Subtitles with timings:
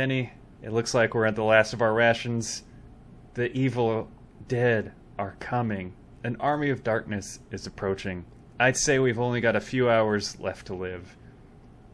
[0.00, 0.32] Denny,
[0.62, 2.62] it looks like we're at the last of our rations.
[3.34, 4.08] The evil
[4.48, 5.92] dead are coming.
[6.24, 8.24] An army of darkness is approaching.
[8.58, 11.18] I'd say we've only got a few hours left to live.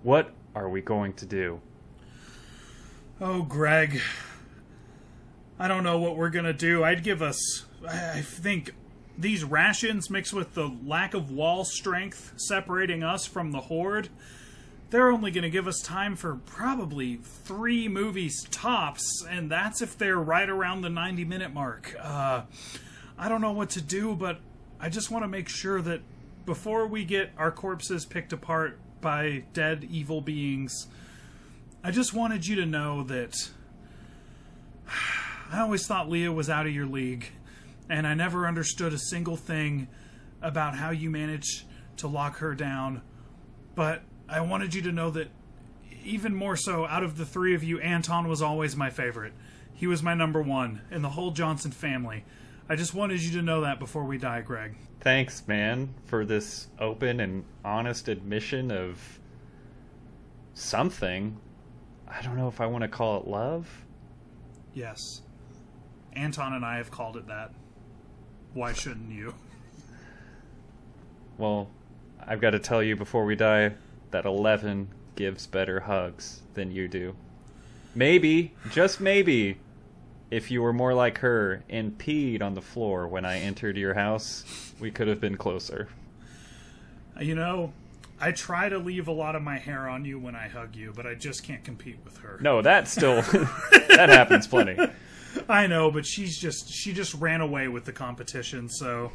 [0.04, 1.60] What are we going to do?
[3.20, 4.00] Oh, Greg.
[5.58, 6.84] I don't know what we're gonna do.
[6.84, 7.64] I'd give us.
[7.88, 8.72] I think
[9.18, 14.10] these rations mixed with the lack of wall strength separating us from the horde,
[14.90, 19.98] they're only going to give us time for probably three movies tops, and that's if
[19.98, 21.96] they're right around the 90 minute mark.
[22.00, 22.42] Uh,
[23.18, 24.40] I don't know what to do, but
[24.78, 26.02] I just want to make sure that
[26.44, 30.86] before we get our corpses picked apart by dead evil beings,
[31.82, 33.50] I just wanted you to know that
[35.50, 37.26] I always thought Leah was out of your league,
[37.88, 39.88] and I never understood a single thing
[40.42, 41.64] about how you managed
[41.98, 43.02] to lock her down.
[43.74, 45.28] But I wanted you to know that
[46.04, 49.32] even more so, out of the three of you, Anton was always my favorite.
[49.74, 52.24] He was my number one in the whole Johnson family.
[52.68, 54.76] I just wanted you to know that before we die, Greg.
[55.00, 59.20] Thanks, man, for this open and honest admission of
[60.54, 61.38] something.
[62.08, 63.84] I don't know if I want to call it love.
[64.74, 65.22] Yes.
[66.14, 67.52] Anton and I have called it that.
[68.54, 69.34] Why shouldn't you?
[71.36, 71.68] Well,
[72.26, 73.74] I've got to tell you before we die
[74.10, 77.16] that Eleven gives better hugs than you do.
[77.94, 79.58] Maybe, just maybe,
[80.30, 83.94] if you were more like her and peed on the floor when I entered your
[83.94, 84.44] house,
[84.78, 85.88] we could have been closer.
[87.18, 87.72] You know,
[88.20, 90.92] I try to leave a lot of my hair on you when I hug you,
[90.94, 92.38] but I just can't compete with her.
[92.40, 93.22] No, that still
[93.88, 94.78] that happens plenty.
[95.48, 99.12] I know, but she's just she just ran away with the competition, so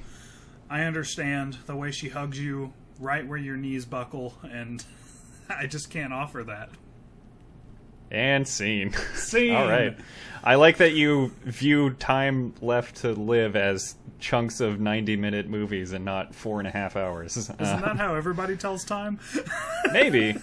[0.70, 4.86] I understand the way she hugs you right where your knees buckle and
[5.50, 6.70] I just can't offer that.
[8.10, 8.94] And scene.
[9.16, 9.56] Scene.
[9.56, 9.98] All right.
[10.44, 15.94] I like that you view time left to live as chunks of 90 minute movies
[15.94, 17.38] and not four and a half hours.
[17.38, 17.96] Isn't that uh-huh.
[17.96, 19.20] how everybody tells time?
[19.94, 20.36] Maybe.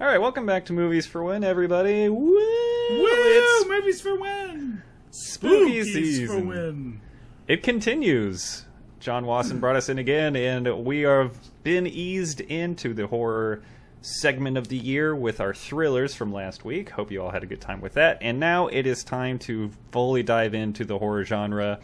[0.00, 2.08] All right, welcome back to Movies for When, everybody.
[2.08, 2.30] Woo!
[2.30, 2.38] Woo!
[2.40, 4.82] It's Movies for when?
[5.10, 6.26] spooky Spookies season.
[6.26, 7.00] for when?
[7.48, 8.64] It continues.
[9.00, 13.62] John Wasson brought us in again, and we have been eased into the horror
[14.02, 16.90] segment of the year with our thrillers from last week.
[16.90, 18.18] Hope you all had a good time with that.
[18.20, 21.80] And now it is time to fully dive into the horror genre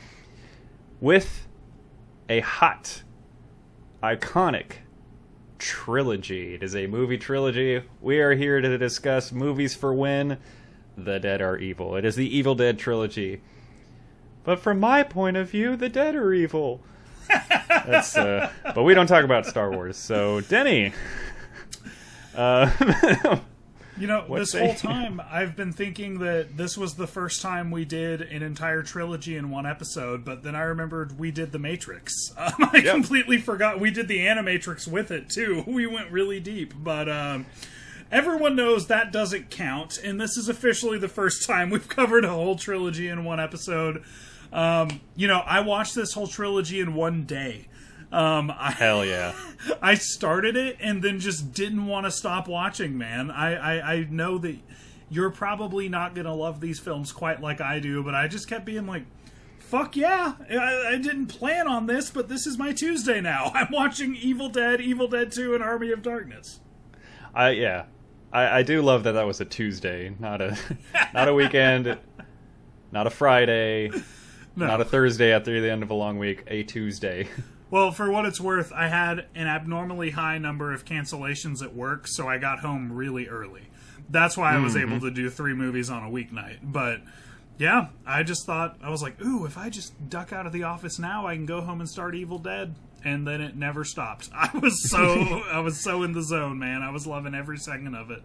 [1.00, 1.46] with
[2.28, 3.02] a hot,
[4.02, 4.72] iconic
[5.58, 6.52] trilogy.
[6.52, 7.82] It is a movie trilogy.
[8.02, 10.36] We are here to discuss movies for when
[10.98, 11.96] the dead are evil.
[11.96, 13.40] It is the Evil Dead trilogy.
[14.44, 16.82] But from my point of view, the dead are evil.
[17.28, 19.96] That's uh, but we don't talk about Star Wars.
[19.96, 20.92] So Denny,
[22.34, 22.70] uh,
[23.98, 27.86] You know, this whole time I've been thinking that this was the first time we
[27.86, 32.12] did an entire trilogy in one episode, but then I remembered we did The Matrix.
[32.36, 32.94] Um, I Yep.
[32.94, 35.64] completely forgot we did the Animatrix with it too.
[35.66, 37.46] We went really deep, but um,
[38.12, 42.28] everyone knows that doesn't count, and this is officially the first time we've covered a
[42.28, 44.02] whole trilogy in one episode.
[44.52, 47.68] Um, you know, I watched this whole trilogy in one day.
[48.12, 49.34] Um, I, hell yeah,
[49.82, 53.30] I started it and then just didn't want to stop watching, man.
[53.30, 54.56] I, I, I know that
[55.10, 58.48] you're probably not going to love these films quite like I do, but I just
[58.48, 59.04] kept being like,
[59.58, 60.34] fuck yeah.
[60.48, 63.50] I, I didn't plan on this, but this is my Tuesday now.
[63.54, 66.60] I'm watching Evil Dead, Evil Dead 2, and Army of Darkness.
[67.34, 67.84] I yeah,
[68.32, 70.56] I, I do love that that was a Tuesday, not a
[71.14, 71.98] not a weekend,
[72.90, 73.90] not a Friday,
[74.56, 74.66] No.
[74.66, 77.28] not a Thursday after the end of a long week, a Tuesday.
[77.68, 82.06] Well, for what it's worth, I had an abnormally high number of cancellations at work,
[82.06, 83.62] so I got home really early.
[84.08, 84.92] That's why I was mm-hmm.
[84.92, 86.58] able to do three movies on a weeknight.
[86.62, 87.00] But
[87.58, 90.62] yeah, I just thought I was like, "Ooh, if I just duck out of the
[90.62, 94.30] office now, I can go home and start Evil Dead." And then it never stopped.
[94.34, 96.82] I was so I was so in the zone, man.
[96.82, 98.22] I was loving every second of it.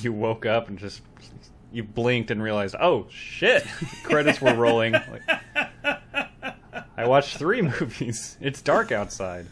[0.00, 1.02] you woke up and just
[1.72, 3.64] you blinked and realized, oh shit,
[4.02, 4.92] credits were rolling.
[4.92, 5.22] Like,
[6.96, 8.36] I watched three movies.
[8.40, 9.46] It's dark outside.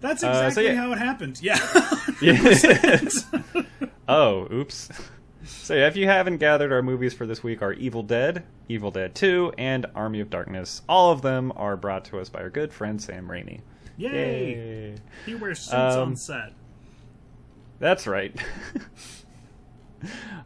[0.00, 0.74] That's Uh, so exactly yeah.
[0.76, 1.40] how it happened.
[1.42, 1.58] Yeah.
[4.08, 4.88] oh, oops.
[5.44, 8.90] So yeah, if you haven't gathered, our movies for this week are Evil Dead, Evil
[8.90, 10.82] Dead 2, and Army of Darkness.
[10.88, 13.60] All of them are brought to us by our good friend Sam Raimi.
[13.96, 14.10] Yay!
[14.12, 14.94] Yay!
[15.26, 16.52] He wears suits Um, on set.
[17.78, 18.34] That's right.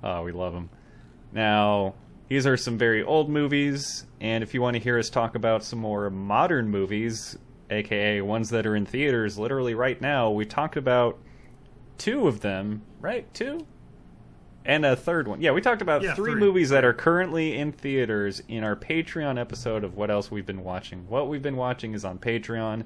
[0.03, 0.69] oh, we love him.
[1.35, 1.95] Now,
[2.29, 5.63] these are some very old movies, and if you want to hear us talk about
[5.65, 7.37] some more modern movies,
[7.71, 11.19] aka ones that are in theaters literally right now, we talked about
[11.99, 13.33] two of them, right?
[13.35, 13.67] Two?
[14.67, 15.43] and a third one.
[15.43, 16.41] Yeah, we talked about Yeah, three, three.
[16.41, 20.65] movies that are currently in theaters in our Patreon episode of What Else We've Been
[20.65, 21.07] Watching.
[21.09, 22.85] What we've been watching is on Patreon.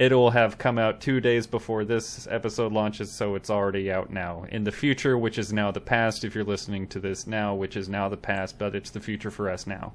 [0.00, 4.46] It'll have come out two days before this episode launches, so it's already out now.
[4.48, 7.76] In the future, which is now the past, if you're listening to this now, which
[7.76, 9.92] is now the past, but it's the future for us now.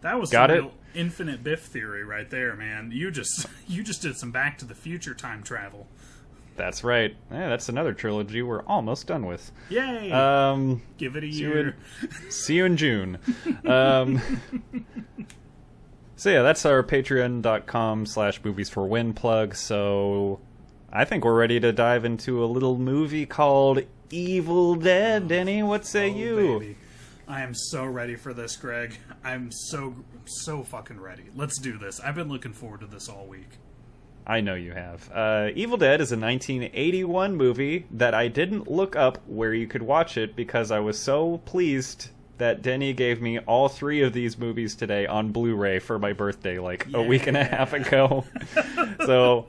[0.00, 0.64] That was Got it?
[0.92, 2.90] infinite Biff theory right there, man.
[2.92, 5.86] You just you just did some Back to the Future time travel.
[6.56, 7.14] That's right.
[7.30, 9.52] Yeah, that's another trilogy we're almost done with.
[9.70, 10.10] Yay!
[10.10, 11.76] Um, Give it a see you year.
[12.28, 13.18] see you in June.
[13.64, 14.20] Um,
[16.18, 19.54] so yeah, that's our patreon.com slash movies for when plug.
[19.54, 20.40] So
[20.92, 23.80] I think we're ready to dive into a little movie called
[24.10, 25.28] Evil Dead.
[25.28, 26.58] Denny, what say Oh, you?
[26.58, 26.76] baby.
[27.26, 28.96] I am so ready for this, Greg.
[29.22, 29.94] I'm so
[30.24, 31.24] so fucking ready.
[31.36, 32.00] Let's do this.
[32.00, 33.58] I've been looking forward to this all week.
[34.26, 35.10] I know you have.
[35.12, 39.82] Uh, Evil Dead is a 1981 movie that I didn't look up where you could
[39.82, 42.08] watch it because I was so pleased
[42.38, 46.58] that Denny gave me all three of these movies today on Blu-ray for my birthday,
[46.58, 48.24] like a week and a half ago.
[49.04, 49.46] so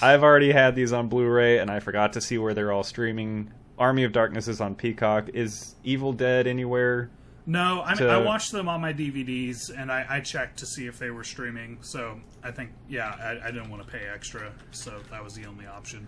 [0.00, 3.52] I've already had these on Blu-ray, and I forgot to see where they're all streaming.
[3.78, 5.30] Army of Darkness is on Peacock.
[5.34, 7.10] Is Evil Dead anywhere?
[7.44, 10.86] No, I, To- I watched them on my DVDs and I, I checked to see
[10.86, 11.78] if they were streaming.
[11.80, 15.46] So I think, yeah, I, I didn't want to pay extra, so that was the
[15.46, 16.06] only option.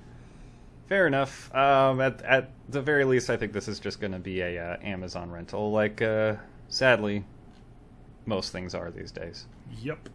[0.88, 1.54] Fair enough.
[1.54, 4.58] Um, at at the very least, I think this is just going to be a
[4.58, 6.36] uh, Amazon rental, like uh,
[6.68, 7.24] sadly
[8.26, 9.46] most things are these days.
[9.82, 10.08] Yep.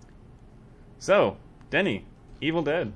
[1.00, 1.38] So,
[1.70, 2.06] Denny,
[2.42, 2.94] Evil Dead.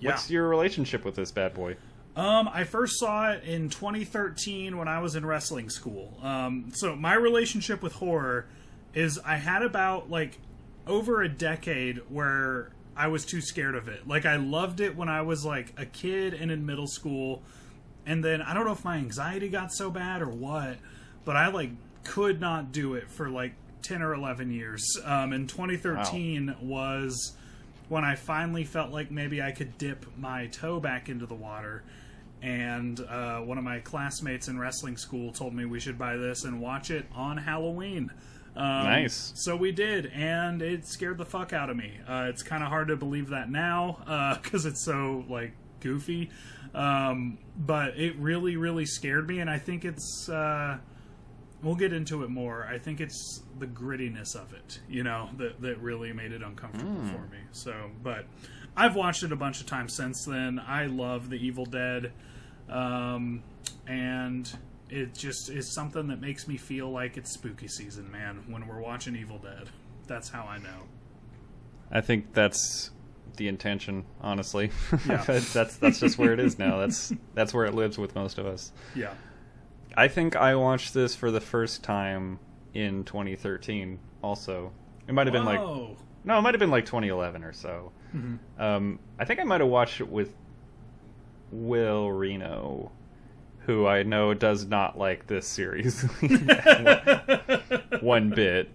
[0.00, 0.10] Yeah.
[0.10, 1.76] What's your relationship with this bad boy?
[2.16, 6.18] Um, I first saw it in 2013 when I was in wrestling school.
[6.22, 8.46] Um, so my relationship with horror
[8.94, 10.38] is I had about like
[10.86, 14.08] over a decade where I was too scared of it.
[14.08, 17.42] Like I loved it when I was like a kid and in middle school,
[18.04, 20.78] and then I don't know if my anxiety got so bad or what,
[21.24, 21.70] but I like
[22.02, 23.52] could not do it for like
[23.82, 24.84] 10 or 11 years.
[25.04, 27.36] Um, and 2013 was
[27.88, 31.84] when I finally felt like maybe I could dip my toe back into the water.
[32.42, 36.44] And uh, one of my classmates in wrestling school told me we should buy this
[36.44, 38.10] and watch it on Halloween.
[38.58, 39.32] Um, Nice.
[39.36, 41.92] So we did, and it scared the fuck out of me.
[42.08, 46.30] Uh, it's kind of hard to believe that now because it's so like goofy,
[46.74, 49.38] um, but it really, really scared me.
[49.38, 50.78] And I think it's uh,
[51.62, 52.66] we'll get into it more.
[52.66, 57.00] I think it's the grittiness of it, you know, that that really made it uncomfortable
[57.06, 57.38] for me.
[57.52, 58.26] So, but
[58.76, 60.60] I've watched it a bunch of times since then.
[60.66, 62.12] I love The Evil Dead,
[62.68, 63.44] um,
[63.86, 64.50] and
[64.90, 68.44] it just is something that makes me feel like it's spooky season, man.
[68.46, 69.68] When we're watching Evil Dead,
[70.06, 70.88] that's how I know.
[71.90, 72.90] I think that's
[73.36, 74.70] the intention, honestly.
[75.06, 75.24] Yeah.
[75.52, 76.78] that's that's just where it is now.
[76.78, 78.72] That's that's where it lives with most of us.
[78.94, 79.14] Yeah.
[79.96, 82.38] I think I watched this for the first time
[82.74, 83.98] in 2013.
[84.22, 84.72] Also,
[85.06, 85.60] it might have been like.
[86.24, 87.92] No, it might have been like 2011 or so.
[88.58, 90.34] Um, I think I might have watched it with
[91.50, 92.90] Will Reno,
[93.68, 96.02] who I know does not like this series
[98.00, 98.70] one bit.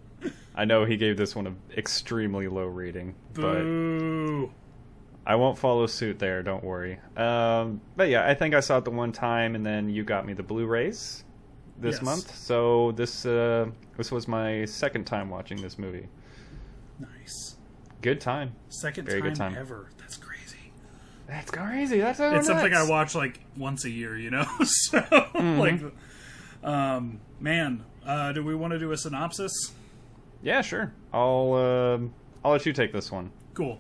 [0.56, 4.52] I know he gave this one an extremely low rating, but Boo.
[5.26, 6.44] I won't follow suit there.
[6.44, 7.00] Don't worry.
[7.18, 10.28] Um, but yeah, I think I saw it the one time, and then you got
[10.28, 11.24] me the Blu-rays
[11.80, 12.02] this Yes.
[12.04, 12.36] month.
[12.36, 13.66] So this uh,
[13.98, 16.08] this was my second time watching this movie.
[17.00, 17.56] Nice.
[18.04, 18.54] Good time.
[18.70, 19.56] Second Very time, good time.
[19.58, 19.90] ever.
[21.34, 22.00] That's crazy.
[22.00, 22.34] That's crazy.
[22.36, 24.46] That's so it's something I watch like once a year, you know.
[24.64, 25.00] so
[25.34, 25.60] Mm-hmm.
[25.60, 25.82] like,
[26.64, 29.52] um, man, uh, do we want to do a synopsis?
[30.44, 30.94] Yeah, sure.
[31.12, 32.14] I'll um
[32.46, 33.32] I'll let you take this one.
[33.56, 33.80] Cool.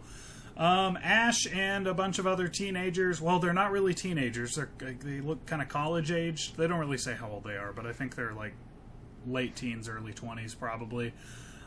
[0.58, 3.22] Um, Ash and a bunch of other teenagers.
[3.22, 4.56] Well, they're not really teenagers.
[4.56, 6.54] They're they look kind of college age.
[6.56, 8.54] They don't really say how old they are, but I think they're like
[9.28, 11.14] late teens, early twenties, probably.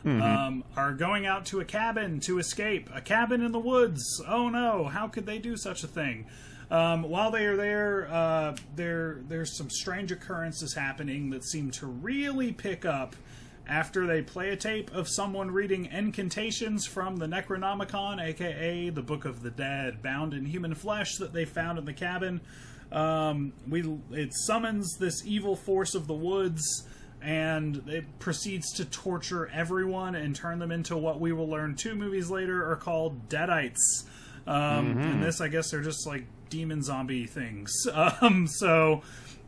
[0.07, 2.89] Um, are going out to a cabin to escape.
[2.93, 4.21] A cabin in the woods.
[4.27, 4.85] Oh no!
[4.85, 6.25] How could they do such a thing?
[6.69, 11.87] Um, while they are there, uh, there there's some strange occurrences happening that seem to
[11.87, 13.15] really pick up
[13.67, 19.25] after they play a tape of someone reading incantations from the Necronomicon, aka the Book
[19.25, 22.41] of the Dead, bound in human flesh that they found in the cabin.
[22.91, 26.85] Um, we it summons this evil force of the woods,
[27.21, 31.95] and it proceeds to torture everyone and turn them into what we will learn two
[31.95, 34.05] movies later are called Deadites.
[34.45, 37.73] Um, And this, I guess, they're just like demon zombie things.
[38.21, 39.01] Um, so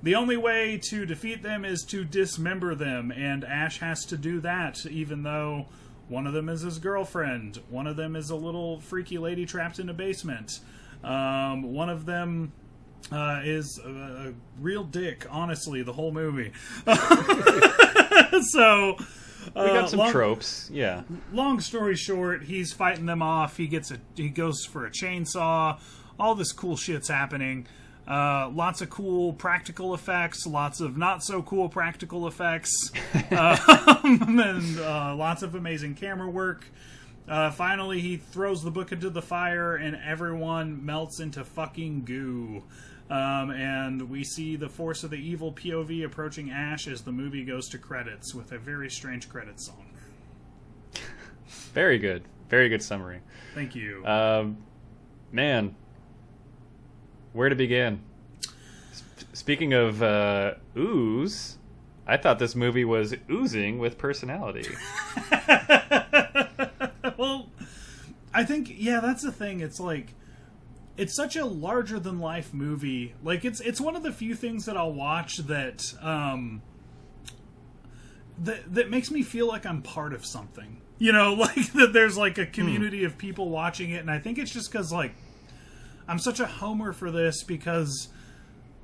[0.03, 4.39] the only way to defeat them is to dismember them, and Ash has to do
[4.41, 5.67] that, even though
[6.07, 9.77] one of them is his girlfriend, one of them is a little freaky lady trapped
[9.79, 10.59] in a basement,
[11.03, 12.51] um, one of them
[13.11, 15.25] uh, is a, a real dick.
[15.29, 16.51] Honestly, the whole movie.
[18.51, 20.69] so We got uh, some long- tropes.
[20.71, 21.03] Yeah.
[21.33, 23.57] long story short, he's fighting them off.
[23.57, 25.79] He gets a he goes for a chainsaw.
[26.19, 27.67] All this cool shit's happening.
[28.07, 32.91] Uh, lots of cool practical effects, lots of not so cool practical effects,
[33.31, 36.65] um, and uh, lots of amazing camera work.
[37.27, 42.63] Uh, finally, he throws the book into the fire, and everyone melts into fucking goo.
[43.09, 47.43] Um, and we see the force of the evil POV approaching Ash as the movie
[47.43, 49.85] goes to credits with a very strange credit song.
[51.73, 52.23] Very good.
[52.49, 53.21] Very good summary.
[53.55, 54.05] Thank you.
[54.05, 54.57] Um,
[55.31, 55.75] man,
[57.33, 58.01] where to begin?
[59.33, 61.57] Speaking of uh, ooze,
[62.07, 64.67] I thought this movie was oozing with personality.
[67.17, 67.49] well,
[68.33, 69.59] I think yeah, that's the thing.
[69.59, 70.13] It's like
[70.99, 73.15] it's such a larger than life movie.
[73.23, 76.61] Like it's it's one of the few things that I'll watch that um
[78.37, 80.81] that that makes me feel like I'm part of something.
[80.97, 84.37] You know, like that there's like a community of people watching it and I think
[84.37, 85.13] it's just cuz like
[86.05, 88.09] I'm such a homer for this because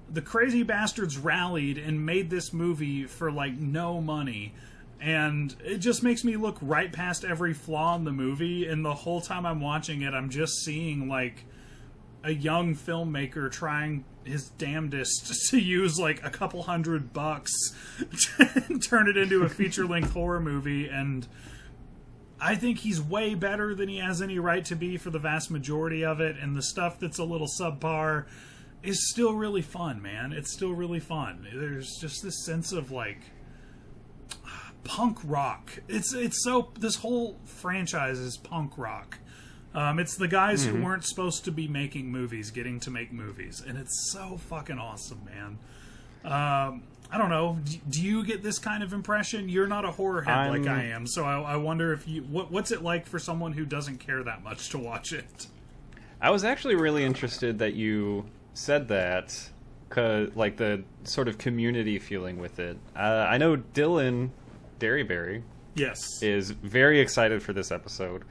[0.09, 4.53] the crazy bastards rallied and made this movie for like no money
[5.01, 8.93] and it just makes me look right past every flaw in the movie and the
[8.93, 11.43] whole time i'm watching it i'm just seeing like
[12.25, 17.51] a young filmmaker trying his damnedest to use like a couple hundred bucks
[17.99, 21.27] to turn it into a feature-length horror movie and
[22.39, 25.49] I think he's way better than he has any right to be for the vast
[25.49, 28.25] majority of it, and the stuff that's a little subpar
[28.83, 30.33] is still really fun, man.
[30.33, 31.47] It's still really fun.
[31.53, 33.21] There's just this sense of like
[34.83, 35.79] punk rock.
[35.87, 39.19] It's it's so this whole franchise is punk rock.
[39.75, 43.61] Um, it's the guys who weren't supposed to be making movies getting to make movies,
[43.67, 45.59] and it's so fucking awesome, man.
[46.23, 47.59] Um, I don't know.
[47.63, 49.47] D- Do you get this kind of impression?
[49.49, 52.21] You're not a horror head like I'm- I am, so I, I wonder if you
[52.23, 55.47] what, what's it like for someone who doesn't care that much to watch it.
[56.21, 59.37] I was actually really interested that you said that,
[59.89, 62.77] cause like the sort of community feeling with it.
[62.95, 64.29] Uh, I know Dylan
[64.79, 65.43] Derryberry
[65.75, 65.99] Yes.
[66.23, 68.23] is very excited for this episode.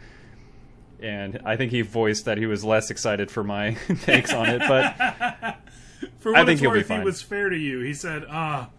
[1.04, 4.62] And I think he voiced that he was less excited for my takes on it,
[4.66, 5.58] but
[6.18, 7.80] For what I think it's worth, he was fair to you.
[7.80, 8.70] He said, "Ah,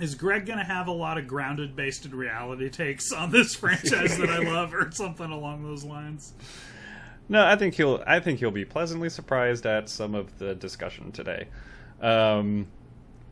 [0.00, 3.54] is Greg going to have a lot of grounded, based in reality takes on this
[3.56, 6.32] franchise that I love, or something along those lines?"
[7.28, 11.12] no, I think he'll I think he'll be pleasantly surprised at some of the discussion
[11.12, 11.46] today.
[12.00, 12.66] Um,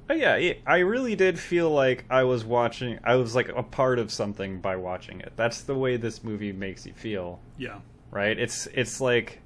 [0.06, 3.00] but yeah, it, I really did feel like I was watching.
[3.02, 5.32] I was like a part of something by watching it.
[5.34, 7.40] That's the way this movie makes you feel.
[7.58, 8.38] Yeah, right?
[8.38, 9.40] It's it's like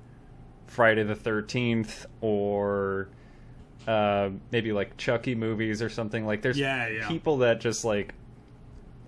[0.67, 3.09] Friday the Thirteenth or
[3.87, 6.27] uh, maybe like Chucky movies or something.
[6.27, 7.09] Like there's Yeah, yeah.
[7.09, 8.15] people that just like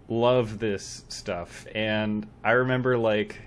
[0.09, 3.41] love this stuff, and I remember like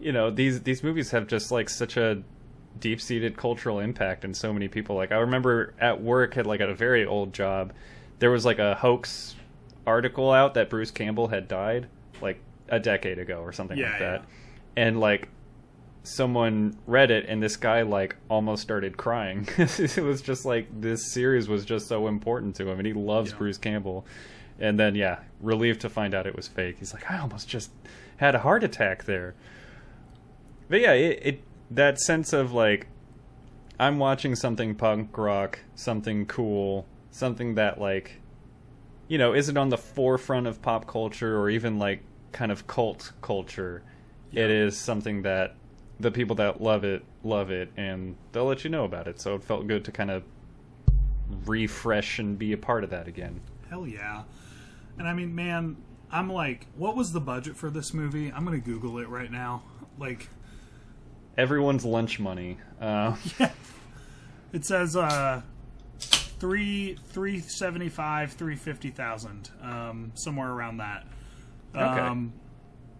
[0.00, 2.22] you know these these movies have just like such a
[2.78, 4.96] deep seated cultural impact in so many people.
[4.96, 7.72] Like I remember at work at like at a very old job,
[8.18, 9.34] there was like a hoax
[9.86, 11.88] article out that Bruce Campbell had died
[12.20, 14.20] like a decade ago or something Yeah, like that.
[14.22, 14.26] yeah.
[14.76, 15.28] And like
[16.02, 19.48] someone read it and this guy like almost started crying.
[19.58, 23.32] it was just like this series was just so important to him and he loves
[23.32, 23.38] Yeah.
[23.38, 24.06] Bruce Campbell.
[24.58, 26.76] And then yeah, relieved to find out it was fake.
[26.78, 27.70] He's like I almost just
[28.18, 29.34] had a heart attack there.
[30.68, 31.40] But yeah, it, it
[31.70, 32.86] that sense of like
[33.78, 38.20] I'm watching something punk rock, something cool, something that like
[39.08, 42.02] you know isn't on the forefront of pop culture or even like
[42.32, 43.82] kind of cult culture.
[44.36, 45.54] It is something that
[45.98, 49.18] the people that love it love it, and they'll let you know about it.
[49.18, 50.22] So it felt good to kind of
[51.46, 53.40] refresh and be a part of that again.
[53.70, 54.24] hell yeah.
[54.98, 55.76] And I mean, man,
[56.10, 58.30] I'm like, what was the budget for this movie?
[58.30, 59.62] I'm gonna Google it right now.
[59.98, 60.28] Like,
[61.38, 62.58] Everyone's lunch money.
[62.80, 63.16] Uh,
[64.52, 65.40] it says uh,
[65.98, 71.06] three three seventy five, three fifty thousand, um, somewhere around that.
[71.74, 71.82] Okay.
[71.82, 72.32] Um,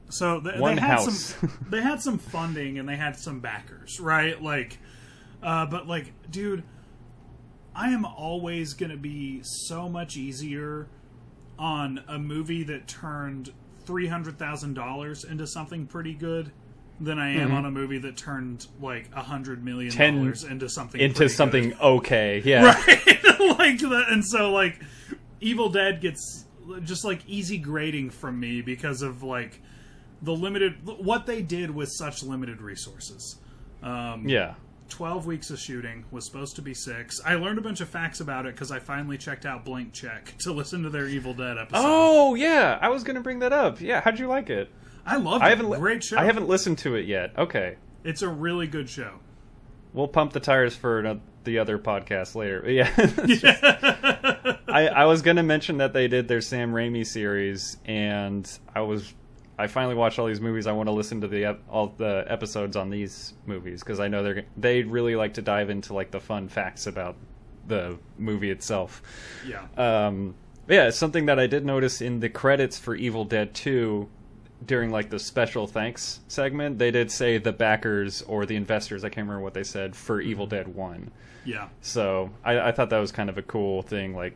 [0.09, 1.35] so th- One they had house.
[1.35, 4.41] some they had some funding and they had some backers, right?
[4.41, 4.79] Like,
[5.43, 6.63] uh, but like, dude,
[7.75, 10.89] I am always gonna be so much easier
[11.59, 13.53] on a movie that turned
[13.85, 16.53] three hundred thousand dollars into something pretty good
[17.01, 20.17] than I am on a movie that turned like a hundred million Mm-hmm.
[20.19, 21.79] Dollars into something into something good.
[21.81, 22.43] okay.
[22.45, 22.63] Yeah.
[22.87, 23.25] right
[23.59, 24.81] like that and so like
[25.41, 26.47] evil dead gets
[26.85, 29.61] just like easy grading from me because of like
[30.23, 33.37] the limited what they did with such limited resources
[33.83, 34.55] um Yeah.
[34.89, 37.21] 12 weeks of shooting was supposed to be six.
[37.25, 40.35] I learned a bunch of facts about it because I finally checked out Blank Check
[40.45, 41.83] to listen to their Evil Dead episode.
[41.85, 43.81] Oh yeah, I was gonna bring that up.
[43.81, 44.71] Yeah, how'd you like it?
[45.05, 45.45] I love it.
[45.45, 46.17] I haven't Great show.
[46.17, 47.33] I haven't listened to it yet.
[47.37, 49.15] Okay, It's a really good show.
[49.93, 52.61] we'll pump the tires for the other podcast later.
[52.63, 52.73] But
[53.29, 58.81] yeah, I, I was gonna mention that they did their Sam Raimi series, and I
[58.83, 59.13] was
[59.59, 60.67] I finally watched all these movies.
[60.67, 64.23] I want to listen to the all the episodes on these movies because I know
[64.23, 67.17] they're they really like to dive into like the fun facts about
[67.67, 69.03] the movie itself.
[69.47, 69.67] Yeah.
[69.77, 70.35] Um,
[70.69, 74.09] yeah, it's something that I did notice in the credits for Evil Dead 2
[74.65, 79.09] during like the special thanks segment, they did say the backers or the investors, I
[79.09, 81.11] can't remember what they said, for Evil Dead 1.
[81.45, 81.69] yeah.
[81.83, 84.35] So I, I thought that was kind of a cool thing, like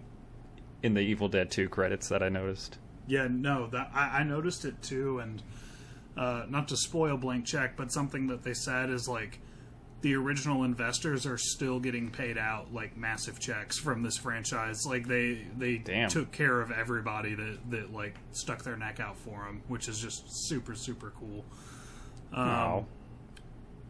[0.82, 2.78] in the Evil Dead 2 credits that I noticed.
[3.06, 5.42] Yeah, no, that I, I noticed it too, and
[6.16, 9.40] uh, not to spoil Blank Check, but something that they said is like
[10.02, 14.86] the original investors are still getting paid out like massive checks from this franchise.
[14.86, 16.08] Like they they Damn.
[16.08, 19.98] took care of everybody that that like stuck their neck out for them, which is
[20.00, 21.44] just super super cool.
[22.32, 22.86] Um, wow.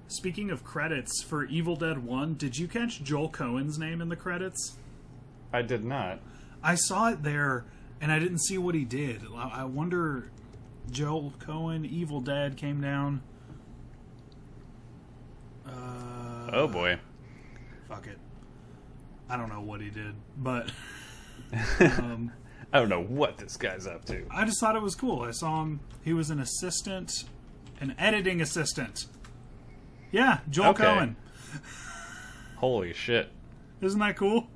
[0.08, 4.16] Speaking of credits for Evil Dead One, did you catch Joel Coen's name in the
[4.16, 4.76] credits?
[5.52, 6.18] I did not.
[6.62, 7.64] I saw it there,
[8.00, 9.22] and I didn't see what he did.
[9.36, 10.30] I wonder,
[10.90, 13.22] Joel Coen, Evil Dead came down.
[15.66, 16.98] Uh, Oh boy.
[17.88, 18.18] Fuck it.
[19.28, 20.70] I don't know what he did, but
[21.80, 22.32] um,
[22.72, 24.26] I don't know what this guy's up to.
[24.30, 25.22] I just thought it was cool.
[25.22, 25.80] I saw him.
[26.02, 27.12] He was an assistant,
[27.80, 29.06] an editing assistant.
[30.10, 30.84] Yeah, Joel Okay.
[30.84, 31.14] Coen.
[32.56, 33.30] Holy shit.
[33.80, 34.48] Isn't that cool?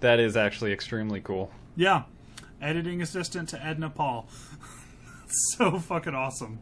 [0.00, 1.50] That is actually extremely cool.
[1.76, 2.04] Yeah,
[2.60, 4.26] editing assistant to Edna Paul.
[5.26, 6.58] so fucking awesome.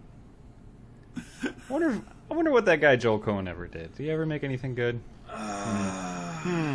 [1.17, 2.01] I wonder,
[2.31, 3.95] I wonder what that guy Joel Coen ever did.
[3.95, 5.01] Did he ever make anything good?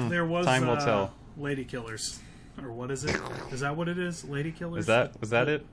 [0.10, 1.14] There was Time will uh, tell.
[1.38, 2.20] Lady Killers,
[2.62, 3.16] or what is it?
[3.52, 4.26] Is that what it is?
[4.26, 4.82] Lady Killers.
[4.82, 5.66] Is that was that it?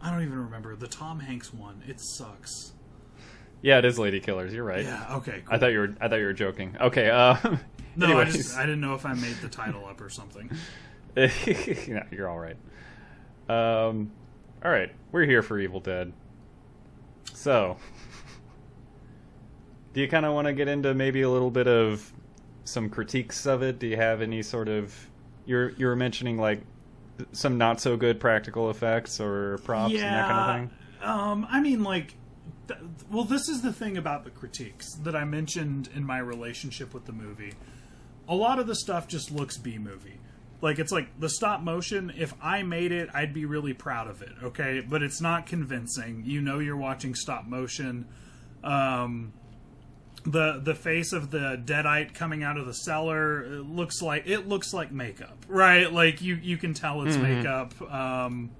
[0.00, 1.82] I don't even remember the Tom Hanks one.
[1.86, 2.72] It sucks.
[3.60, 4.52] Yeah, it is Lady Killers.
[4.52, 4.84] You're right.
[4.84, 5.16] Yeah.
[5.16, 5.42] Okay.
[5.44, 5.54] Cool.
[5.54, 5.94] I thought you were.
[6.00, 6.76] I thought you were joking.
[6.80, 7.10] Okay.
[7.10, 7.36] Uh,
[7.96, 10.50] no, I just I didn't know if I made the title up or something.
[11.16, 12.56] yeah, you're all right.
[13.48, 14.12] Um,
[14.64, 16.12] all right, we're here for Evil Dead.
[17.34, 17.76] So,
[19.92, 22.12] do you kind of want to get into maybe a little bit of
[22.64, 23.78] some critiques of it?
[23.78, 24.94] Do you have any sort of
[25.44, 26.62] you're you were mentioning like
[27.32, 31.08] some not so good practical effects or props and that kind of thing?
[31.08, 32.14] Um, I mean, like,
[32.68, 36.94] th- well, this is the thing about the critiques that I mentioned in my relationship
[36.94, 37.54] with the movie.
[38.28, 40.20] A lot of the stuff just looks B movie.
[40.62, 44.22] Like, it's like the stop motion, if I made it, I'd be really proud of
[44.22, 44.80] it, okay?
[44.80, 46.22] But it's not convincing.
[46.24, 48.06] You know you're watching stop motion.
[48.62, 49.32] Um,
[50.24, 54.46] the the face of the deadite coming out of the cellar it looks like it
[54.46, 58.50] looks like makeup right like you you can tell it's makeup um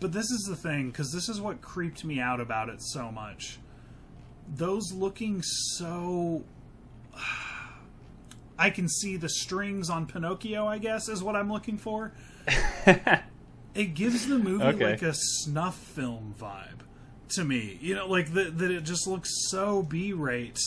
[0.00, 3.10] but this is the thing because this is what creeped me out about it so
[3.10, 3.58] much
[4.48, 6.42] those looking so
[8.58, 12.12] i can see the strings on pinocchio i guess is what i'm looking for
[13.74, 14.84] it gives the movie Okay.
[14.92, 16.80] like a snuff film vibe
[17.30, 17.78] to me.
[17.80, 20.58] You know, like that that it just looks so B-rate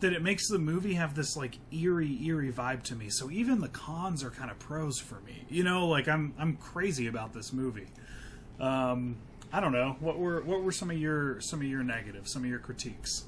[0.00, 3.10] that it makes the movie have this like eerie, eerie vibe to me.
[3.10, 5.44] So even the cons are kind of pros for me.
[5.50, 7.88] You know, like I'm I'm crazy about this movie.
[8.58, 9.16] Um,
[9.52, 12.42] I don't know what were what were some of your some of your negatives, some
[12.44, 13.24] of your critiques.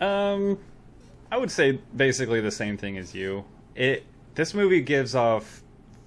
[0.00, 0.58] Um,
[1.30, 3.44] I would say basically the same thing as you.
[3.74, 5.62] It this movie gives off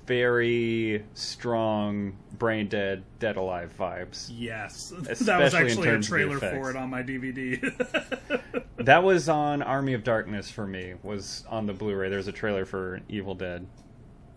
[0.06, 4.30] very strong brain dead, dead alive vibes.
[4.34, 7.62] Yes, that was actually a trailer for it on my DVD.
[8.78, 10.96] That was on Army of Darkness for me.
[11.04, 12.10] Was on the Blu-ray.
[12.10, 13.66] There's a trailer for Evil Dead,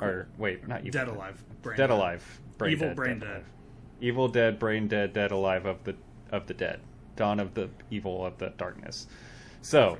[0.01, 1.91] or wait, not Evil Dead Alive, Brain Dead Dead.
[1.91, 3.45] Alive, Brain Evil Dead, Brain Dead Dead.
[4.01, 5.97] Evil Dead, Brain Dead, Dead Alive of the
[6.31, 6.79] of the dead,
[7.17, 9.09] Dawn of the Evil of the Darkness.
[9.63, 9.99] So.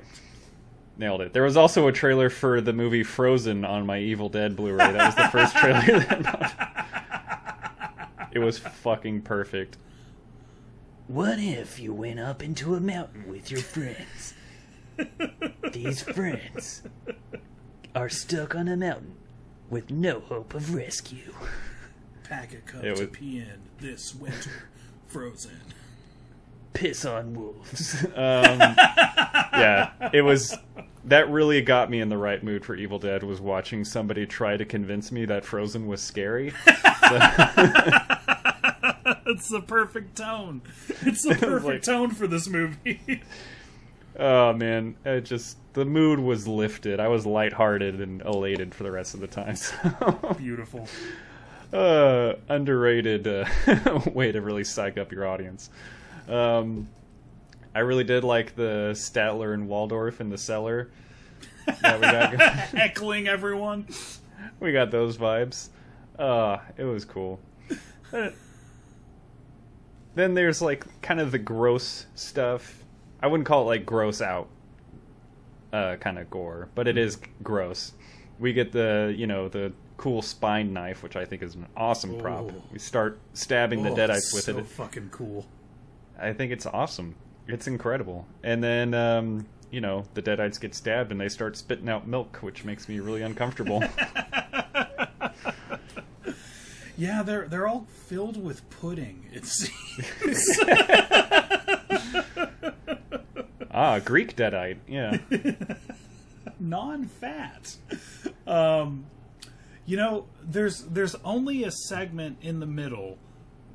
[0.97, 1.33] Nailed it.
[1.33, 4.77] There was also a trailer for the movie Frozen on my Evil Dead Blu-ray.
[4.93, 6.53] That was the first trailer that
[8.31, 9.77] It was fucking perfect.
[11.07, 14.33] What if you went up into a mountain with your friends?
[15.71, 16.81] These friends
[17.95, 19.15] are stuck on a mountain
[19.69, 21.33] with no hope of rescue.
[22.23, 24.69] Pack a cup It to was- pee in this winter,
[25.05, 25.59] frozen.
[26.77, 28.03] Piss on wolves.
[28.15, 28.59] Um,
[29.59, 30.55] yeah, it was.
[31.05, 33.23] That really got me in the right mood for Evil Dead.
[33.23, 36.53] Was watching somebody try to convince me that Frozen was scary.
[39.29, 40.61] It's the perfect tone.
[41.01, 43.21] It's the perfect like- tone for this movie.
[44.17, 46.99] Oh man, it just the mood was lifted.
[46.99, 49.55] I was lighthearted and elated for the rest of the time.
[49.55, 50.87] So, Beautiful.
[51.73, 53.45] uh, underrated uh,
[54.13, 55.69] way to really psych up your audience.
[56.27, 56.87] Um,
[57.75, 60.89] I really did like the Statler and Waldorf in the cellar.
[61.81, 62.33] that we got.
[62.75, 63.87] Heckling everyone.
[64.59, 65.69] we got those vibes.
[66.17, 67.39] Uh, it was cool.
[70.15, 72.83] Then there's like kind of the gross stuff.
[73.21, 74.47] I wouldn't call it like gross out
[75.71, 77.93] uh, kind of gore, but it is gross.
[78.39, 82.17] We get the you know the cool spine knife, which I think is an awesome
[82.19, 82.45] prop.
[82.45, 82.63] Oh.
[82.71, 84.53] We start stabbing the Oh, deadites with it.
[84.53, 84.65] so it.
[84.67, 85.45] fucking cool.
[86.19, 87.15] I think it's awesome.
[87.47, 88.25] It's incredible.
[88.43, 92.37] And then um, you know the deadites get stabbed and they start spitting out milk,
[92.37, 93.83] which makes me really uncomfortable.
[96.97, 99.27] Yeah, they're they're all filled with pudding.
[99.31, 100.59] It seems.
[103.71, 104.79] ah, Greek deadite.
[104.87, 105.19] Yeah.
[106.59, 107.75] non-fat.
[108.47, 109.05] Um,
[109.85, 113.19] you know, there's there's only a segment in the middle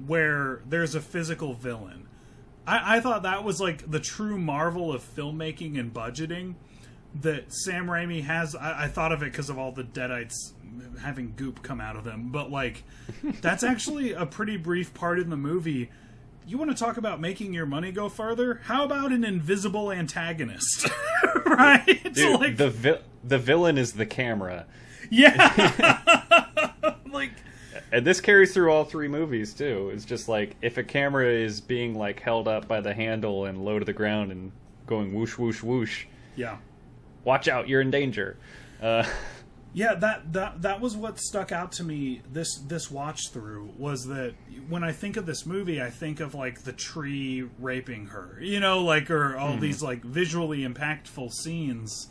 [0.04, 2.08] where there's a physical villain.
[2.66, 6.54] I, I thought that was like the true marvel of filmmaking and budgeting
[7.20, 8.54] that Sam Raimi has.
[8.54, 10.52] I, I thought of it because of all the Deadites
[11.00, 12.84] having goop come out of them, but like
[13.40, 15.90] that's actually a pretty brief part in the movie.
[16.44, 18.60] You want to talk about making your money go further?
[18.64, 20.88] How about an invisible antagonist?
[21.46, 22.12] right?
[22.12, 24.66] Dude, like, the vi- the villain is the camera,
[25.08, 25.98] yeah.
[27.92, 29.90] and this carries through all three movies too.
[29.94, 33.64] It's just like if a camera is being like held up by the handle and
[33.64, 34.50] low to the ground and
[34.86, 36.56] going whoosh whoosh whoosh, yeah.
[37.24, 38.36] watch out, you're in danger.
[38.80, 39.04] Uh,
[39.74, 44.06] Yeah, that, that that was what stuck out to me this this watch through was
[44.06, 44.34] that
[44.68, 48.60] when I think of this movie, I think of like the tree raping her, you
[48.60, 52.08] know, like or all these like visually impactful scenes.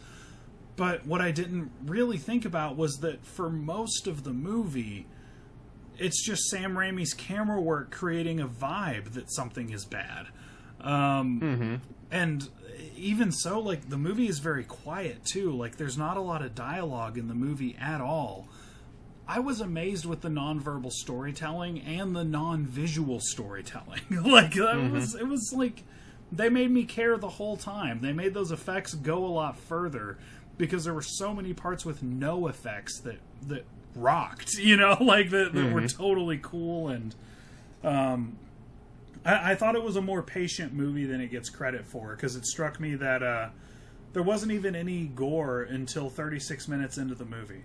[0.75, 5.05] But what I didn't really think about was that for most of the movie,
[6.01, 10.27] it's just Sam Raimi's camera work creating a vibe that something is bad.
[10.81, 11.39] Um,
[12.11, 12.49] And
[12.97, 15.51] even so, like the movie is very quiet too.
[15.51, 18.47] Like there's not a lot of dialogue in the movie at all.
[19.27, 24.01] I was amazed with the nonverbal storytelling and the non-visual storytelling.
[24.25, 25.83] like that was it was like
[26.31, 28.01] they made me care the whole time.
[28.01, 30.17] They made those effects go a lot further
[30.57, 35.29] because there were so many parts with no effects that that rocked, you know, like
[35.31, 37.15] that, that were totally cool and
[37.83, 38.37] um
[39.25, 42.35] I, I thought it was a more patient movie than it gets credit for because
[42.35, 43.49] it struck me that uh,
[44.13, 47.63] there wasn't even any gore until 36 minutes into the movie.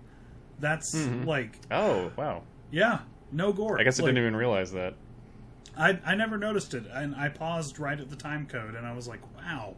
[0.59, 0.93] That's
[1.25, 2.99] like, oh wow, yeah,
[3.31, 3.79] no gore.
[3.79, 4.95] I guess I Like, didn't even realize that.
[5.77, 8.93] I I never noticed it, and I paused right at the time code, and I
[8.93, 9.75] was like, wow.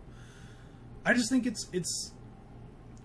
[1.05, 2.11] I just think it's it's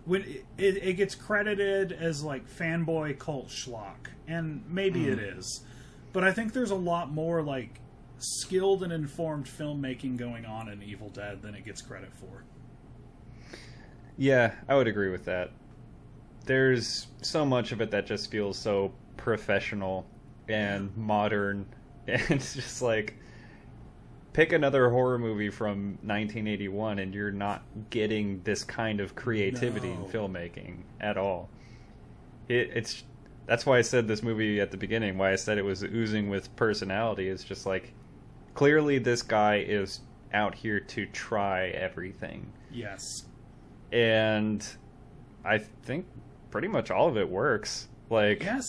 [0.05, 5.39] when it, it, gets credited as like fanboy cult schlock, and maybe it hmm.
[5.39, 5.63] is,
[6.13, 7.81] but I think there's a lot more like
[8.19, 12.45] skilled and informed filmmaking going on in Evil Dead than it gets credit for.
[14.17, 15.51] Yeah, I would agree with that.
[16.47, 20.07] There's so much of it that just feels so professional
[20.49, 21.67] and modern,
[22.07, 23.17] and it's just like
[24.35, 30.05] pick another horror movie from 1981 and you're not getting this kind of creativity in
[30.05, 31.49] filmmaking at all.
[32.49, 33.05] It, it's
[33.47, 35.17] that's why I said this movie at the beginning.
[35.17, 37.29] Why I said it was oozing with personality.
[37.29, 37.93] It's just like
[38.55, 40.01] clearly this guy is
[40.33, 43.25] out here to try everything Yes.
[43.93, 44.67] and
[45.45, 46.07] I think
[46.51, 47.89] pretty much all of it works.
[48.11, 48.65] Like Yes.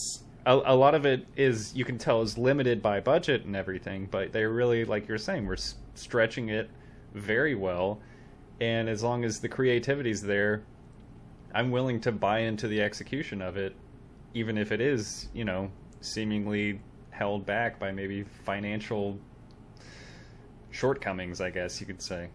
[0.46, 4.08] A, a lot of it is you can tell is limited by budget and everything,
[4.10, 6.70] but they really, like you're saying, we're s- stretching it
[7.14, 8.00] very well.
[8.60, 10.62] And as long as the creativity's there,
[11.52, 13.74] I'm willing to buy into the execution of it,
[14.34, 16.80] even if it is, you know, seemingly
[17.10, 19.18] held back by maybe financial
[20.70, 21.40] shortcomings.
[21.40, 22.28] I guess you could say.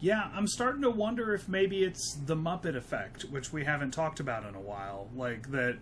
[0.00, 4.18] Yeah, I'm starting to wonder if maybe it's the Muppet effect, which we haven't talked
[4.18, 5.06] about in a while.
[5.14, 5.78] Like that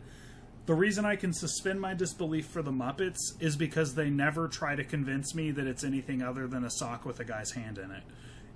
[0.67, 4.77] the reason I can suspend my disbelief for the Muppets is because they never try
[4.77, 7.91] to convince me that it's anything other than a sock with a guy's hand in
[7.91, 8.03] it.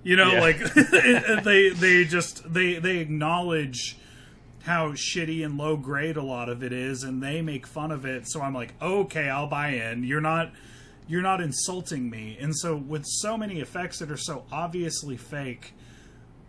[0.03, 0.39] You know, Yeah.
[0.41, 0.59] like
[1.43, 3.97] they they just they they acknowledge
[4.63, 8.03] how shitty and low grade a lot of it is and they make fun of
[8.03, 10.51] it so i'm like okay i'll buy in you're not
[11.07, 15.73] you're not insulting me and so with so many effects that are so obviously fake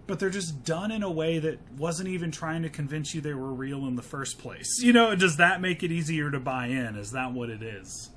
[0.06, 3.34] but they're just done in a way that wasn't even trying to convince you they
[3.34, 6.66] were real in the first place you know does that make it easier to buy
[6.66, 8.10] in is that what it is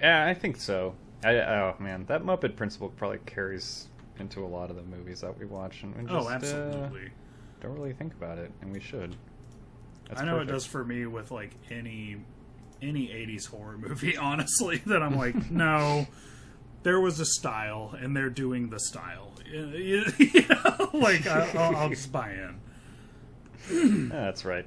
[0.00, 0.94] Yeah, I think so.
[1.22, 3.88] I, oh man, that Muppet principle probably carries
[4.18, 7.10] into a lot of the movies that we watch, and we just, Oh, uh, absolutely.
[7.60, 9.16] don't really think about it, and we should.
[10.08, 10.50] That's I know perfect.
[10.50, 12.18] it does for me with like any
[12.82, 16.06] any 80s horror movie honestly that I'm like no
[16.84, 20.04] there was a style and they're doing the style you
[20.48, 22.60] know like I, I'll, I'll just buy in
[23.70, 24.66] Yeah, that's right.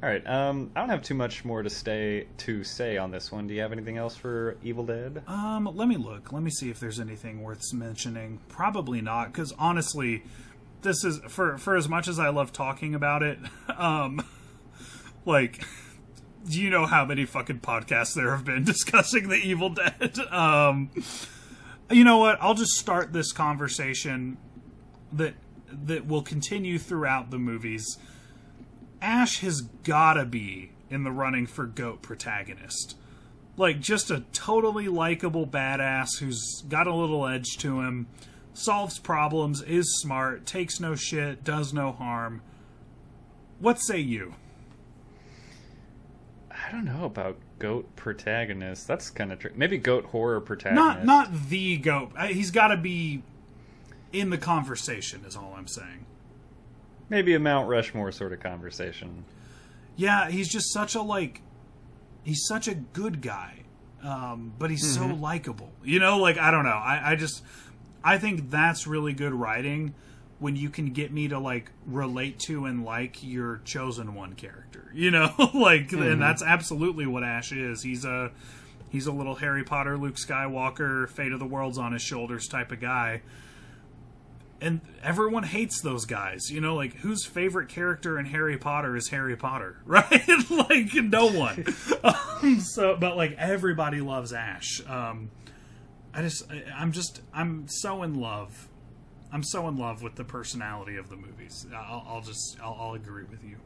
[0.00, 0.24] All right.
[0.28, 3.48] Um, I don't have too much more to stay to say on this one.
[3.48, 5.22] Do you have anything else for Evil Dead?
[5.26, 9.52] um let me look let me see if there's anything worth mentioning probably not because
[9.58, 10.22] honestly
[10.82, 13.38] this is for for as much as I love talking about it
[13.76, 14.24] um
[15.26, 15.64] like
[16.48, 20.18] do you know how many fucking podcasts there have been discussing the Evil Dead?
[20.30, 20.90] Um,
[21.90, 22.38] you know what?
[22.40, 24.36] I'll just start this conversation
[25.12, 25.34] that
[25.70, 27.98] that will continue throughout the movies.
[29.00, 32.96] Ash has gotta be in the running for goat protagonist.
[33.56, 38.06] Like just a totally likable badass who's got a little edge to him,
[38.54, 42.40] solves problems, is smart, takes no shit, does no harm.
[43.58, 44.34] What say you?
[46.68, 48.86] I don't know about goat protagonist.
[48.86, 49.56] That's kind of tricky.
[49.56, 51.06] Maybe goat horror not protagonist.
[51.06, 52.12] not the goat.
[52.28, 53.22] He's got to be
[54.12, 55.24] in the conversation.
[55.26, 56.04] Is all I'm saying.
[57.08, 59.24] Maybe a Mount Rushmore sort of conversation.
[59.96, 61.40] Yeah, he's just such a like.
[62.22, 63.60] He's such a good guy,
[64.02, 65.70] um, but he's so likable.
[65.82, 66.70] You know, like I don't know.
[66.70, 67.42] I, I just
[68.04, 69.94] I think that's really good writing
[70.38, 74.84] when you can get me to like relate to and like your chosen one character.
[74.94, 77.82] You know, like and that's absolutely what Ash is.
[77.82, 78.32] He's a
[78.90, 82.72] he's a little Harry Potter, Luke Skywalker, fate of the world's on his shoulders type
[82.72, 83.22] of guy.
[84.60, 86.50] And everyone hates those guys.
[86.50, 90.10] You know, like whose favorite character in Harry Potter is Harry Potter, right?
[90.50, 91.64] like no one.
[92.02, 94.80] um, so, but like everybody loves Ash.
[94.88, 95.30] Um,
[96.12, 98.68] I just, I'm just, I'm so in love.
[99.32, 101.66] I'm so in love with the personality of the movies.
[101.74, 103.56] I'll, I'll just, I'll, I'll agree with you.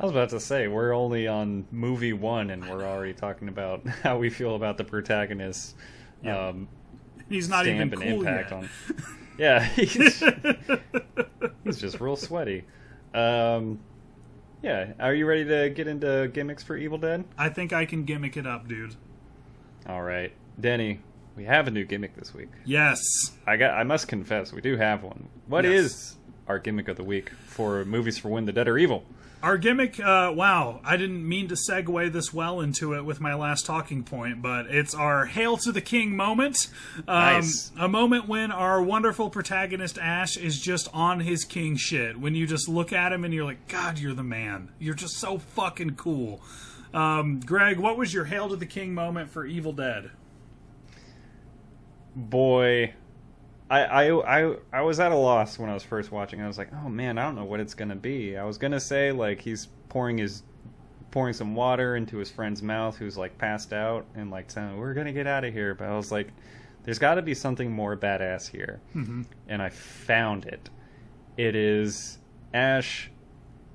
[0.00, 3.86] I was about to say we're only on movie one, and we're already talking about
[4.02, 5.76] how we feel about the protagonist.
[6.22, 6.48] Yeah.
[6.48, 6.68] Um,
[7.28, 8.58] He's not even cool impact yet.
[8.58, 8.68] on.
[9.38, 9.94] Yeah, he's,
[11.62, 12.64] he's just real sweaty.
[13.14, 13.78] Um,
[14.62, 17.24] yeah, are you ready to get into gimmicks for Evil Dead?
[17.38, 18.96] I think I can gimmick it up, dude.
[19.86, 20.98] All right, Denny,
[21.38, 22.48] we have a new gimmick this week.
[22.64, 23.00] Yes.
[23.46, 23.70] I got.
[23.78, 25.28] I must confess, we do have one.
[25.46, 26.16] What is Yes.
[26.48, 29.04] our gimmick of the week for movies for when the dead are evil?
[29.40, 33.34] Our gimmick, uh, wow, I didn't mean to segue this well into it with my
[33.34, 36.66] last talking point, but it's our Hail to the King moment.
[37.06, 37.70] Um, Nice.
[37.78, 42.18] A moment when our wonderful protagonist Ash is just on his king shit.
[42.18, 44.70] When you just look at him and you're like, God, you're the man.
[44.80, 46.40] You're just so fucking cool.
[46.92, 50.10] Um, Greg, what was your Hail to the King moment for Evil Dead?
[52.18, 52.92] Boy
[53.70, 56.42] I, I i i was at a loss when i was first watching.
[56.42, 58.36] I was like oh man i don't know what it's gonna be.
[58.36, 60.42] I was gonna say like he's pouring his
[61.10, 64.94] pouring some water into his friend's mouth who's like passed out and like saying we're
[64.94, 65.74] gonna get out of here.
[65.74, 66.32] But i was like
[66.82, 68.80] there's got to be something more badass here.
[68.96, 69.22] Mm-hmm.
[69.48, 70.70] And i found it.
[71.36, 72.18] It is
[72.52, 73.10] ash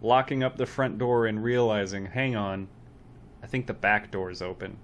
[0.01, 2.67] locking up the front door and realizing hang on.
[3.41, 4.77] I think the back door is open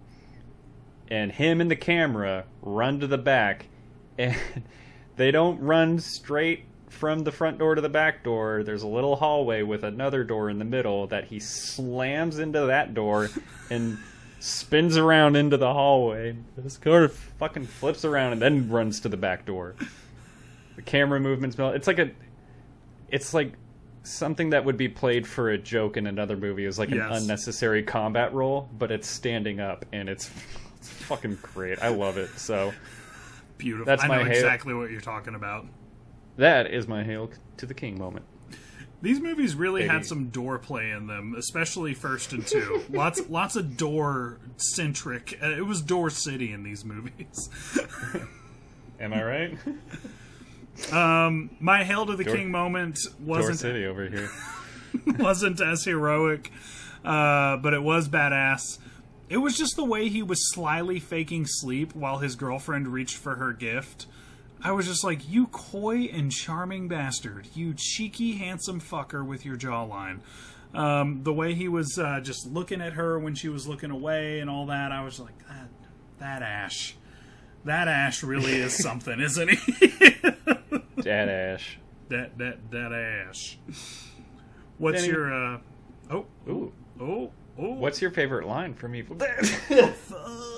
[1.09, 3.65] and him and the camera run to the back.
[4.19, 4.35] And
[5.15, 8.63] they don't run straight from the front door to the back door.
[8.63, 12.93] There's a little hallway with another door in the middle that he slams into that
[12.93, 13.29] door
[13.69, 13.97] and
[14.39, 16.35] spins around into the hallway.
[16.57, 19.75] This car fucking flips around and then runs to the back door.
[20.75, 22.11] The camera movements it's like a
[23.09, 23.53] it's like
[24.03, 27.83] something that would be played for a joke in another movie is like an unnecessary
[27.83, 30.31] combat roll but it's standing up and it's,
[30.79, 32.73] it's fucking great i love it so
[33.57, 33.85] Beautiful.
[33.87, 35.65] That's I know my Hail- exactly what you're talking about.
[36.37, 38.25] that is my hail to the king moment
[39.01, 39.93] These movies really Maybe.
[39.93, 42.83] had some door play in them, especially first and two.
[42.89, 45.37] lots, lots of door centric.
[45.43, 47.49] Uh, it was Door City in these movies.
[48.99, 49.57] am i right
[50.93, 54.29] Um, My hail to the Door- king moment wasn't Door city over here
[55.19, 56.49] wasn't as heroic,
[57.03, 58.79] uh, but it was badass.
[59.29, 63.35] It was just the way he was slyly faking sleep while his girlfriend reached for
[63.35, 64.07] her gift.
[64.61, 69.55] I was just like, you coy and charming bastard, you cheeky, handsome fucker with your
[69.55, 70.19] jawline.
[70.73, 74.39] Um, the way he was uh, just looking at her when she was looking away
[74.39, 75.69] and all that, I was like, that,
[76.19, 76.95] that Ash.
[77.65, 79.87] That Ash really is something, isn't he?
[81.03, 83.57] that ash that that that Ash.
[84.77, 85.59] What's Danny- your uh
[86.11, 86.73] oh Ooh.
[86.99, 89.39] oh oh what's your favorite line from evil dead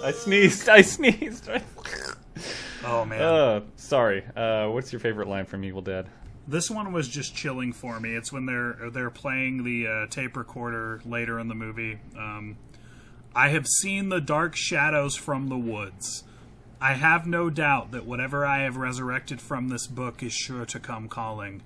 [0.03, 1.49] i sneezed i sneezed
[2.83, 4.23] Oh man, Uh, sorry.
[4.35, 6.07] Uh, what's your favorite line from Evil Dead?
[6.47, 8.15] this one was just chilling for me.
[8.15, 11.99] It's when they're they're playing the uh, tape recorder later in the movie.
[12.17, 12.57] Um,
[13.35, 16.23] I have seen the dark shadows from the woods.
[16.81, 20.79] I have no doubt that whatever I have resurrected from this book is sure to
[20.79, 21.61] come calling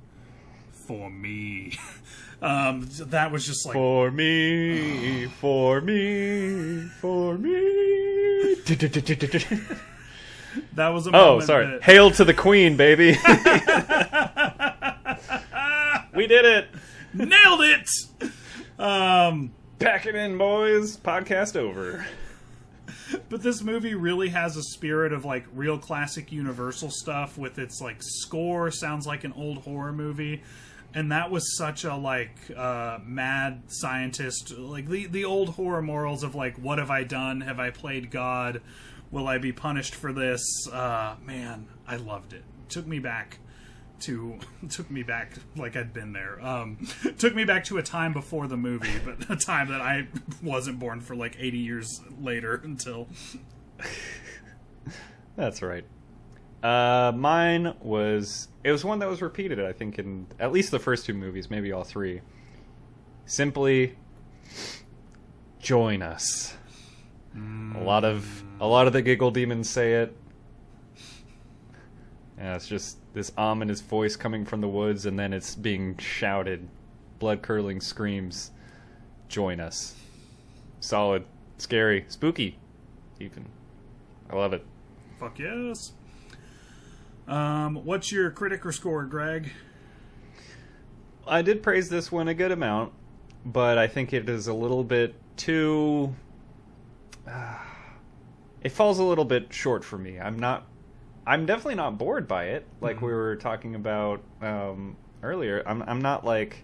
[0.86, 1.78] for me.
[2.42, 8.56] Um, that was just like For me, for me, for me.
[10.74, 11.66] that was a oh, sorry.
[11.68, 13.12] that- Hail to the Queen, baby.
[16.16, 16.68] we did it.
[17.14, 17.90] nailed it.
[18.78, 20.98] Um, Pack it in, boys.
[20.98, 22.06] Podcast over.
[23.30, 27.82] But this movie really has a spirit of like real classic Universal stuff with its
[27.82, 30.42] like score sounds like an old horror movie.
[30.96, 36.24] And that was such a like uh, mad scientist, like the the old horror morals
[36.24, 37.42] of like, what have I done?
[37.42, 38.62] Have I played God?
[39.12, 40.42] Will I be punished for this?
[40.72, 42.44] Uh, man, I loved it.
[42.70, 43.40] Took me back
[44.02, 46.40] to took me back like I'd been there.
[46.42, 50.08] Um, took me back to a time before the movie, but a time that I
[50.42, 53.10] wasn't born for like 80 years later until
[55.36, 55.84] That's right.
[56.66, 59.60] Uh, mine was it was one that was repeated.
[59.64, 62.22] I think in at least the first two movies, maybe all three.
[63.28, 63.96] Simply
[65.60, 66.56] join us.
[67.36, 70.18] A lot of a lot of the giggle demons say it.
[72.40, 76.68] Yeah, it's just this ominous voice coming from the woods, and then it's being shouted,
[77.20, 78.50] blood curdling screams.
[79.28, 79.94] Join us.
[80.80, 81.26] Solid,
[81.60, 82.58] scary, spooky,
[83.20, 83.46] even.
[84.32, 84.66] I love it.
[85.20, 85.94] fuck yes.
[87.28, 89.52] Um, what's your Criticker score, Greg?
[91.28, 92.94] I did praise this one a good amount,
[93.46, 96.16] but I think it is a little bit too.
[98.62, 100.20] it falls a little bit short for me.
[100.20, 100.68] I'm not.
[101.28, 105.64] I'm definitely not bored by it, like we were talking about um, earlier.
[105.66, 105.82] I'm.
[105.84, 106.64] I'm not like.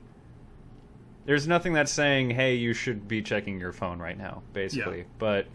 [1.26, 5.00] There's nothing that's saying, "Hey, you should be checking your phone right now," basically.
[5.00, 5.04] Yeah.
[5.18, 5.48] But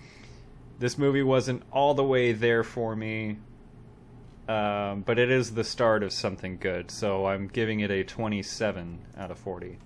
[0.81, 3.39] this movie wasn't all the way there for me.
[4.49, 9.01] Um, but it is the start of something good, so I'm giving it a 27
[9.17, 9.79] out of 40.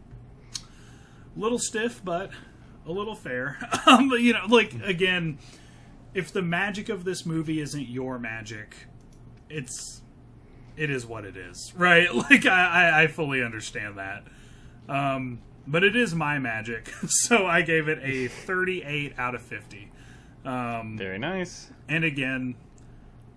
[1.36, 2.30] little stiff, but
[2.86, 3.56] a little fair.
[3.86, 5.38] um, but, you know, like again,
[6.12, 8.86] if the magic of this movie isn't your magic,
[9.48, 10.02] it's
[10.76, 12.08] it is what it is, right?
[12.14, 14.24] Like I, I, I fully understand that.
[14.88, 19.90] Um, but it is my magic, so I gave it a 38 out of 50.
[20.44, 21.70] Um, Very nice.
[21.88, 22.56] and again,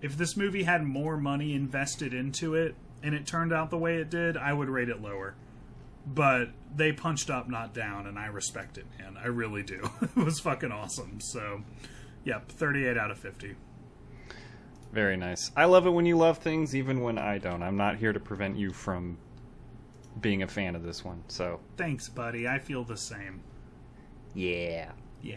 [0.04, 3.96] if this movie had more money invested into it and it turned out the way
[3.96, 5.34] it did, I would rate it lower.
[6.06, 9.16] But they punched up, not down, and I respect it, man.
[9.16, 9.88] I really do.
[10.02, 11.22] it was fucking awesome.
[11.22, 11.62] So,
[12.22, 13.54] yep, 38 out of 50.
[14.92, 15.50] Very nice.
[15.56, 17.62] I love it when you love things, even when I don't.
[17.62, 19.16] I'm not here to prevent you from
[20.20, 21.24] being a fan of this one.
[21.28, 22.46] So, Thanks, buddy.
[22.46, 23.42] I feel the same.
[24.34, 24.90] yeah.
[25.22, 25.36] Yeah.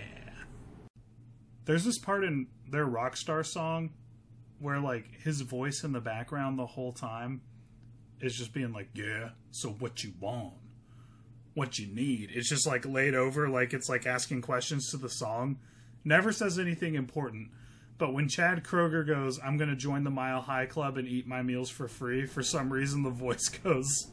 [1.63, 3.91] There's this part in their Rockstar song
[4.59, 7.41] where, like, his voice in the background the whole time
[8.19, 10.53] is just being like, yeah, so what you want?
[11.53, 12.31] What you need?
[12.33, 15.57] It's just, like, laid over, like, it's like asking questions to the song.
[16.03, 17.49] Never says anything important.
[17.97, 21.41] But when Chad Kroeger goes, I'm to join the Mile High Club and eat my
[21.41, 24.07] meals for free, for some reason the voice goes,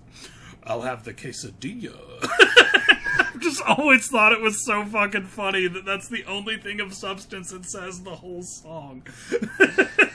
[0.62, 1.95] I'll have the quesadilla.
[3.41, 7.53] just always thought it was so fucking funny that that's the only thing of substance
[7.53, 9.07] it says the whole song.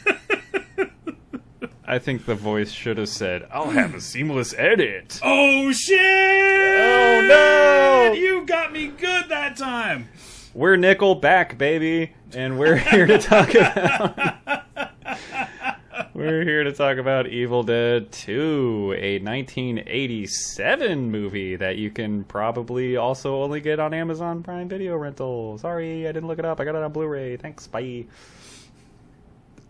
[1.90, 5.20] I think the voice should have said, I'll have a seamless edit.
[5.24, 6.00] Oh shit!
[6.00, 8.14] Oh, no!
[8.14, 10.08] You got me good that time.
[10.54, 14.16] We're Nickelback, baby, and we're here to talk about.
[16.14, 22.98] we're here to talk about Evil Dead 2, a 1987 movie that you can probably
[22.98, 25.58] also only get on Amazon Prime Video rental.
[25.58, 26.60] Sorry, I didn't look it up.
[26.60, 27.38] I got it on Blu-ray.
[27.38, 27.66] Thanks.
[27.66, 28.06] Bye.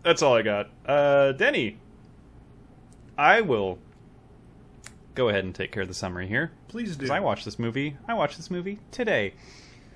[0.02, 0.68] That's all I got.
[0.84, 1.78] Uh, Denny,
[3.20, 3.78] I will
[5.14, 6.52] go ahead and take care of the summary here.
[6.68, 7.00] Please do.
[7.00, 7.98] Because I watched this movie.
[8.08, 9.34] I watched this movie today.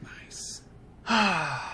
[0.02, 0.60] Nice.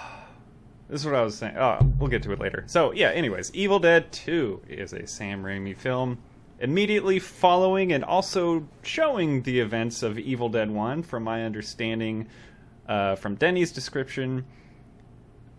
[0.88, 1.56] This is what I was saying.
[1.56, 2.64] Oh, we'll get to it later.
[2.66, 6.18] So, yeah, anyways, Evil Dead 2 is a Sam Raimi film
[6.58, 12.26] immediately following and also showing the events of Evil Dead 1, from my understanding
[12.88, 14.44] uh, from Denny's description.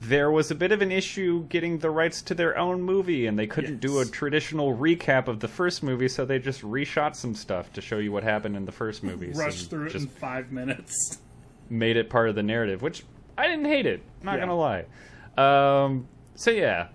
[0.01, 3.37] There was a bit of an issue getting the rights to their own movie, and
[3.37, 7.35] they couldn't do a traditional recap of the first movie, so they just reshot some
[7.35, 9.31] stuff to show you what happened in the first movie.
[9.31, 11.19] Rushed through it in five minutes.
[11.69, 13.03] made it part of the narrative, which
[13.37, 14.01] I didn't hate it.
[14.23, 14.39] Not Yeah.
[14.47, 14.85] gonna lie.
[15.37, 16.87] Um, so yeah,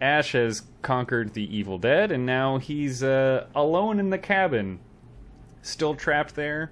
[0.00, 4.78] Ash has conquered the evil dead, and now he's uh, alone in the cabin,
[5.62, 6.70] still trapped there.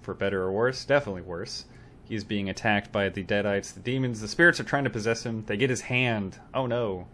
[0.00, 1.66] For better or worse, definitely worse.
[2.08, 4.20] He's being attacked by the Deadites, the demons.
[4.20, 5.44] The spirits are trying to possess him.
[5.46, 6.38] They get his hand.
[6.54, 7.06] Oh no.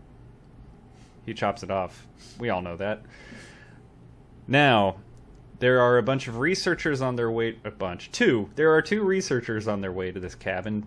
[1.27, 2.07] He chops it off.
[2.39, 3.03] We all know that.
[4.47, 4.97] Now,
[5.59, 7.59] there are a bunch of researchers on their way.
[7.65, 8.13] A bunch.
[8.13, 8.51] Two.
[8.55, 10.87] There are two researchers on their way to this cabin.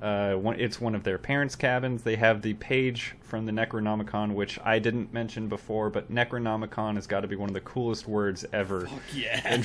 [0.00, 2.02] Uh, one, it's one of their parents' cabins.
[2.02, 7.06] They have the page from the Necronomicon, which I didn't mention before, but Necronomicon has
[7.06, 8.86] got to be one of the coolest words ever.
[8.86, 9.62] Fuck Yeah.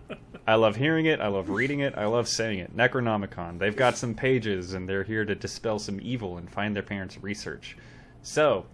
[0.46, 1.20] I love hearing it.
[1.20, 1.94] I love reading it.
[1.96, 2.76] I love saying it.
[2.76, 3.58] Necronomicon.
[3.58, 7.18] They've got some pages, and they're here to dispel some evil and find their parents'
[7.20, 7.76] research.
[8.22, 8.66] So,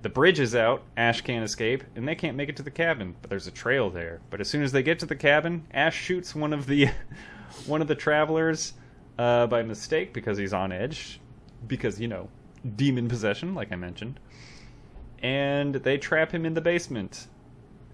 [0.00, 0.84] the bridge is out.
[0.96, 3.14] Ash can't escape, and they can't make it to the cabin.
[3.20, 4.20] But there's a trail there.
[4.30, 6.88] But as soon as they get to the cabin, Ash shoots one of the
[7.66, 8.72] one of the travelers
[9.18, 11.20] uh, by mistake because he's on edge,
[11.66, 12.30] because you know,
[12.76, 14.18] demon possession, like I mentioned.
[15.22, 17.26] And they trap him in the basement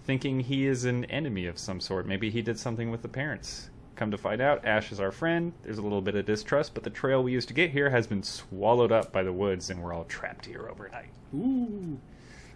[0.04, 2.06] thinking he is an enemy of some sort.
[2.06, 3.70] Maybe he did something with the parents.
[3.96, 5.52] Come to find out, Ash is our friend.
[5.62, 8.06] There's a little bit of distrust, but the trail we used to get here has
[8.06, 11.10] been swallowed up by the woods, and we're all trapped here overnight.
[11.34, 11.98] Ooh.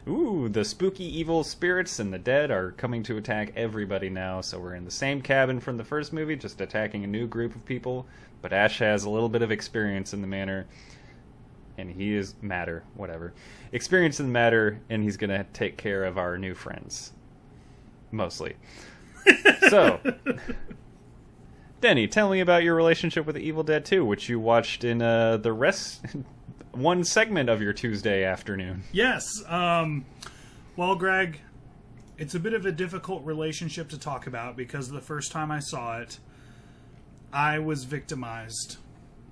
[0.06, 4.58] Ooh, the spooky evil spirits and the dead are coming to attack everybody now, so
[4.58, 7.64] we're in the same cabin from the first movie, just attacking a new group of
[7.64, 8.06] people.
[8.42, 10.66] But Ash has a little bit of experience in the manner,
[11.76, 13.32] and he is matter, whatever.
[13.70, 17.12] Experience in the matter, and he's gonna take care of our new friends
[18.10, 18.56] mostly.
[19.68, 20.00] so,
[21.80, 25.00] Denny, tell me about your relationship with the Evil Dead 2, which you watched in
[25.02, 26.04] uh, the rest
[26.72, 28.82] one segment of your Tuesday afternoon.
[28.92, 29.24] Yes.
[29.46, 30.04] Um,
[30.76, 31.40] well, Greg,
[32.16, 35.60] it's a bit of a difficult relationship to talk about because the first time I
[35.60, 36.18] saw it,
[37.32, 38.78] I was victimized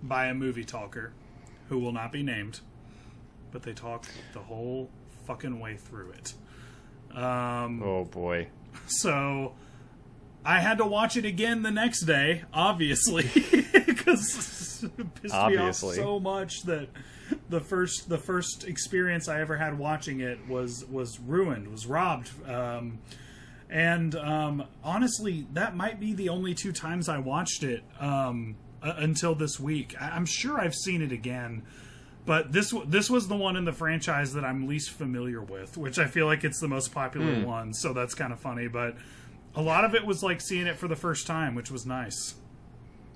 [0.02, 1.12] by a movie talker
[1.68, 2.60] who will not be named,
[3.50, 4.90] but they talked the whole
[5.26, 6.34] fucking way through it.
[7.16, 8.48] Um, Oh boy.
[8.86, 9.54] So
[10.44, 13.24] I had to watch it again the next day, obviously,
[13.86, 15.96] because it pissed Obviously.
[15.96, 16.88] me off so much that
[17.48, 22.30] the first the first experience I ever had watching it was was ruined, was robbed.
[22.48, 22.98] Um,
[23.68, 28.94] and um, honestly, that might be the only two times I watched it um, uh,
[28.98, 30.00] until this week.
[30.00, 31.62] I- I'm sure I've seen it again.
[32.26, 35.98] But this this was the one in the franchise that I'm least familiar with, which
[35.98, 37.44] I feel like it's the most popular hmm.
[37.44, 38.66] one, so that's kind of funny.
[38.66, 38.96] But
[39.54, 42.34] a lot of it was like seeing it for the first time, which was nice.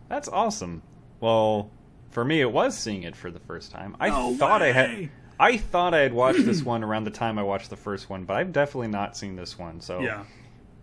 [0.08, 0.82] That's awesome.
[1.18, 1.70] Well,
[2.11, 3.96] for me, it was seeing it for the first time.
[4.00, 5.11] I No thought I had.
[5.40, 8.24] I thought I had watched this one around the time I watched the first one,
[8.24, 9.80] but I've definitely not seen this one.
[9.80, 10.24] So Yeah,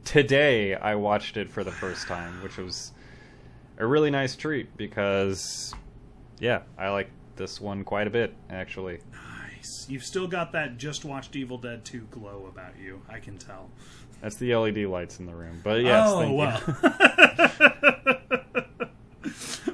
[0.03, 2.91] today I watched it for the first time, which was
[3.77, 5.73] a really nice treat because,
[6.39, 8.99] yeah, I like this one quite a bit actually.
[9.13, 9.85] nice.
[9.89, 13.01] You've still got that just watched Evil Dead 2 glow about you.
[13.09, 13.69] I can tell.
[14.21, 16.37] That's the LED lights in the room, but yes, oh thank you.
[16.37, 16.61] well.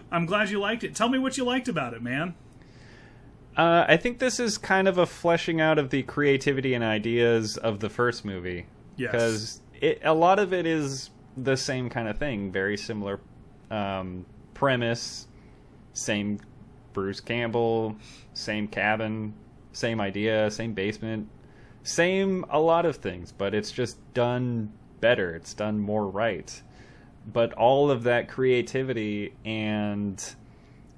[0.11, 0.95] I'm glad you liked it.
[0.95, 2.35] Tell me what you liked about it, man.
[3.55, 7.57] Uh, I think this is kind of a fleshing out of the creativity and ideas
[7.57, 8.65] of the first movie.
[8.95, 9.11] Yes.
[9.11, 9.61] Because
[10.03, 13.19] a lot of it is the same kind of thing, very similar
[13.71, 15.27] um, premise,
[15.93, 16.39] same
[16.93, 17.95] Bruce Campbell,
[18.33, 19.33] same cabin,
[19.71, 21.27] same idea, same basement,
[21.83, 24.71] same a lot of things, but it's just done
[25.01, 25.35] better.
[25.35, 26.61] It's done more right.
[27.31, 30.23] But all of that creativity and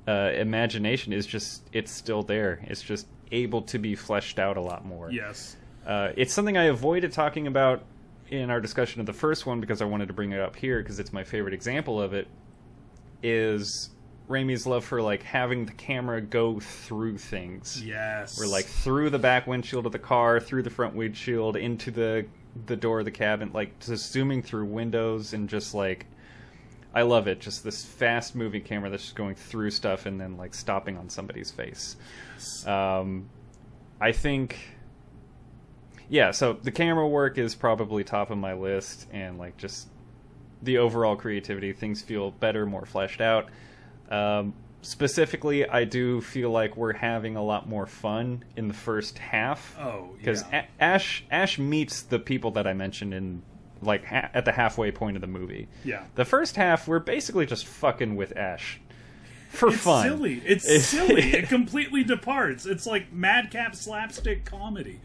[0.08, 2.64] uh, imagination is just it's still there.
[2.68, 5.12] It's just able to be fleshed out a lot more.
[5.12, 5.58] Yes.
[5.86, 7.84] Uh, it's something I avoided talking about
[8.30, 10.82] in our discussion of the first one because I wanted to bring it up here
[10.82, 12.28] because it's my favorite example of it.
[13.24, 13.90] Is
[14.28, 17.82] Raimi's love for like having the camera go through things.
[17.84, 18.40] Yes.
[18.40, 22.26] We're like through the back windshield of the car, through the front windshield, into the
[22.66, 26.06] the door of the cabin, like just zooming through windows and just like
[26.94, 27.42] I love it.
[27.42, 31.10] Just this fast moving camera that's just going through stuff and then like stopping on
[31.10, 31.98] somebody's face.
[32.36, 32.66] Yes.
[32.66, 33.30] Um,
[34.00, 34.58] I think,
[36.10, 36.32] yeah.
[36.32, 39.90] So the camera work is probably top of my list, and like just
[40.64, 43.50] the overall creativity, things feel better, more fleshed out.
[44.10, 49.18] Um, specifically, I do feel like we're having a lot more fun in the first
[49.18, 49.76] half.
[49.80, 50.66] Oh, because yeah.
[50.80, 53.42] Ash Ash meets the people that I mentioned in
[53.82, 55.68] like ha- at the halfway point of the movie.
[55.84, 56.04] Yeah.
[56.16, 58.80] The first half, we're basically just fucking with Ash
[59.50, 59.74] for fun.
[59.74, 60.08] It's fun.
[60.08, 60.42] silly.
[60.46, 61.22] It's, It's- silly.
[61.34, 62.66] It completely departs.
[62.66, 65.00] It's like madcap slapstick comedy.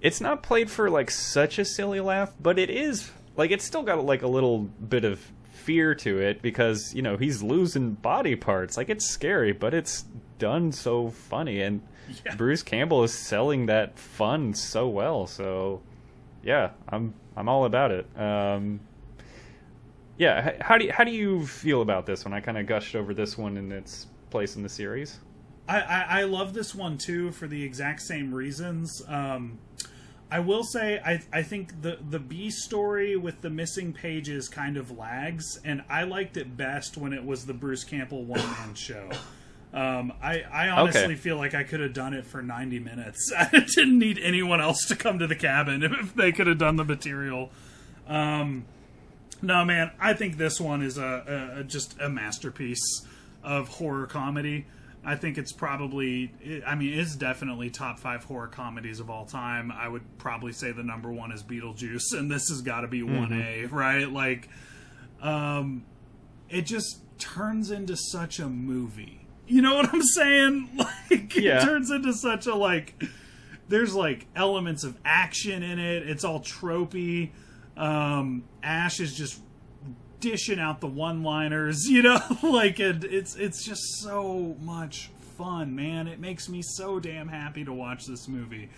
[0.00, 3.82] it's not played for like such a silly laugh, but it is like it's still
[3.82, 5.20] got like a little bit of
[5.68, 8.78] fear to it because you know he's losing body parts.
[8.78, 10.06] Like it's scary, but it's
[10.38, 11.82] done so funny, and
[12.24, 12.36] Yeah.
[12.36, 15.26] Bruce Campbell is selling that fun so well.
[15.26, 15.82] So,
[16.42, 18.06] yeah, I'm I'm all about it.
[18.18, 18.80] Um,
[20.16, 22.32] yeah, how do you, how do you feel about this one?
[22.32, 25.18] I kind of gushed over this one in its place in the series.
[25.68, 29.02] I, I, I love this one too for the exact same reasons.
[29.06, 29.58] Um,
[30.30, 34.76] I will say I I think the the B story with the missing pages kind
[34.76, 38.74] of lags, and I liked it best when it was the Bruce Campbell one man
[38.74, 39.08] show.
[39.72, 41.14] Um, I I honestly Okay.
[41.14, 43.32] feel like I could have done it for ninety minutes.
[43.38, 46.76] I didn't need anyone else to come to the cabin if they could have done
[46.76, 47.50] the material.
[48.06, 48.64] Um,
[49.40, 53.06] no, man, I think this one is a, a, a just a masterpiece
[53.44, 54.66] of horror comedy.
[55.08, 56.32] I think it's probably,
[56.66, 59.72] I mean, it's definitely top five horror comedies of all time.
[59.72, 63.02] I would probably say the number one is Beetlejuice, and this has got to be
[63.02, 64.10] one A, right?
[64.10, 64.48] Like,
[65.22, 65.84] um,
[66.48, 69.26] it just turns into such a movie.
[69.46, 70.68] You know what I'm saying?
[71.10, 71.62] Like, Yeah.
[71.62, 73.02] it turns into such a like.
[73.68, 76.06] There's like elements of action in it.
[76.08, 77.30] It's all tropey.
[77.76, 79.40] Um, Ash is just
[80.20, 86.08] dishing out the one-liners, you know, like it, it's it's just so much fun, man.
[86.08, 88.70] It makes me so damn happy to watch this movie.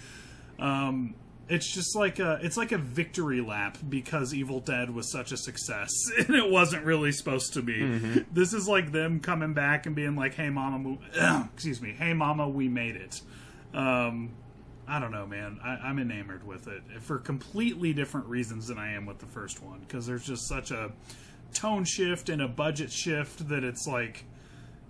[0.58, 1.14] Um,
[1.48, 5.36] it's just like a it's like a victory lap because Evil Dead was such a
[5.36, 8.24] success and it wasn't really supposed to be.
[8.32, 10.98] This is like them coming back and being like, "Hey, mama, we,
[11.54, 13.20] excuse me, hey, mama, we made it."
[13.74, 14.30] Um,
[14.86, 15.58] I don't know, man.
[15.62, 19.62] I, I'm enamored with it for completely different reasons than I am with the first
[19.62, 20.92] one because there's just such a
[21.52, 24.24] tone shift and a budget shift that it's like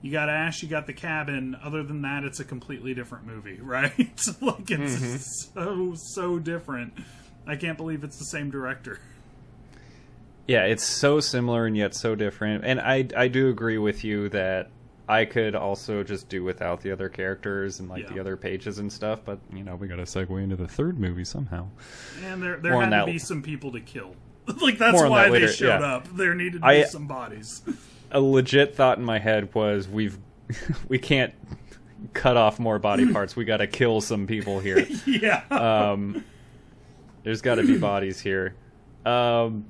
[0.02, 1.56] you got Ash, you got the cabin.
[1.62, 3.92] Other than that, it's a completely different movie, right?
[4.40, 5.16] like it's mm-hmm.
[5.54, 6.94] so so different.
[7.46, 8.98] I can't believe it's the same director.
[10.46, 12.64] Yeah, it's so similar and yet so different.
[12.64, 14.70] And I I do agree with you that
[15.08, 18.14] I could also just do without the other characters and like Yeah.
[18.14, 20.98] the other pages and stuff, but you know, we got to segue into the third
[20.98, 21.68] movie somehow.
[22.24, 24.14] And there there on had to that- be some people to kill.
[24.60, 25.94] like that's why that later, they showed yeah.
[25.96, 26.16] up.
[26.16, 27.62] There needed to I- be some bodies.
[28.12, 30.18] A legit thought in my head was we've
[30.88, 31.32] we can't
[32.12, 33.36] cut off more body parts.
[33.36, 34.84] We got to kill some people here.
[35.06, 35.44] yeah.
[35.50, 36.24] um,
[37.22, 38.56] there's got to be bodies here.
[39.06, 39.66] Um,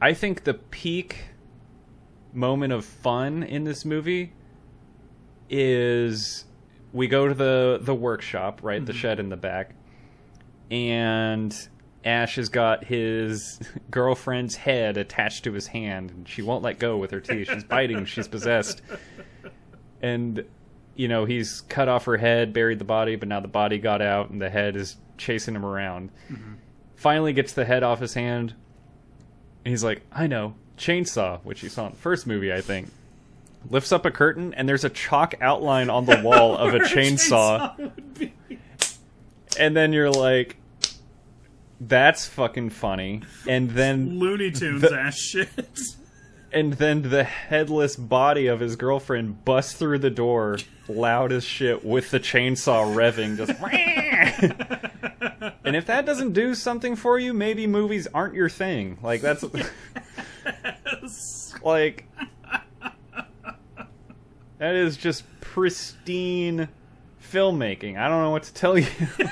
[0.00, 1.24] I think the peak
[2.32, 4.32] moment of fun in this movie
[5.48, 6.44] is
[6.92, 9.74] we go to the the workshop, right, the shed in the back,
[10.70, 11.56] and
[12.04, 13.58] Ash has got his
[13.90, 17.48] girlfriend's head attached to his hand, and she won't let go with her teeth.
[17.52, 18.04] She's biting.
[18.04, 18.82] She's possessed,
[20.02, 20.44] and
[20.94, 24.00] you know he's cut off her head, buried the body, but now the body got
[24.02, 26.10] out, and the head is chasing him around.
[26.30, 26.54] Mm-hmm.
[26.94, 28.54] Finally, gets the head off his hand.
[29.64, 32.88] And he's like, "I know, chainsaw," which you saw in the first movie, I think.
[33.68, 37.76] Lifts up a curtain, and there's a chalk outline on the wall of a chainsaw
[37.78, 38.32] would be.
[39.58, 40.56] and then you're like
[41.80, 43.22] that's fucking funny.
[43.48, 45.48] And then Looney Tunes The- ass shit.
[46.52, 50.58] and then the headless body of his girlfriend busts through the door
[50.88, 53.50] loud as shit with the chainsaw revving just
[55.64, 58.96] and if that doesn't do something for you maybe movies aren't your thing.
[59.02, 59.44] Like that's
[61.62, 62.06] like
[64.58, 66.68] that is just pristine
[67.22, 67.98] filmmaking.
[67.98, 68.86] I don't know what to tell you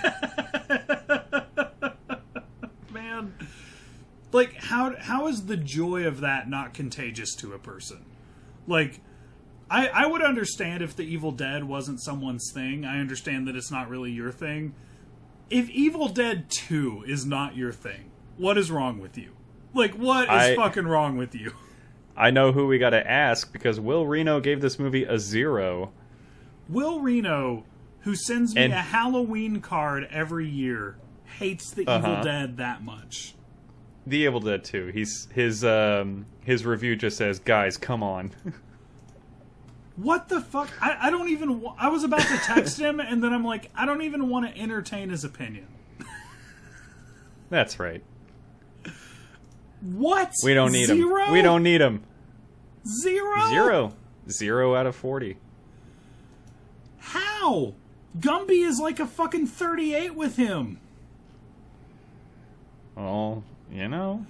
[2.91, 3.33] man
[4.35, 8.05] like how how is the joy of that not contagious to a person?
[8.67, 9.01] Like
[9.71, 12.85] i i would understand if the evil dead wasn't someone's thing.
[12.85, 14.75] I understand that it's not really your thing.
[15.51, 19.31] If evil dead 2 is not your thing what is wrong with you?
[19.73, 21.53] Like what is I- fucking wrong with you?
[22.17, 25.91] I know who we got to ask because Will Reno gave this movie a zero.
[26.69, 27.65] will reno
[28.01, 30.97] who sends me And- a halloween card every year
[31.39, 32.23] hates the evil Uh-huh.
[32.23, 33.35] dead that much
[34.07, 34.89] The Evil Dead 2.
[34.89, 38.33] He's his um his review just says, "Guys, come on."
[39.97, 40.69] What the fuck?
[40.81, 41.61] I, I don't even.
[41.61, 44.53] wa- I was about to text him, and then I'm like, I don't even want
[44.53, 45.69] to entertain his opinion.
[47.49, 48.03] That's right.
[49.81, 50.33] What?
[50.43, 51.27] We don't need Zero?
[51.27, 51.33] him.
[51.33, 52.03] We don't need him.
[52.85, 53.49] Zero?
[53.51, 53.93] Zero.
[54.29, 55.37] Zero out of 40.
[56.99, 57.75] How?
[58.19, 60.81] Gumby is like a fucking 38 with him.
[62.97, 64.25] Well, you know,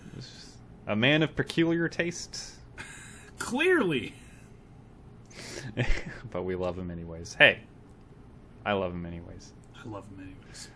[0.87, 2.57] a man of peculiar tastes.
[3.39, 4.15] Clearly.
[6.31, 7.35] but we love him anyways.
[7.35, 7.61] Hey.
[8.65, 9.53] I love him anyways.
[9.75, 10.69] I love him anyways.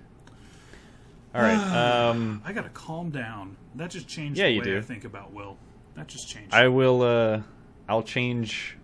[1.34, 2.08] All right.
[2.10, 3.56] Um I gotta calm down.
[3.74, 4.78] That just changed Yeah, the you way do.
[4.78, 5.56] I think about Will.
[5.94, 6.52] That just changed.
[6.54, 7.42] I will uh
[7.88, 8.76] I'll change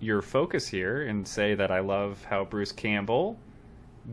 [0.00, 3.38] your focus here and say that I love how Bruce Campbell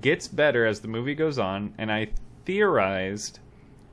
[0.01, 2.09] gets better as the movie goes on, and I
[2.45, 3.39] theorized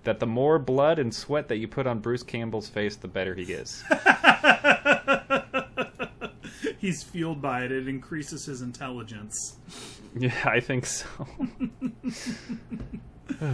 [0.05, 3.35] that the more blood and sweat that you put on Bruce Campbell's face, the better
[3.35, 3.85] he is.
[6.79, 7.73] He's fueled by it.
[7.73, 9.57] It increases his intelligence.
[10.17, 11.07] yeah, I think so.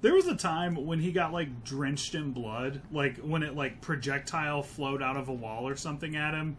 [0.00, 3.80] There was a time when he got like drenched in blood, like when it like
[3.80, 6.56] projectile flowed out of a wall or something at him.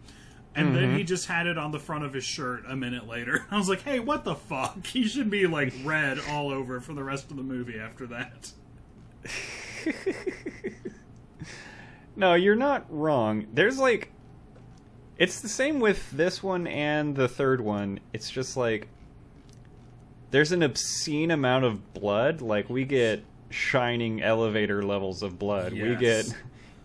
[0.56, 1.08] And then he mm-hmm.
[1.08, 3.46] just had it on the front of his shirt a minute later.
[3.52, 4.86] I was like, "Hey, what the fuck?
[4.86, 8.52] He should be like red all over for the rest of the movie after that."
[12.16, 13.48] No, you're not wrong.
[13.54, 14.12] There's like
[15.18, 18.00] it's the same with this one and the third one.
[18.14, 18.88] It's just like
[20.32, 22.42] there's an obscene amount of blood.
[22.42, 25.74] Like we get shining elevator levels of blood.
[25.74, 26.26] We get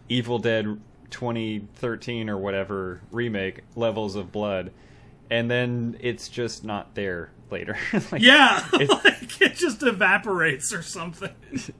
[0.09, 0.81] Evil Dead
[1.11, 4.73] 2013 or whatever remake levels of blood.
[5.31, 7.77] And then it's just not there later.
[8.13, 11.35] like, Yeah, like it just evaporates or something.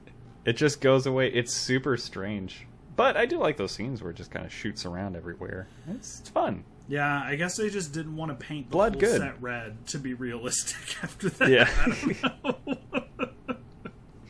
[0.45, 1.27] It just goes away.
[1.31, 2.65] It's super strange.
[2.95, 5.67] But I do like those scenes where it just kind of shoots around everywhere.
[5.89, 6.63] It's, it's fun.
[6.87, 9.21] Yeah, I guess they just didn't want to paint the Blood whole good.
[9.21, 11.49] set red to be realistic after that.
[11.49, 11.69] Yeah.
[11.85, 11.95] I
[12.43, 12.83] don't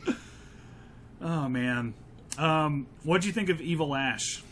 [0.08, 0.16] know.
[1.22, 1.94] oh man,
[2.38, 4.42] um, what do you think of Evil Ash?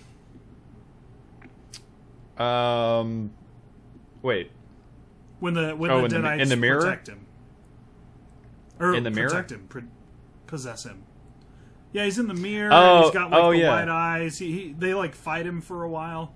[2.39, 3.31] Um,
[4.23, 4.51] wait.
[5.41, 6.81] When the when Oh, the in the- in the mirror?
[6.81, 7.27] protect him,
[8.81, 9.29] or In the mirror?
[9.29, 9.83] protect him, pro-
[10.47, 11.03] possess him.
[11.93, 12.71] Yeah, he's in the mirror.
[12.73, 13.71] Oh, he's got like oh, the yeah.
[13.71, 14.39] white eyes.
[14.39, 16.35] He, he they like fight him for a while.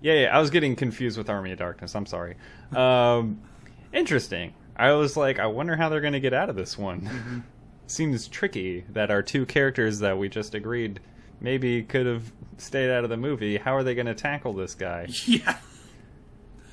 [0.00, 0.36] Yeah, yeah.
[0.36, 1.94] I was getting confused with Army of Darkness.
[1.94, 2.36] I'm sorry.
[2.76, 3.40] Um,
[3.92, 4.52] interesting.
[4.76, 7.44] I was like, I wonder how they're going to get out of this one.
[7.86, 11.00] Seems tricky that our two characters that we just agreed
[11.40, 13.56] maybe could have stayed out of the movie.
[13.56, 15.08] How are they going to tackle this guy?
[15.26, 15.56] Yeah,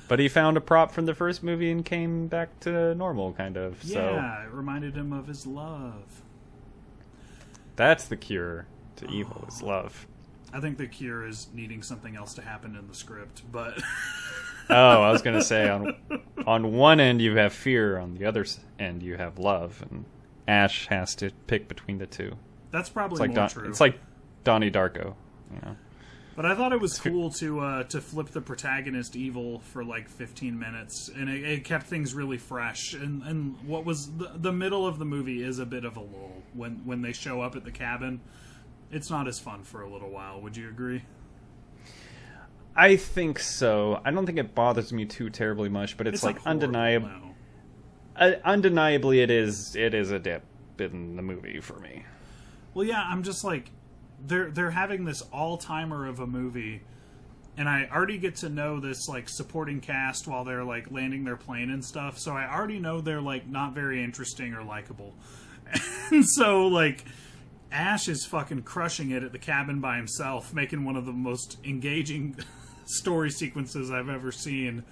[0.08, 3.56] But he found a prop from the first movie and came back to normal, kind
[3.56, 3.82] of.
[3.82, 4.44] So yeah.
[4.44, 6.22] It reminded him of his love.
[7.76, 8.66] That's the cure
[8.96, 9.66] to evil is oh.
[9.66, 10.06] love.
[10.52, 13.80] I think the cure is needing something else to happen in the script, but
[14.70, 15.96] Oh, I was gonna say on
[16.46, 18.44] on one end you have fear, on the other
[18.78, 20.04] end you have love, and
[20.46, 22.36] Ash has to pick between the two.
[22.70, 23.68] that's probably It's like more Don, true.
[23.68, 23.98] it's like
[24.44, 25.14] Donnie Darko.
[25.52, 25.76] You know?
[26.34, 30.08] But I thought it was cool to uh, to flip the protagonist evil for like
[30.08, 32.94] 15 minutes, and it, it kept things really fresh.
[32.94, 36.00] And and what was the, the middle of the movie is a bit of a
[36.00, 38.20] lull when when they show up at the cabin.
[38.90, 40.40] It's not as fun for a little while.
[40.42, 41.02] Would you agree?
[42.74, 44.00] I think so.
[44.04, 47.08] I don't think it bothers me too terribly much, but it's, not like undeniable.
[47.08, 47.34] no.
[48.16, 50.44] Uh, undeniably, it is it is a dip
[50.78, 52.04] in the movie for me.
[52.74, 53.70] Well, yeah, I'm just like
[54.26, 56.82] they're they're having this all timer of a movie,
[57.56, 61.36] and I already get to know this like supporting cast while they're like landing their
[61.36, 62.18] plane and stuff.
[62.18, 65.14] So I already know they're like not very interesting or likable,
[66.10, 67.04] and so like
[67.72, 71.58] Ash is fucking crushing it at the cabin by himself, making one of the most
[71.64, 72.36] engaging
[72.84, 74.84] story sequences I've ever seen.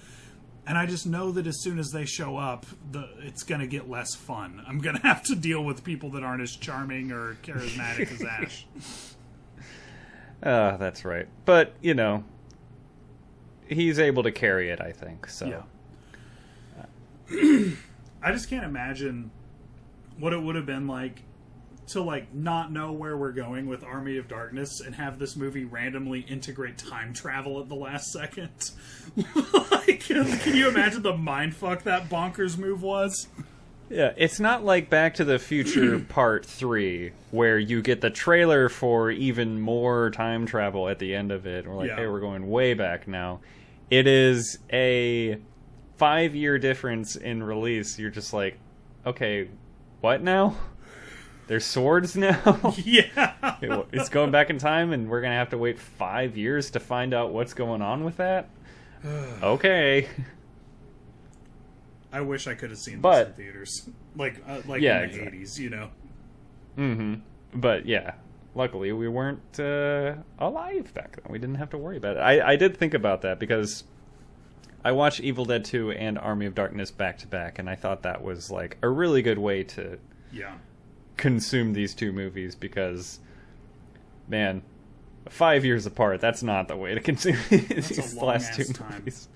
[0.67, 3.89] And I just know that as soon as they show up, the it's gonna get
[3.89, 4.63] less fun.
[4.67, 8.67] I'm gonna have to deal with people that aren't as charming or charismatic as Ash.
[10.43, 11.27] Uh, that's right.
[11.45, 12.25] But you know,
[13.69, 14.81] he's able to carry it.
[14.81, 15.47] I think so.
[15.47, 15.63] Yeah.
[18.23, 19.31] I just can't imagine
[20.19, 21.23] what it would have been like
[21.89, 25.65] to like not know where we're going with Army of Darkness and have this movie
[25.65, 28.71] randomly integrate time travel at the last second.
[29.71, 33.27] like, can you imagine the mind fuck that bonkers move was?
[33.91, 38.69] Yeah, it's not like Back to the Future Part 3, where you get the trailer
[38.69, 41.67] for even more time travel at the end of it.
[41.67, 41.97] We're like, Yeah.
[41.97, 43.41] hey, we're going way back now.
[43.91, 45.39] It is a
[45.97, 47.99] five year difference in release.
[47.99, 48.57] You're just like,
[49.05, 49.49] okay,
[50.01, 50.55] what now?
[51.49, 52.73] There's swords now?
[52.85, 53.35] Yeah.
[53.61, 56.71] It- it's going back in time, and we're going to have to wait five years
[56.71, 58.49] to find out what's going on with that?
[59.43, 60.09] okay.
[62.13, 65.17] I wish I could have seen this in theaters, like uh, like Yeah, in the
[65.19, 65.39] exactly.
[65.41, 65.91] '80s, you know.
[66.77, 67.15] Mm-hmm.
[67.61, 68.15] But yeah,
[68.55, 71.25] luckily we weren't uh, alive back then.
[71.31, 72.21] We didn't have to worry about it.
[72.21, 73.85] I, I did think about that because
[74.85, 78.03] I watched Evil Dead 2 and Army of Darkness back to back, and I thought
[78.03, 79.99] that was like a really good way to
[80.33, 80.55] Yeah.
[81.17, 83.21] consume these two movies because,
[84.29, 84.63] man,
[85.29, 88.95] five years apart, that's not the way to consume these last two time.
[88.99, 89.29] movies.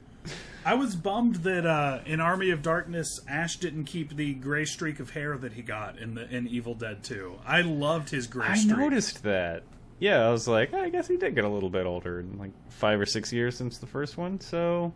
[0.64, 4.98] I was bummed that uh, in Army of Darkness, Ash didn't keep the gray streak
[5.00, 7.38] of hair that he got in the in Evil Dead 2.
[7.46, 8.76] I loved his gray I streak.
[8.76, 9.62] I noticed that.
[9.98, 12.50] Yeah, I was like, I guess he did get a little bit older in like
[12.70, 14.92] five or six years since the first one, so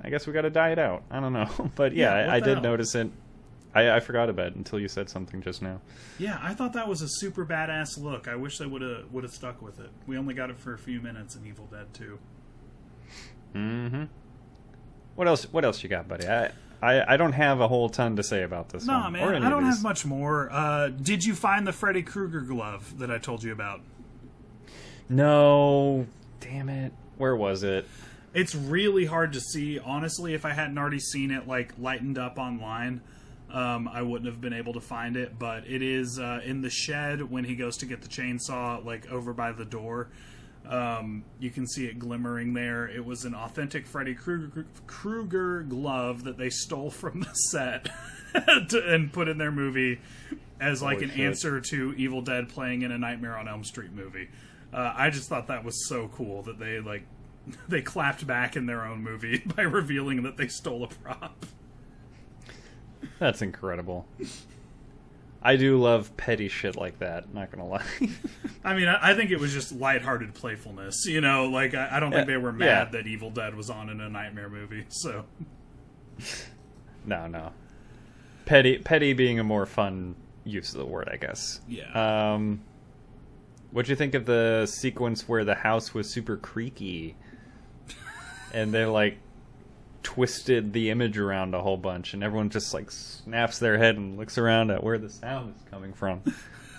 [0.00, 1.02] I guess we got to die it out.
[1.10, 2.62] I don't know, but yeah, Yeah, I, I did hell?
[2.62, 3.10] notice it.
[3.74, 5.80] I, I forgot about it until you said something just now.
[6.18, 8.26] Yeah, I thought that was a super badass look.
[8.28, 9.90] I wish they would have would have stuck with it.
[10.06, 12.18] We only got it for a few minutes in Evil Dead 2.
[13.54, 14.04] Mm-hmm.
[15.16, 15.44] What else?
[15.52, 16.28] What else you got, buddy?
[16.28, 16.50] I,
[16.82, 18.84] I, I don't have a whole ton to say about this.
[18.84, 20.48] Nah, one, man, I don't have much more.
[20.52, 23.80] Uh, did you find the Freddy Krueger glove that I told you about?
[25.08, 26.06] No,
[26.40, 26.92] damn it.
[27.16, 27.88] Where was it?
[28.34, 29.78] It's really hard to see.
[29.78, 33.00] Honestly, if I hadn't already seen it like lightened up online,
[33.50, 35.38] um, I wouldn't have been able to find it.
[35.38, 39.10] But it is uh, in the shed when he goes to get the chainsaw, like
[39.10, 40.10] over by the door.
[40.68, 42.88] Um, you can see it glimmering there.
[42.88, 47.88] It was an authentic Freddy Krueger, Krueger glove that they stole from the set
[48.70, 50.00] to, and put in their movie
[50.60, 51.20] as like Holy an shit.
[51.20, 54.28] answer to Evil Dead playing in a Nightmare on Elm Street movie.
[54.72, 57.04] Uh, I just thought that was so cool that they like
[57.68, 61.46] they clapped back in their own movie by revealing that they stole a prop.
[63.18, 64.06] That's incredible.
[65.42, 67.32] I do love petty shit like that.
[67.32, 67.84] Not gonna lie.
[68.64, 71.04] I mean, I, I think it was just lighthearted playfulness.
[71.06, 72.56] You know, like I, I don't think Yeah, they were yeah.
[72.84, 74.86] mad that Evil Dead was on in a Nightmare movie.
[74.88, 75.24] So
[77.04, 77.52] no, no.
[78.44, 80.14] Petty, petty being a more fun
[80.44, 81.60] use of the word, I guess.
[81.68, 82.34] Yeah.
[82.34, 82.62] Um,
[83.72, 87.16] what'd you think of the sequence where the house was super creaky,
[88.54, 89.18] and they're like
[90.06, 94.16] twisted the image around a whole bunch, and everyone just like snaps their head and
[94.16, 96.22] looks around at where the sound is coming from.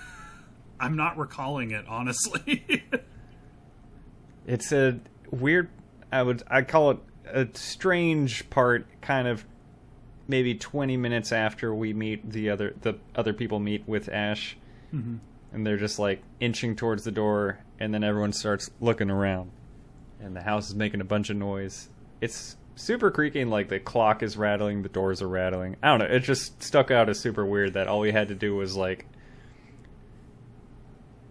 [0.79, 2.85] I'm not recalling it honestly.
[4.47, 4.97] it's a
[5.29, 5.69] weird
[6.11, 9.45] i would i call it a strange part kind of
[10.29, 14.57] maybe 20 minutes after we meet the other the other people meet with ash
[14.93, 15.17] mm-hmm.
[15.51, 19.51] and they're just like inching towards the door and then everyone starts looking around
[20.21, 21.89] and the house is making a bunch of noise
[22.21, 26.15] it's super creaking, like the clock is rattling the doors are rattling i don't know
[26.15, 29.05] it just stuck out as super weird that all we had to do was like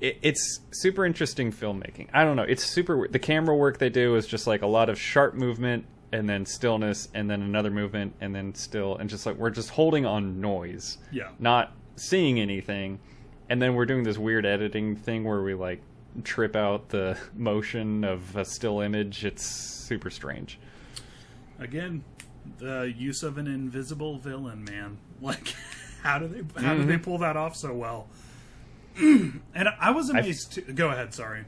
[0.01, 2.09] it, it's super interesting filmmaking.
[2.13, 2.43] I don't know.
[2.43, 2.97] It's super.
[2.97, 3.13] weird.
[3.13, 6.47] The camera work they do is just like a lot of sharp movement and then
[6.47, 10.41] stillness and then another movement and then still and just like we're just holding on
[10.41, 11.31] noise, yeah.
[11.39, 13.01] not seeing anything,
[13.49, 15.81] and then we're doing this weird editing thing where we like
[16.25, 19.25] trip out the motion of a still image.
[19.25, 20.59] It's super strange.
[21.59, 22.05] Again,
[22.59, 24.99] the use of an invisible villain, man.
[25.23, 25.55] Like,
[26.03, 28.07] how do they how did they pull that off so well?
[28.99, 29.41] and
[29.81, 30.53] I was amazed.
[30.53, 30.61] too.
[30.75, 31.15] Go ahead.
[31.15, 31.45] Sorry.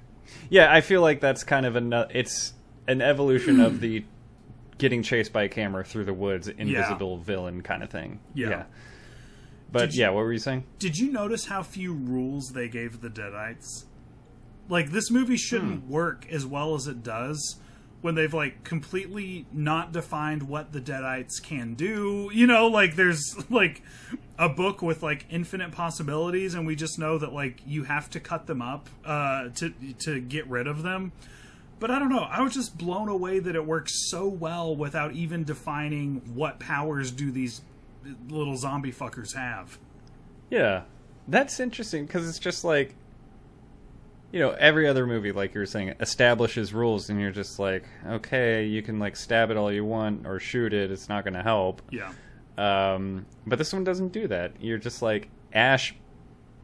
[0.49, 2.55] Yeah, I feel like that's kind of an it's
[2.87, 4.05] an evolution of the
[4.79, 8.21] getting chased by a camera through the woods, invisible villain kind of thing.
[8.35, 8.65] Yeah.
[9.71, 10.65] But you- yeah, what were you saying?
[10.79, 13.85] Did you notice how few rules they gave the Deadites?
[14.71, 15.91] Like this movie shouldn't Hmm.
[15.91, 17.57] work as well as it does
[18.01, 22.31] when they've like completely not defined what the Deadites can do.
[22.33, 23.83] You know, like there's like
[24.39, 28.21] a book with like infinite possibilities and we just know that like you have to
[28.21, 31.13] cut them up uh to to get rid of them.
[31.81, 32.27] But I don't know.
[32.29, 37.13] I was just blown away that it works so well without even defining what powers
[37.13, 37.63] do these
[38.29, 39.79] little zombie fuckers have.
[40.51, 40.83] Yeah,
[41.29, 42.95] that's interesting because it's just like,
[44.33, 47.85] you know, every other movie, like you were saying, establishes rules, and you're just like,
[48.07, 51.35] okay, you can like stab it all you want or shoot it, it's not going
[51.35, 51.83] to help.
[51.91, 52.13] Yeah.
[52.59, 54.53] Um, but this one doesn't do that.
[54.61, 55.95] You're just like Ash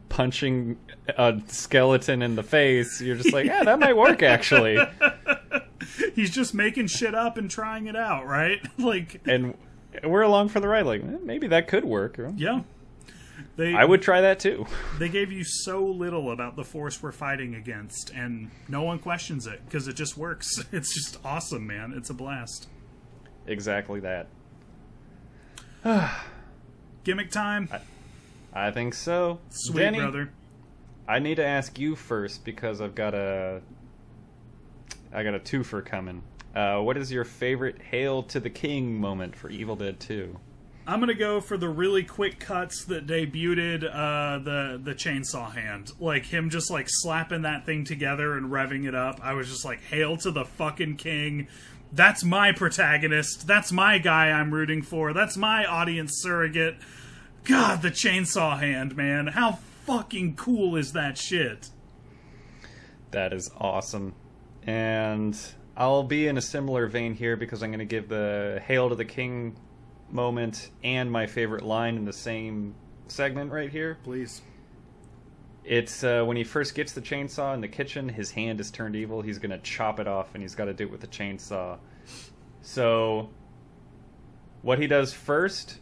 [0.08, 0.76] punching
[1.16, 3.00] a skeleton in the face.
[3.00, 4.78] You're just like, yeah, that might work actually.
[6.14, 8.60] he's just making shit up and trying it out, right?
[8.78, 9.56] like, and
[10.02, 10.86] we're along for the ride.
[10.86, 12.20] Like eh, maybe that could work.
[12.36, 12.62] yeah.
[13.56, 14.66] They I would try that too.
[14.98, 19.46] they gave you so little about the force we're fighting against and no one questions
[19.46, 20.48] it because it just works.
[20.72, 21.92] It's just awesome, man.
[21.96, 22.68] It's a blast.
[23.46, 24.28] exactly that.
[27.04, 27.68] Gimmick time.
[28.52, 29.40] I think so.
[29.50, 30.30] Sweet Denny, brother.
[31.06, 33.60] I need to ask you first because I've got a
[35.12, 36.22] I got a twofer coming.
[36.54, 40.38] Uh, what is your favorite "Hail to the King" moment for Evil Dead Two?
[40.86, 45.92] I'm gonna go for the really quick cuts that debuted uh, the the chainsaw hand,
[45.98, 49.18] like him just like slapping that thing together and revving it up.
[49.22, 51.48] I was just like, "Hail to the fucking king!"
[51.90, 53.46] That's my protagonist.
[53.46, 55.12] That's my guy I'm rooting for.
[55.14, 56.76] That's my audience surrogate.
[57.44, 59.28] God, the chainsaw hand, man!
[59.28, 59.52] How
[59.86, 61.70] fucking cool is that shit?
[63.10, 64.14] That is awesome.
[64.66, 65.38] And
[65.76, 69.04] I'll be in a similar vein here because I'm to give the Hail to the
[69.04, 69.56] King
[70.14, 72.74] moment and my favorite line in the same
[73.08, 73.98] segment right here.
[74.04, 74.40] Please.
[75.64, 78.96] It's uh, when he first gets the chainsaw in the kitchen, his hand is turned
[78.96, 79.22] evil.
[79.22, 81.78] He's going to chop it off and he's got to do it with the chainsaw.
[82.62, 83.30] So
[84.62, 85.80] What he does first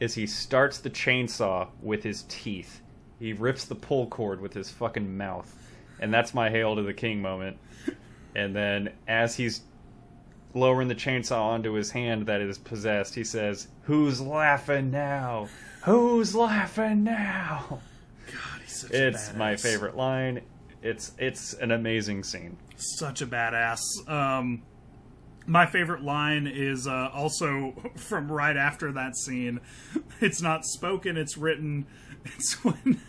[0.00, 2.80] is he starts the chainsaw with his teeth.
[3.18, 5.54] He rips the pull cord with his fucking mouth.
[6.00, 7.58] And that's my hail to the king moment.
[8.34, 9.60] And then as he's
[10.54, 15.48] lowering the chainsaw onto his hand that is possessed, he says, "Who's laughing now?
[15.84, 17.80] Who's laughing now?"
[18.26, 20.42] God, he's such a It's my favorite line.
[20.82, 22.56] It's it's an amazing scene.
[22.76, 23.80] Such a badass.
[24.08, 24.62] Um,
[25.46, 29.60] my favorite line is uh, also from right after that scene.
[30.20, 31.86] It's not spoken; it's written.
[32.24, 33.00] It's when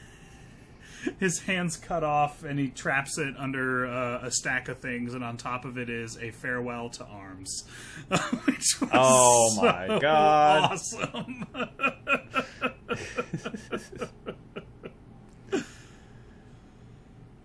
[1.20, 5.24] his hands cut off and he traps it under uh, a stack of things, and
[5.24, 7.64] on top of it is a farewell to arms.
[8.46, 10.72] Which was Oh my so God.
[10.72, 11.48] Awesome.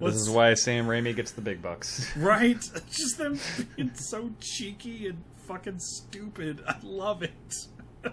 [0.01, 2.09] This is why Sam Raimi gets the big bucks.
[2.17, 2.61] Right?
[2.91, 3.39] Just them
[3.77, 6.63] being so cheeky and fucking stupid.
[6.67, 7.55] I love it.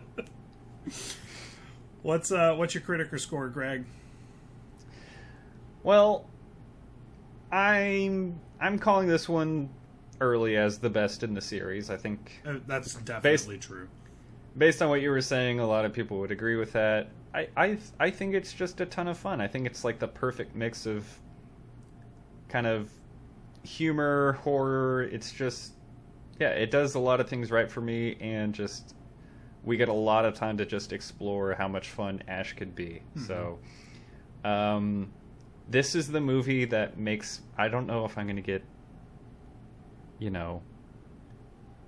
[2.01, 3.85] what's uh what's your Criticker score, Greg?
[5.85, 6.25] Well,
[7.51, 9.69] I'm I'm calling this one
[10.19, 11.91] early as the best in the series.
[11.91, 13.87] I think Uh, that's definitely true.
[14.57, 17.09] based on what you were saying, a lot of people would agree with that.
[17.35, 19.39] I, I I think it's just a ton of fun.
[19.39, 21.07] I think it's like the perfect mix of
[22.49, 22.89] kind of
[23.63, 25.03] humor, horror.
[25.03, 25.73] It's just
[26.39, 28.95] yeah, it does a lot of things right for me and just
[29.63, 33.03] we get a lot of time to just explore how much fun Ash could be.
[33.15, 33.59] So
[34.43, 35.11] um
[35.69, 38.63] this is the movie that makes I don't know if I'm going to get
[40.19, 40.61] you know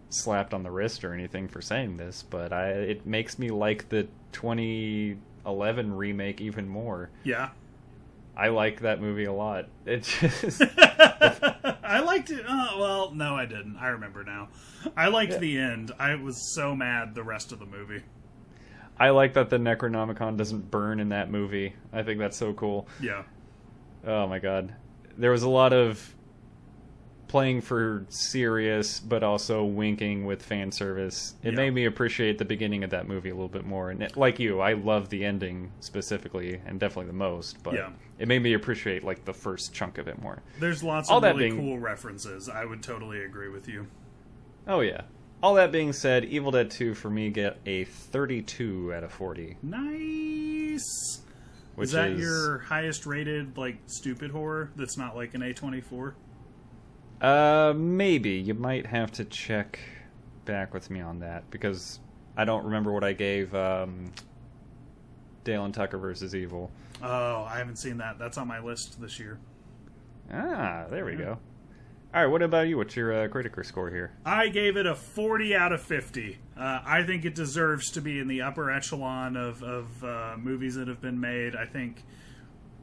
[0.10, 3.90] slapped on the wrist or anything for saying this, but I it makes me like
[3.90, 7.10] the 2011 remake even more.
[7.24, 7.50] Yeah.
[8.36, 9.68] I like that movie a lot.
[9.86, 12.46] It just I liked it.
[12.48, 13.78] Uh, well, no, I didn't.
[13.78, 14.50] I remember now.
[14.96, 15.38] I liked Yeah.
[15.40, 15.92] the end.
[15.98, 18.04] I was so mad the rest of the movie.
[19.00, 21.74] I like that the Necronomicon doesn't burn in that movie.
[21.94, 22.88] I think that's so cool.
[23.02, 23.24] Yeah.
[24.08, 24.74] Oh my god.
[25.18, 26.16] There was a lot of
[27.28, 31.36] playing for serious but also winking with fan service.
[31.44, 31.58] It Yeah.
[31.58, 33.92] made me appreciate the beginning of that movie a little bit more.
[33.92, 37.90] And it, like you, I love the ending specifically and definitely the most, but Yeah.
[38.18, 40.42] it made me appreciate like the first chunk of it more.
[40.60, 42.48] There's lots All of really being- cool references.
[42.48, 43.88] I would totally agree with you.
[44.66, 45.02] Oh yeah.
[45.44, 49.58] All that being said, Evil Dead 2 for me get a 32 out of 40,
[49.62, 51.22] Nice.
[51.78, 56.14] Which is that is your highest rated like stupid horror that's not like an A24?
[57.22, 59.80] Uh, maybe you might have to check
[60.46, 62.00] back with me on that because
[62.36, 64.12] I don't remember what I gave um,
[65.44, 66.72] Dale and Tucker versus Evil.
[67.02, 68.18] Oh, I haven't seen that.
[68.20, 69.40] That's on my list this year.
[70.34, 71.18] Ah, there we Yeah.
[71.18, 71.40] go.
[72.14, 72.78] All right, what about you?
[72.78, 74.12] What's your uh, score here?
[74.26, 76.38] I gave it a 40 out of 50.
[76.58, 80.76] Uh, I think it deserves to be in the upper echelon of, of uh, movies
[80.76, 81.54] that have been made.
[81.54, 82.04] I think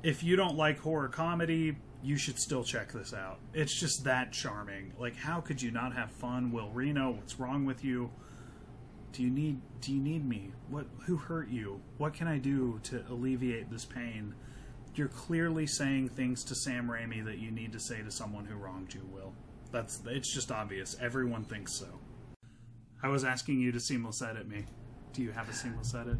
[0.02, 3.38] if you don't like horror comedy, you should still check this out.
[3.54, 4.92] It's just that charming.
[4.98, 6.52] Like, how could you not have fun?
[6.52, 8.10] Will Reno, what's wrong with you?
[9.12, 10.52] Do you need Do you need me?
[10.68, 10.86] What?
[11.06, 11.80] Who hurt you?
[11.96, 14.34] What can I do to alleviate this pain?
[14.96, 18.54] You're clearly saying things to Sam Raimi that you need to say to someone who
[18.54, 19.32] wronged you, Will.
[19.72, 20.96] That's it's just obvious.
[21.00, 21.86] Everyone thinks so.
[23.02, 24.66] I was asking you to seamless edit me.
[25.12, 26.18] Do you have a seamless edit?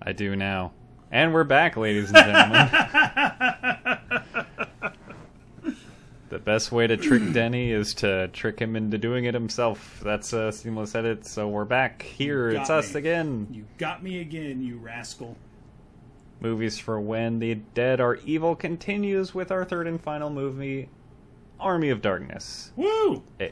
[0.00, 0.72] I do now.
[1.10, 2.70] And we're back, ladies and gentlemen.
[6.30, 10.00] the best way to trick Denny is to trick him into doing it himself.
[10.02, 12.48] That's a seamless edit, so we're back here.
[12.48, 13.46] It's It's us again.
[13.50, 15.36] You got me again, you rascal.
[16.42, 20.88] Movies for When the Dead Are Evil continues with our third and final movie,
[21.60, 22.72] Army of Darkness.
[22.74, 23.22] Woo!
[23.38, 23.44] A,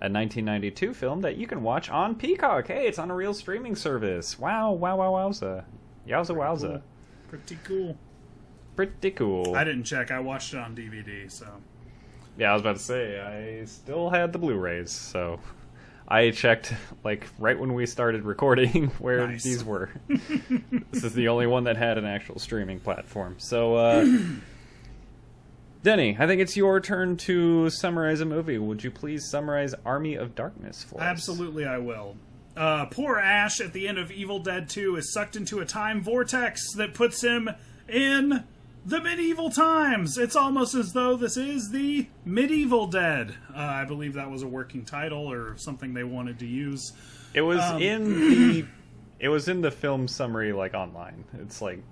[0.00, 2.68] a 1992 film that you can watch on Peacock.
[2.68, 4.38] Hey, it's on a real streaming service.
[4.38, 5.64] Wow, wow, wow, wowza.
[6.08, 6.80] Yowza, wowza.
[7.28, 7.98] Pretty cool.
[8.76, 9.54] Pretty cool.
[9.54, 10.10] I didn't check.
[10.10, 11.46] I watched it on DVD, so
[12.38, 15.38] Yeah, I was about to say, I still had the Blu rays, so
[16.10, 16.72] I checked,
[17.04, 19.44] like, right when we started recording where Nice.
[19.44, 19.90] these were.
[20.08, 23.34] this is the only one that had an actual streaming platform.
[23.38, 24.06] So, uh,
[25.82, 28.58] Denny, I think it's your turn to summarize a movie.
[28.58, 31.02] Would you please summarize Army of Darkness for us?
[31.02, 32.16] Absolutely, I will.
[32.56, 36.00] Uh, poor Ash at the end of Evil Dead 2 is sucked into a time
[36.02, 37.48] vortex that puts him
[37.88, 38.44] in
[38.88, 40.16] the medieval times.
[40.18, 43.34] It's almost as though this is the Medieval Dead.
[43.54, 46.92] Uh, I believe that was a working title or something they wanted to use.
[47.34, 48.64] It was Um, in the.
[49.20, 51.24] It was in the film summary, like online.
[51.40, 51.82] It's like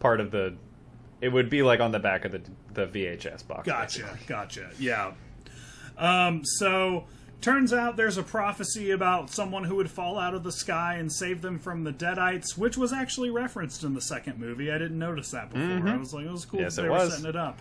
[0.00, 0.54] part of the.
[1.20, 2.40] It would be like on the back of the
[2.74, 3.66] the VHS box.
[3.66, 4.26] Gotcha, basically.
[4.26, 4.70] gotcha.
[4.78, 5.12] Yeah.
[5.98, 7.04] Um, so
[7.42, 11.12] Turns out there's a prophecy about someone who would fall out of the sky and
[11.12, 14.70] save them from the Deadites, which was actually referenced in the second movie.
[14.70, 15.88] I didn't notice that before.
[15.88, 17.10] I was like, it was cool Yes, they were was.
[17.12, 17.58] setting it up.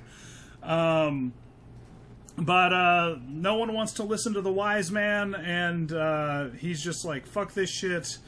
[0.61, 1.33] Um,
[2.37, 7.03] but uh, no one wants to listen to the wise man, and uh, he's just
[7.03, 8.19] like, "Fuck this shit."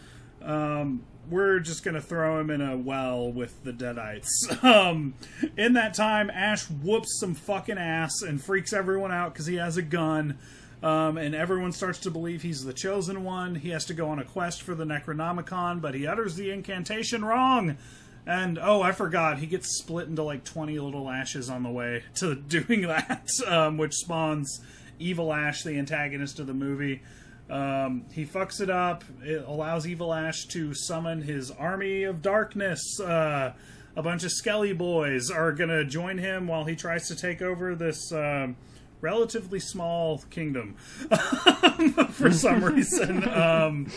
[0.42, 4.28] Um, we're just gonna throw him in a well with the Deadites.
[4.64, 5.14] Um,
[5.56, 9.78] in that time, Ash whoops some fucking ass and freaks everyone out because he has
[9.78, 10.38] a gun.
[10.84, 13.56] Um, and everyone starts to believe he's the chosen one.
[13.56, 17.24] He has to go on a quest for the Necronomicon, but he utters the incantation
[17.24, 17.78] wrong.
[18.26, 22.04] And oh, I forgot, he gets split into like 20 little ashes on the way
[22.16, 24.60] to doing that, um, which spawns
[25.00, 27.02] Evil Ash, the antagonist of the movie.
[27.50, 29.06] Um, he fucks it up.
[29.22, 33.00] It allows Evil Ash to summon his army of darkness.
[33.00, 33.54] Uh,
[33.96, 37.74] a bunch of Skelly boys are gonna join him while he tries to take over
[37.76, 38.58] this um,
[39.04, 40.76] relatively small kingdom
[42.12, 43.28] for some reason.
[43.28, 43.92] Um,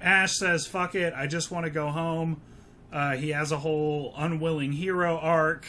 [0.00, 2.42] Ash says, "Fuck it, I just want to go home."
[2.92, 5.66] Uh, he has a whole unwilling hero arc,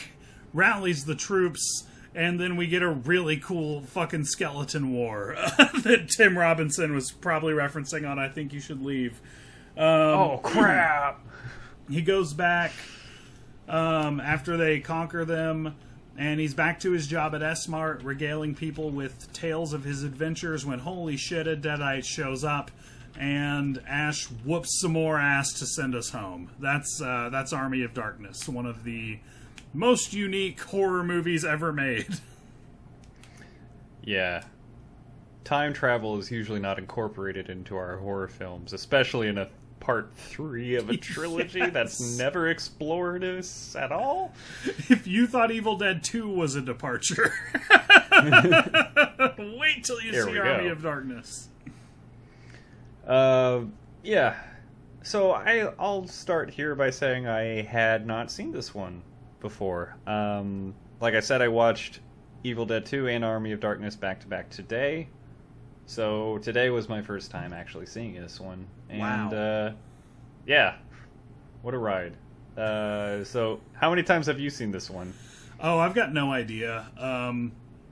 [0.54, 5.36] rallies the troops, and then we get a really cool fucking skeleton war
[5.84, 9.22] that Tim Robinson was probably referencing on "I Think You Should Leave."
[9.78, 11.22] oh crap!
[11.90, 12.72] he goes back
[13.68, 15.76] um, after they conquer them,
[16.18, 20.04] and he's back to his job at S Mart, regaling people with tales of his
[20.04, 20.66] adventures.
[20.66, 22.72] When holy shit, a Deadite shows up,
[23.18, 26.52] and Ash whoops some more ass to send us home.
[26.60, 29.20] That's uh, that's Army of Darkness, one of the
[29.74, 32.08] most unique horror movies ever made.
[34.06, 34.44] Yeah.
[35.44, 39.50] Time travel is usually not incorporated into our horror films, especially in a
[39.86, 41.72] part three of a trilogy Yes.
[41.74, 44.34] that's never explored us at all.
[44.90, 47.32] if you thought Evil Dead 2 was a departure,
[49.38, 50.72] wait till you Here see Army go.
[50.72, 51.50] of Darkness.
[53.06, 53.62] Uh,
[54.04, 54.36] yeah.
[55.04, 59.04] So I, I'll start here by saying I had not seen this one
[59.40, 59.96] before.
[60.08, 62.00] Um, like I said, I watched
[62.44, 65.08] Evil Dead 2 and Army of Darkness back to back today.
[65.86, 68.66] So today was my first time actually seeing this one.
[68.90, 69.32] And, Wow.
[69.32, 69.74] uh,
[70.46, 70.76] yeah.
[71.62, 72.16] What a ride.
[72.58, 75.14] Uh, so how many times have you seen this one?
[75.60, 76.88] Oh, I've got no idea.
[76.98, 77.52] Um,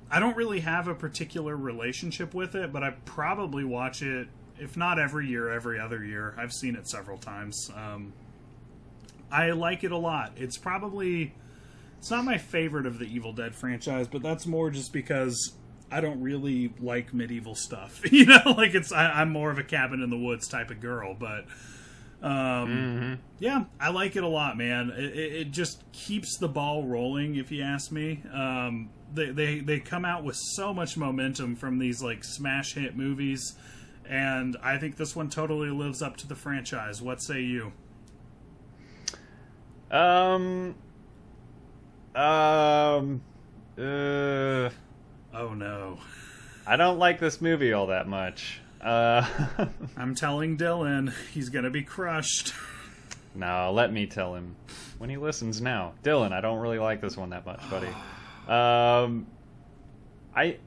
[0.09, 4.27] I don't really have a particular relationship with it, but I probably watch it,
[4.59, 6.35] if not every year, every other year.
[6.37, 7.71] I've seen it several times.
[7.75, 8.13] Um,
[9.31, 10.33] I like it a lot.
[10.35, 11.33] It's probably
[11.97, 15.53] it's not my favorite of the Evil Dead franchise, but that's more just because
[15.93, 18.01] I don't really like medieval stuff.
[18.11, 20.79] You know, like it's I, I'm more of a cabin in the woods type of
[20.79, 21.45] girl, but
[22.21, 24.91] um, yeah, I like it a lot, man.
[24.91, 28.23] It, it, it just keeps the ball rolling, if you ask me.
[28.31, 32.95] Um, they, they they come out with so much momentum from these like smash hit
[32.95, 33.55] movies,
[34.07, 37.01] and I think this one totally lives up to the franchise.
[37.01, 37.73] What say you?
[39.91, 40.75] Um.
[42.15, 43.21] Um.
[43.77, 44.69] Uh.
[45.33, 45.97] Oh no,
[46.67, 48.61] I don't like this movie all that much.
[48.81, 49.27] Uh.
[49.97, 52.53] I'm telling Dylan he's gonna be crushed.
[53.35, 54.55] no, let me tell him
[54.97, 55.93] when he listens now.
[56.03, 57.89] Dylan, I don't really like this one that much, buddy.
[58.47, 59.27] Um.
[60.35, 60.57] I.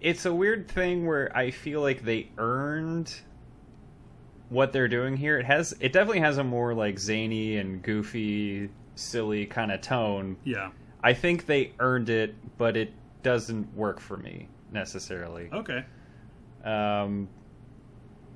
[0.00, 3.14] It's a weird thing where I feel like they earned
[4.50, 5.38] what they're doing here.
[5.38, 5.74] It has.
[5.80, 10.36] It definitely has a more like zany and goofy, silly kind of tone.
[10.44, 10.70] yeah.
[11.02, 12.92] I think they earned it, but it
[13.26, 15.50] doesn't work for me necessarily.
[15.52, 15.84] Okay.
[16.64, 17.28] Um,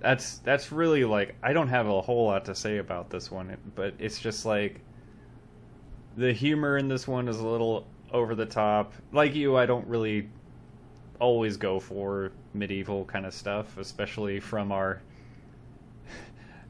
[0.00, 3.56] that's that's really like I don't have a whole lot to say about this one,
[3.76, 4.80] but it's just like
[6.16, 8.92] the humor in this one is a little over the top.
[9.12, 10.28] Like you, I don't really
[11.20, 15.02] always go for medieval kind of stuff, especially from our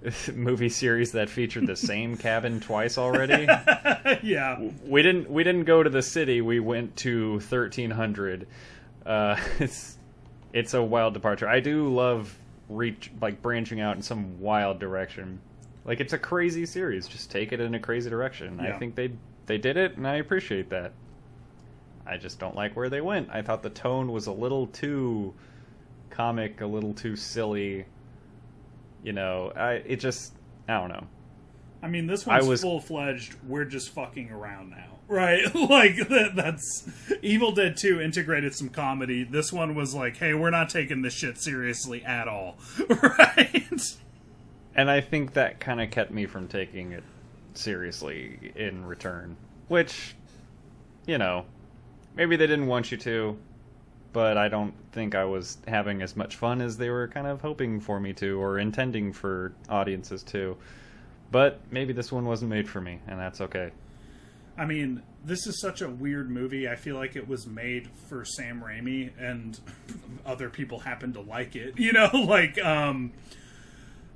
[0.35, 3.47] movie series that featured the same cabin twice already?
[4.23, 4.59] Yeah.
[4.85, 8.47] we didn't we didn't go to the city we went to 1300
[9.07, 9.97] uh it's
[10.53, 11.49] it's a wild departure.
[11.49, 12.37] I do love
[12.69, 15.41] reach like branching out in some wild direction.
[15.85, 18.59] Like it's a crazy series just take it in a crazy direction.
[18.63, 18.75] Yeah.
[18.75, 19.13] i think they
[19.47, 20.93] they did it and i appreciate that.
[22.07, 23.29] I just don't like where they went.
[23.31, 25.35] I thought the tone was a little too
[26.09, 27.85] comic a little too silly
[29.03, 30.33] you know i it just
[30.69, 31.07] i don't know
[31.83, 33.37] I mean, this one's was- full fledged.
[33.49, 35.43] We're just fucking around now, right?
[35.55, 36.87] like that, that's
[37.23, 39.25] Evil Dead Two integrated some comedy.
[39.25, 42.59] This one was like, hey, we're not taking this shit seriously at all,
[43.03, 43.81] right?
[44.75, 47.03] and I think that kind of kept me from taking it
[47.55, 49.39] seriously in return.
[49.69, 50.15] Which,
[51.07, 51.47] you know,
[52.15, 53.39] maybe they didn't want you to.
[54.13, 57.41] But I don't think I was having as much fun as they were kind of
[57.41, 60.57] hoping for me to or intending for audiences to.
[61.31, 63.71] But maybe this one wasn't made for me, and that's okay.
[64.59, 66.69] I mean, this is such a weird movie.
[66.69, 69.59] I feel like it was made for Sam Raimi, and
[70.27, 71.75] other people happen to like it.
[71.79, 73.13] You know, like um,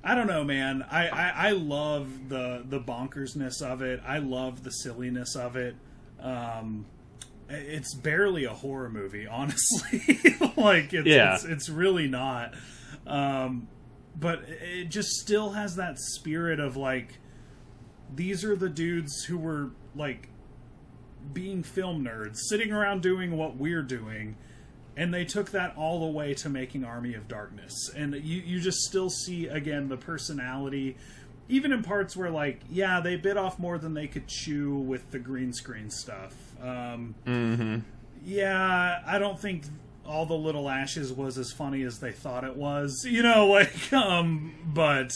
[0.03, 0.85] I don't know, man.
[0.91, 4.03] I, I, I love the the bonkersness of it.
[4.07, 5.77] I love the silliness of it.
[6.21, 6.87] Um,
[7.49, 10.03] it's barely a horror movie, honestly.
[10.57, 11.35] like it's, Yeah.
[11.35, 12.55] it's it's really not.
[13.07, 13.69] Um,
[14.17, 17.19] but it just still has that spirit of like
[18.15, 20.29] these are the dudes who were like
[21.33, 24.37] being film nerds, sitting around doing what we're doing,
[24.97, 27.91] and they took that all the way to making Army of Darkness.
[27.95, 30.97] And you you just still see again the personality
[31.47, 35.11] even in parts where like yeah, they bit off more than they could chew with
[35.11, 36.35] the green screen stuff.
[36.65, 37.79] Um Mm-hmm.
[38.25, 39.65] yeah, I don't think
[40.07, 43.05] all the little ashes was as funny as they thought it was.
[43.09, 45.13] You know, like um but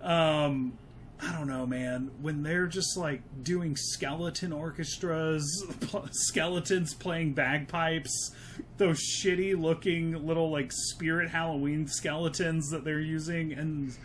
[0.00, 0.78] um
[1.24, 2.10] I don't know, man.
[2.20, 8.32] When they're just like doing skeleton orchestras, pl- skeletons playing bagpipes,
[8.78, 13.96] those shitty looking little like spirit Halloween skeletons that they're using and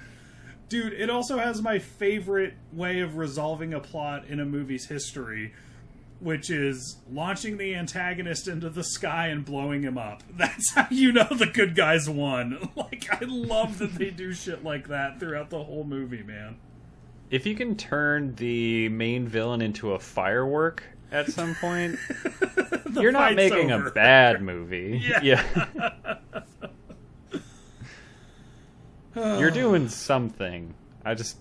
[0.69, 5.53] dude, it also has my favorite way of resolving a plot in a movie's history
[6.19, 10.23] which is launching the antagonist into the sky and blowing him up.
[10.37, 12.69] That's how you know the good guys won.
[12.77, 16.57] Like I love that they do shit like that throughout the whole movie, man.
[17.29, 21.97] If you can turn the main villain into a firework at some point,
[22.93, 23.87] you're not making over.
[23.87, 25.03] a bad movie.
[25.21, 25.43] Yeah.
[29.15, 30.73] you're doing something.
[31.03, 31.37] I just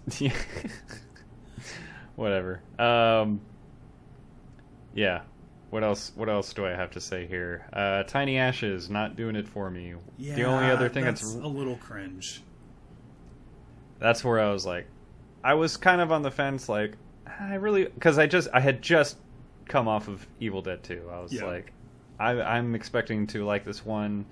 [2.16, 2.60] whatever.
[2.78, 3.40] Um
[4.96, 5.20] yeah.
[5.70, 7.66] What else what else do I have to say here?
[7.72, 9.94] Uh Tiny Ashes not doing it for me.
[10.16, 12.42] Yeah, the only other thing that's that's a little cringe.
[13.98, 14.86] that's where I was like,
[15.44, 16.94] I was kind of on the fence, like
[17.40, 19.16] I really because I just I had just
[19.68, 21.10] come off of Evil Dead 2.
[21.12, 21.44] I was Yeah.
[21.44, 21.72] like,
[22.20, 24.24] I, I'm expecting to like this one,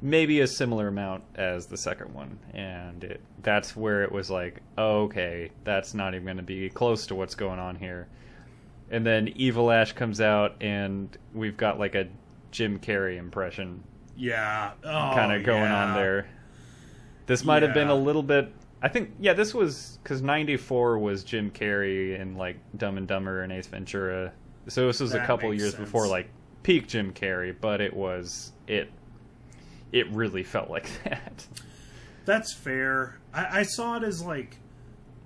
[0.00, 4.60] maybe a similar amount as the second one, and it that's where it was like,
[4.78, 8.06] oh, okay, that's not even going to be close to what's going on here.
[8.92, 12.06] And then Evil Ash comes out, and we've got like a
[12.52, 13.82] Jim Carrey impression
[14.16, 14.72] Yeah.
[14.84, 16.28] Oh, kind of going on there.
[17.26, 18.52] This might have been a little bit.
[18.82, 23.42] I think yeah, this was because '94 was Jim Carrey and like Dumb and Dumber
[23.42, 24.32] and Ace Ventura.
[24.68, 25.84] So this was a couple years sense.
[25.84, 26.28] before like
[26.62, 28.90] peak Jim Carrey, but it was it.
[29.92, 31.46] It really felt like that.
[32.24, 33.18] That's fair.
[33.32, 34.58] I, I saw it as like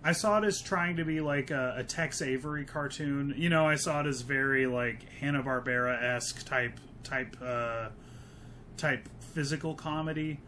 [0.06, 3.34] I saw it as trying to be like a, a Tex Avery cartoon.
[3.36, 7.88] You know, I saw it as very like Hanna Barbera esque type type uh,
[8.76, 10.38] type physical comedy.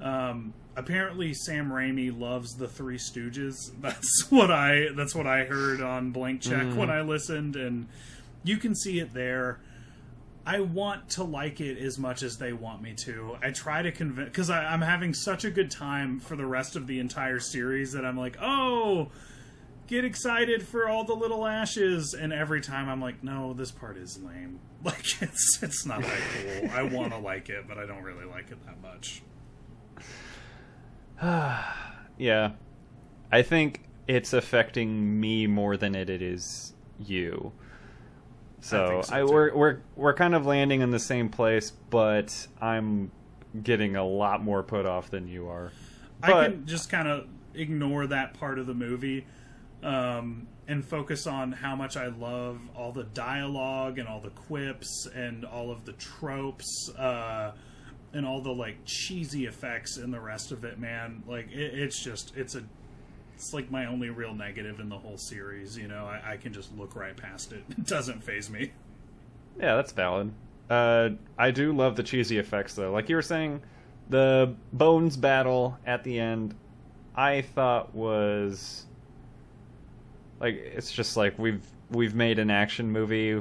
[0.00, 3.72] Um, apparently, Sam Raimi loves the Three Stooges.
[3.80, 7.88] That's what I that's what I heard on Blank Check when I listened, and
[8.44, 9.58] you can see it there.
[10.48, 13.36] I want to like it as much as they want me to.
[13.42, 16.86] I try to convince because I'm having such a good time for the rest of
[16.86, 19.10] the entire series that I'm like, oh,
[19.88, 23.98] get excited for all the little ashes, and every time I'm like, no, this part
[23.98, 24.60] is lame.
[24.84, 26.20] Like it's it's not that
[26.60, 26.70] cool.
[26.70, 29.22] I want to like it, but I don't really like it that much.
[32.16, 32.52] yeah,
[33.32, 37.52] I think it's affecting me more than it, it is you.
[38.60, 42.48] So, think so, I, we're we're we're kind of landing in the same place, but
[42.60, 43.10] I'm
[43.62, 45.72] getting a lot more put off than you are.
[46.22, 49.26] I But can just kind of ignore that part of the movie
[49.82, 55.06] um, and focus on how much I love all the dialogue and all the quips
[55.14, 57.52] and all of the tropes uh,
[58.12, 60.78] and all the like cheesy effects and the rest of it.
[60.78, 62.62] Man, like it, it's just it's a
[63.38, 65.78] it's like my only real negative in the whole series.
[65.78, 67.62] You know, I, I can just look right past it.
[67.70, 68.72] It doesn't phase me.
[69.60, 70.32] Yeah, that's valid.
[70.68, 72.90] Uh, I do love the cheesy effects though.
[72.90, 73.62] Like you were saying,
[74.10, 76.56] the bones battle at the end,
[77.14, 78.86] I thought was
[80.40, 83.40] like it's just like we've we've made an action movie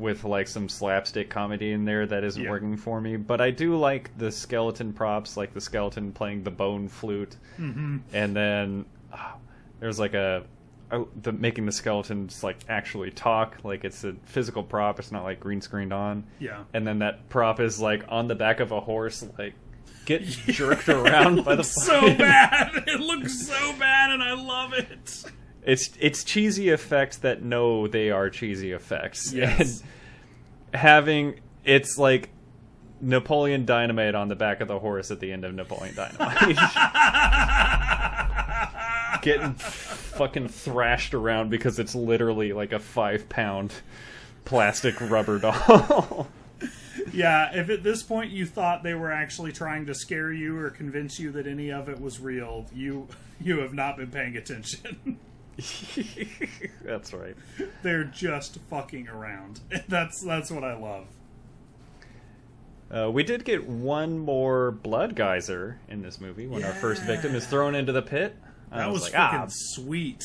[0.00, 2.50] with like some slapstick comedy in there that isn't Yeah.
[2.50, 3.16] working for me.
[3.16, 7.98] But I do like the skeleton props, like the skeleton playing the bone flute, Mm-hmm.
[8.12, 9.36] and then ah,
[9.78, 10.44] there's like a
[10.90, 15.22] oh, the making the skeletons like actually talk like it's a physical prop it's not
[15.22, 16.64] like green screened on Yeah.
[16.74, 19.54] and then that prop is like on the back of a horse like
[20.04, 22.72] get jerked around by the so bad.
[22.88, 25.24] It looks so bad, and I love it.
[25.64, 29.82] It's it's cheesy effects that know they are cheesy effects Yes.
[30.72, 32.30] and having it's like
[33.02, 36.56] Napoleon Dynamite on the back of the horse at the end of Napoleon Dynamite.
[39.22, 43.72] Getting fucking thrashed around because it's literally like a five pound
[44.44, 46.28] plastic rubber doll.
[47.12, 50.70] Yeah, if at this point you thought they were actually trying to scare you or
[50.70, 53.08] convince you that any of it was real, you
[53.40, 55.18] you have not been paying attention.
[56.84, 57.36] That's right.
[57.82, 59.60] They're just fucking around.
[59.88, 61.06] That's that's what I love.
[62.90, 67.34] Uh, we did get one more blood geyser in this movie when our first victim
[67.36, 68.36] is thrown into the pit.
[68.72, 70.24] I That was, like, fucking ah, sweet.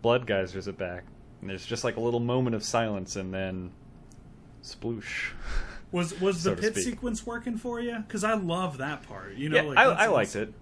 [0.00, 1.04] blood geysers are back.
[1.40, 3.72] And there's just like a little moment of silence and then
[4.62, 5.32] sploosh.
[5.92, 7.98] Was was So the pit sequence working for you?
[7.98, 9.34] Because I love that part.
[9.34, 10.54] You know, Yeah, like, I, I liked it.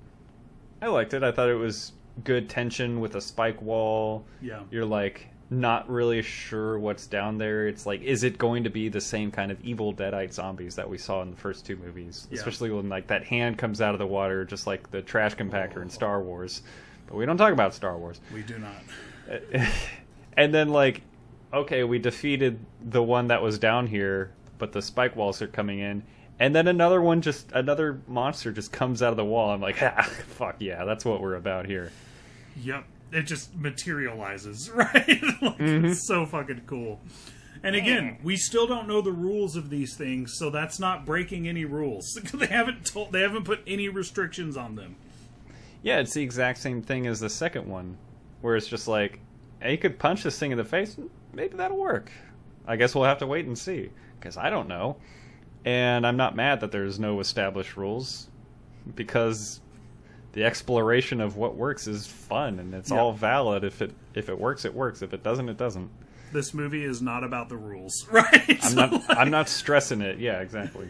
[0.82, 1.23] I liked it.
[1.23, 1.93] I thought it was
[2.24, 4.24] good tension with a spike wall.
[4.41, 4.61] Yeah.
[4.70, 7.66] You're like not really sure what's down there.
[7.66, 10.89] It's like, is it going to be the same kind of evil deadite zombies that
[10.89, 12.28] we saw in the first two movies?
[12.31, 12.39] Yeah.
[12.39, 15.78] Especially when like that hand comes out of the water, just like the trash compactor
[15.78, 15.89] in oh.
[15.89, 16.62] Star Wars.
[17.07, 18.20] But we don't talk about Star Wars.
[18.32, 19.51] We do not.
[20.37, 21.03] and then like,
[21.53, 25.81] okay, we defeated the one that was down here, but the spike walls are coming
[25.81, 26.05] in.
[26.41, 29.51] And then another one just another monster just comes out of the wall.
[29.51, 31.93] I'm like, ah, fuck yeah, that's what we're about here.
[32.57, 32.85] Yep.
[33.12, 34.95] It just materializes, right?
[35.07, 35.85] like, Mm-hmm.
[35.87, 37.01] It's so fucking cool.
[37.62, 41.47] And again, we still don't know the rules of these things, so that's not breaking
[41.47, 42.19] any rules.
[42.33, 44.97] they haven't told they haven't put any restrictions on them.
[45.83, 47.99] Yeah, it's the exact same thing as the second one,
[48.41, 49.19] where it's just like,
[49.61, 50.97] hey, you could punch this thing in the face,
[51.35, 52.11] maybe that'll work.
[52.67, 54.97] I guess we'll have to wait and see, because I don't know.
[55.65, 58.28] And I'm not mad that there's no established rules,
[58.95, 59.61] because
[60.32, 62.99] the exploration of what works is fun and it's Yeah.
[63.01, 63.65] all valid.
[63.65, 65.03] If it if it works, it works.
[65.03, 65.91] If it doesn't, it doesn't.
[66.32, 68.49] This movie is not about the rules, right?
[68.49, 70.19] I'm So, not like, I'm not stressing it.
[70.19, 70.89] Yeah, exactly.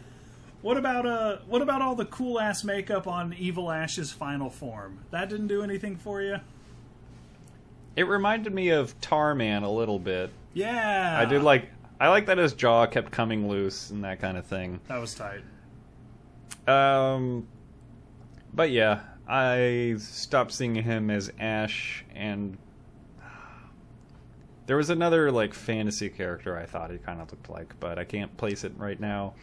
[0.62, 4.98] What about uh what about all the cool ass makeup on Evil Ash's final form?
[5.10, 6.36] That didn't do anything for you?
[7.96, 10.30] It reminded me of Tarman a little bit.
[10.54, 11.16] Yeah.
[11.18, 11.68] I did like
[12.00, 14.80] I like that his jaw kept coming loose and that kind of thing.
[14.88, 15.42] that was tight.
[16.66, 17.46] Um,
[18.54, 22.56] but yeah, I stopped seeing him as Ash, and
[24.66, 28.04] there was another like fantasy character I thought he kind of looked like, but I
[28.04, 29.34] can't place it right now.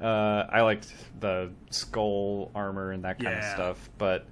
[0.00, 4.26] Uh, I liked the skull armor and that kind of stuff, but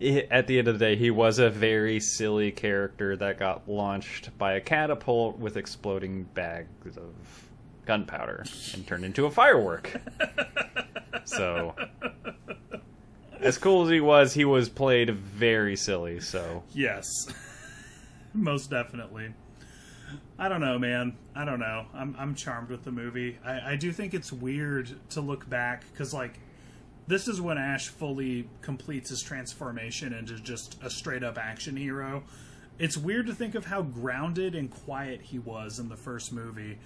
[0.00, 4.36] at the end of the day, he was a very silly character that got launched
[4.38, 7.14] by a catapult with exploding bags of
[7.86, 10.00] gunpowder and turned into a firework.
[11.24, 11.74] so,
[13.40, 16.20] as cool as he was, he was played very silly.
[16.20, 17.06] So, Yes.
[18.32, 19.34] Most definitely.
[20.38, 21.16] I don't know, man.
[21.34, 21.86] I don't know.
[21.92, 23.38] I'm I'm charmed with the movie.
[23.44, 26.38] I, I do think it's weird to look back because like
[27.10, 32.22] this is when Ash fully completes his transformation into just a straight up action hero.
[32.78, 36.78] It's weird to think of how grounded and quiet he was in the first movie.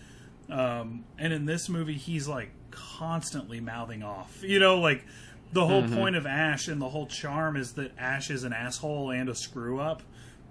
[0.50, 4.42] Um, and in this movie, he's like constantly mouthing off.
[4.42, 5.04] You know, like
[5.52, 9.10] the whole point of Ash and the whole charm is that Ash is an asshole
[9.10, 10.02] and a screw up.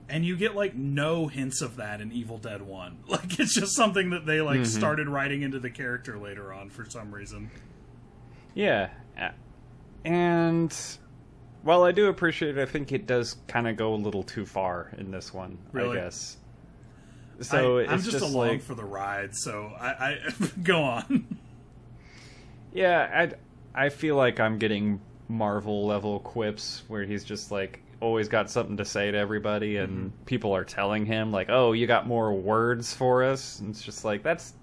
[0.10, 2.98] And you get like no hints of that in Evil Dead 1.
[3.08, 6.86] Like it's just something that they like started writing into the character later on for
[6.86, 7.52] some reason.
[9.18, 9.32] yeah.
[10.06, 10.76] And
[11.64, 14.46] while I do appreciate it, I think it does kind of go a little too
[14.46, 15.98] far in this one, Really?
[15.98, 16.38] I guess.
[17.42, 20.20] So I, I'm it's just, just, along like, for the ride, so I, I
[20.64, 21.38] go on.
[22.74, 23.30] Yeah,
[23.76, 28.50] I I feel like I'm getting Marvel level quips where he's just like always got
[28.50, 30.24] something to say to everybody, and mm-hmm.
[30.26, 34.06] people are telling him like, "Oh, you got more words for us." And it's just
[34.06, 34.54] like that's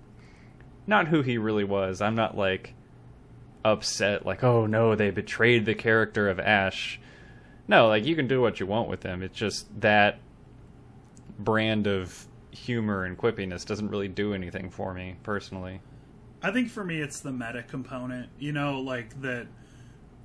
[0.86, 2.00] not who he really was.
[2.00, 2.74] I'm not like
[3.64, 7.00] upset like, "Oh no, they betrayed the character of Ash."
[7.68, 10.18] No, like you can do what you want with them It's just that
[11.38, 15.80] brand of humor and quippiness doesn't really do anything for me personally.
[16.42, 18.30] I think for me, it's the meta component.
[18.38, 19.46] You know, like that.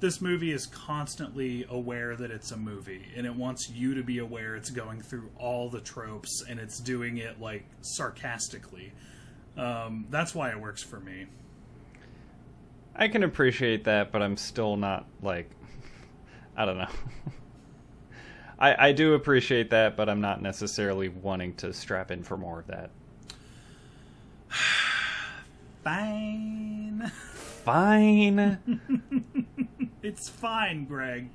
[0.01, 4.17] This movie is constantly aware that it's a movie, and it wants you to be
[4.17, 8.91] aware it's going through all the tropes, and it's doing it like sarcastically.
[9.57, 11.27] Um, that's why it works for me.
[12.95, 15.49] I can appreciate that, but I'm still not like
[16.57, 16.87] I don't know.
[18.59, 22.59] I I do appreciate that, but I'm not necessarily wanting to strap in for more
[22.59, 22.91] of that.
[25.83, 27.11] Fine.
[27.63, 28.59] Fine.
[30.05, 31.29] It's fine, Greg.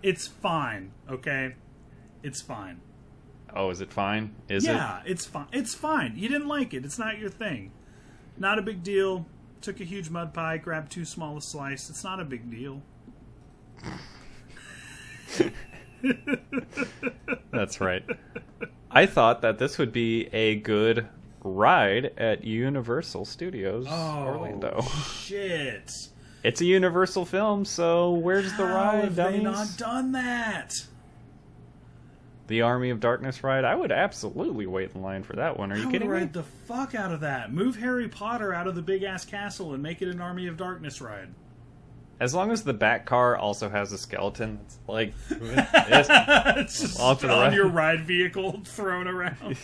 [0.00, 1.56] It's fine, okay?
[2.22, 2.80] It's fine.
[3.52, 4.36] oh, is it fine?
[4.48, 5.48] Is it yeah, it's fine.
[5.50, 6.12] It's fine.
[6.16, 6.84] You didn't like it.
[6.84, 7.72] It's not your thing.
[8.36, 9.26] Not a big deal.
[9.64, 11.88] Took a huge mud pie, grabbed too small a slice.
[11.88, 12.82] It's not a big deal.
[17.50, 18.04] That's right.
[18.90, 21.08] I thought that this would be a good
[21.42, 24.82] ride at Universal Studios oh, Orlando.
[25.18, 25.90] shit!
[26.42, 30.74] It's a Universal film, so where's the How ride, have they not done that?
[32.46, 33.64] The Army of Darkness ride?
[33.64, 35.72] I would absolutely wait in line for that one.
[35.72, 36.14] Are you I kidding me?
[36.14, 37.52] ride the fuck out of that.
[37.52, 40.56] Move Harry Potter out of the big ass castle and make it an Army of
[40.56, 41.28] Darkness ride.
[42.20, 46.06] As long as the back car also has a skeleton, it's like yes.
[46.58, 47.52] it's just Off to the on right.
[47.54, 49.56] your ride vehicle thrown around.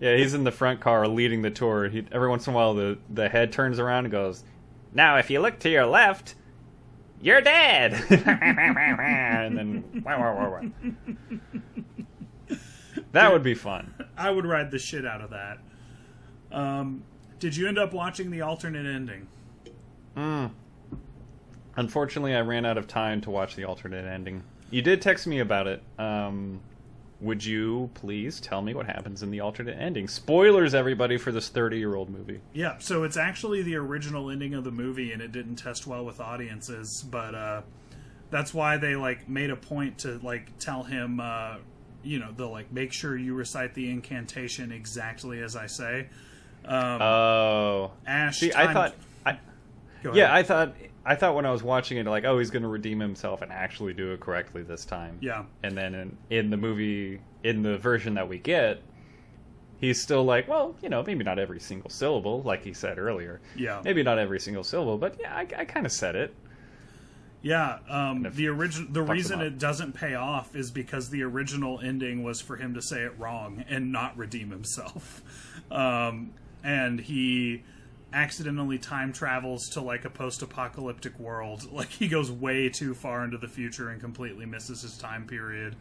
[0.00, 1.88] yeah, he's in the front car leading the tour.
[1.88, 4.44] He, every once in a while, the the head turns around and goes,
[4.92, 6.34] "Now, if you look to your left,
[7.22, 10.60] you're dead." and then wah, wah, wah, wah.
[13.12, 13.94] That would be fun.
[14.16, 15.58] I would ride the shit out of that.
[16.52, 17.04] Um,
[17.38, 19.26] did you end up watching the alternate ending?
[21.76, 24.42] Unfortunately, I ran out of time to watch the alternate ending.
[24.70, 25.82] You did text me about it.
[25.98, 26.60] Um,
[27.20, 30.08] would you please tell me what happens in the alternate ending?
[30.08, 32.40] Spoilers, everybody, for this 30 year old movie.
[32.52, 36.04] Yeah, so it's actually the original ending of the movie, and it didn't test well
[36.04, 37.02] with audiences.
[37.10, 37.62] But uh,
[38.30, 41.56] that's why they like made a point to like tell him, uh,
[42.02, 46.08] you know, they'll like make sure you recite the incantation exactly as I say.
[46.64, 47.92] Um, Oh.
[48.06, 48.94] Ash, See, I thought.
[49.24, 49.38] I,
[50.14, 50.34] yeah.
[50.34, 50.74] I thought.
[51.04, 53.50] I thought when I was watching it, like, oh, he's going to redeem himself and
[53.50, 55.16] actually do it correctly this time.
[55.22, 55.44] Yeah.
[55.62, 58.82] And then in, in the movie, in the version that we get,
[59.80, 63.40] he's still like, well, you know, maybe not every single syllable, like he said earlier.
[63.56, 63.80] Yeah.
[63.82, 66.34] Maybe not every single syllable, but yeah, I, I kind of said it.
[67.42, 72.22] Yeah, um, the original the reason it doesn't pay off is because the original ending
[72.22, 75.22] was for him to say it wrong and not redeem himself,
[75.70, 77.62] um, and he
[78.12, 81.66] accidentally time travels to like a post-apocalyptic world.
[81.72, 85.76] Like he goes way too far into the future and completely misses his time period.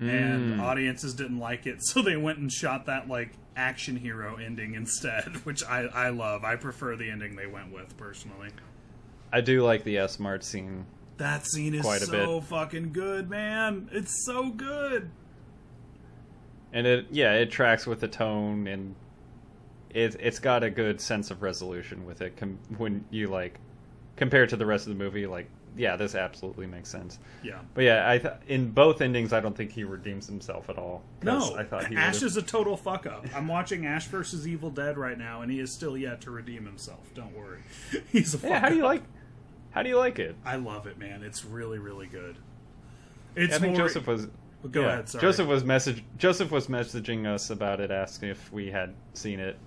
[0.00, 4.74] And audiences didn't like it, so they went and shot that like action hero ending
[4.74, 6.44] instead, which I, I love.
[6.44, 8.48] I prefer the ending they went with personally.
[9.34, 10.86] I do like the S Mart scene.
[11.16, 13.88] That scene is Quite a so fucking good, man.
[13.92, 15.10] It's so good.
[16.72, 18.94] And it, yeah, it tracks with the tone and
[19.90, 23.58] it, it's got a good sense of resolution with it com- when you like
[24.16, 25.26] compare it to the rest of the movie.
[25.26, 27.18] Like, yeah, this absolutely makes sense.
[27.42, 27.58] Yeah.
[27.74, 31.02] But yeah, I th- in both endings, I don't think he redeems himself at all.
[31.22, 33.26] No, I thought he Ash would've- is a total fuck up.
[33.34, 36.64] I'm watching Ash versus Evil Dead right now, and he is still yet to redeem
[36.64, 37.12] himself.
[37.14, 37.60] Don't worry,
[38.12, 39.02] he's a fuck Yeah, how do you like?
[39.74, 40.36] How do you like it?
[40.44, 41.24] I love it, man.
[41.24, 42.36] It's really, really good.
[43.34, 43.88] It's I think more...
[43.88, 44.28] Joseph was.
[44.70, 45.22] Go yeah, ahead, sorry.
[45.22, 46.04] Joseph was message.
[46.16, 49.58] Joseph was messaging us about it, asking if we had seen it.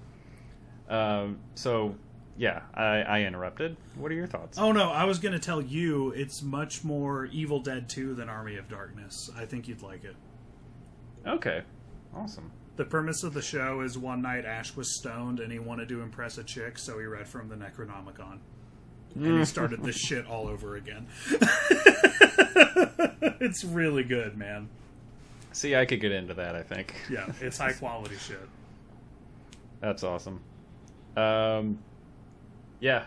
[0.89, 1.39] Um.
[1.55, 1.93] So,
[2.37, 3.75] yeah, I, I interrupted.
[3.95, 4.57] What are your thoughts?
[4.57, 8.29] Oh no, I was going to tell you it's much more Evil Dead 2 than
[8.29, 9.29] Army of Darkness.
[9.37, 10.15] I think you'd like it.
[11.27, 11.63] Okay,
[12.15, 12.49] awesome.
[12.77, 16.01] The premise of the show is one night Ash was stoned and he wanted to
[16.01, 18.39] impress a chick, so he read from the Necronomicon.
[19.15, 21.07] And he started this shit all over again.
[23.39, 24.69] it's really good, man.
[25.53, 26.55] See, I could get into that.
[26.55, 26.93] I think.
[27.09, 28.47] Yeah, it's high quality shit.
[29.81, 30.39] That's awesome.
[31.15, 31.79] Um,
[32.79, 33.05] yeah,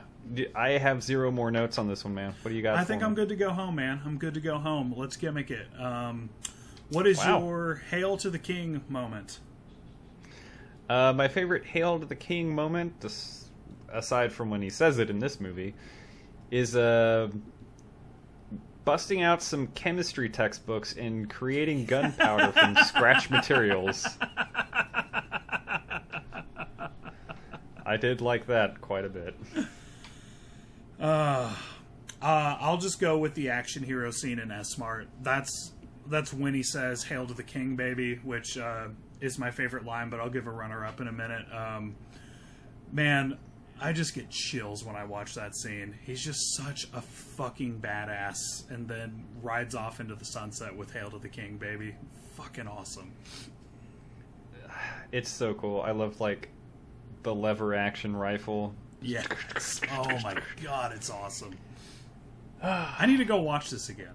[0.55, 2.35] I have zero more notes on this one, man.
[2.43, 2.77] What do you got?
[2.77, 3.06] I think me?
[3.06, 4.01] I'm good to go home, man.
[4.05, 4.93] I'm good to go home.
[4.97, 5.66] Let's gimmick it.
[5.78, 6.28] Um,
[6.90, 7.39] what is Wow.
[7.40, 9.39] your hail to the king moment?
[10.89, 13.40] Uh, my favorite "Hail to the King" moment, as-
[13.93, 15.75] aside from when he says it in this movie,
[16.51, 17.29] is uh,
[18.85, 24.07] busting out some chemistry textbooks and creating gunpowder from scratch materials.
[27.85, 29.37] I did like that quite a bit.
[31.01, 35.09] Uh, I'll just go with the action hero scene in S Mart.
[35.23, 35.73] That's
[36.07, 38.89] that's when he says "Hail to the King, baby," which uh,
[39.21, 40.11] is my favorite line.
[40.11, 41.47] But I'll give a runner up in a minute.
[41.51, 41.97] Um,
[42.93, 43.39] man,
[43.81, 45.98] I just get chills when I watch that scene.
[46.05, 48.36] He's just such a fucking badass,
[48.70, 51.94] and then rides off into the sunset with "Hail to the King, baby."
[52.36, 53.12] Fucking awesome.
[55.12, 55.81] It's so cool.
[55.82, 56.51] I love like
[57.24, 58.74] the lever action rifle.
[59.02, 59.81] Yes.
[59.93, 61.57] Oh my god, it's awesome.
[62.62, 64.15] I need to go watch this again.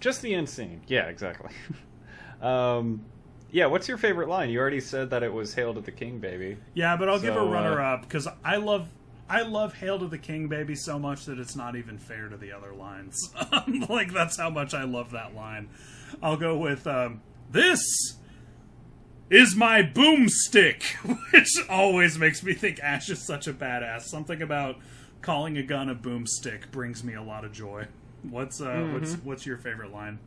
[0.00, 0.80] Just the end scene.
[0.86, 1.50] Yeah, exactly.
[2.42, 3.04] um,
[3.52, 4.50] yeah, what's your favorite line?
[4.50, 7.34] You already said that it was "Hail to the King, baby." Yeah, but I'll give
[7.34, 8.88] a So, uh, runner up because I love
[9.28, 12.36] I love "Hail to the King, Baby" so much that it's not even fair to
[12.36, 13.32] the other lines.
[13.88, 15.68] like that's how much I love that line.
[16.22, 17.80] I'll go with um, this
[19.30, 20.82] is my boomstick,
[21.32, 24.02] which always makes me think Ash is such a badass.
[24.02, 24.76] Something about
[25.22, 27.86] calling a gun a boomstick brings me a lot of joy.
[28.22, 30.18] What's uh, what's what's your favorite line?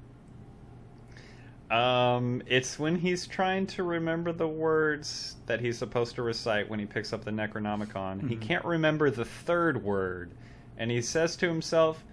[1.74, 6.78] Um, it's when he's trying to remember the words that he's supposed to recite when
[6.78, 8.30] he picks up the Necronomicon.
[8.30, 10.36] He can't remember the third word,
[10.78, 12.04] and he says to himself,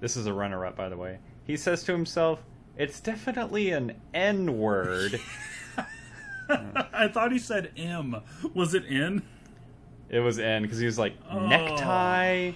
[0.00, 2.42] "This is a runner-up, by the way." He says to himself,
[2.78, 5.20] "It's definitely an N word."
[6.48, 8.16] I thought he said M.
[8.54, 9.22] Was it N?
[10.08, 12.52] it was N because he was like necktie.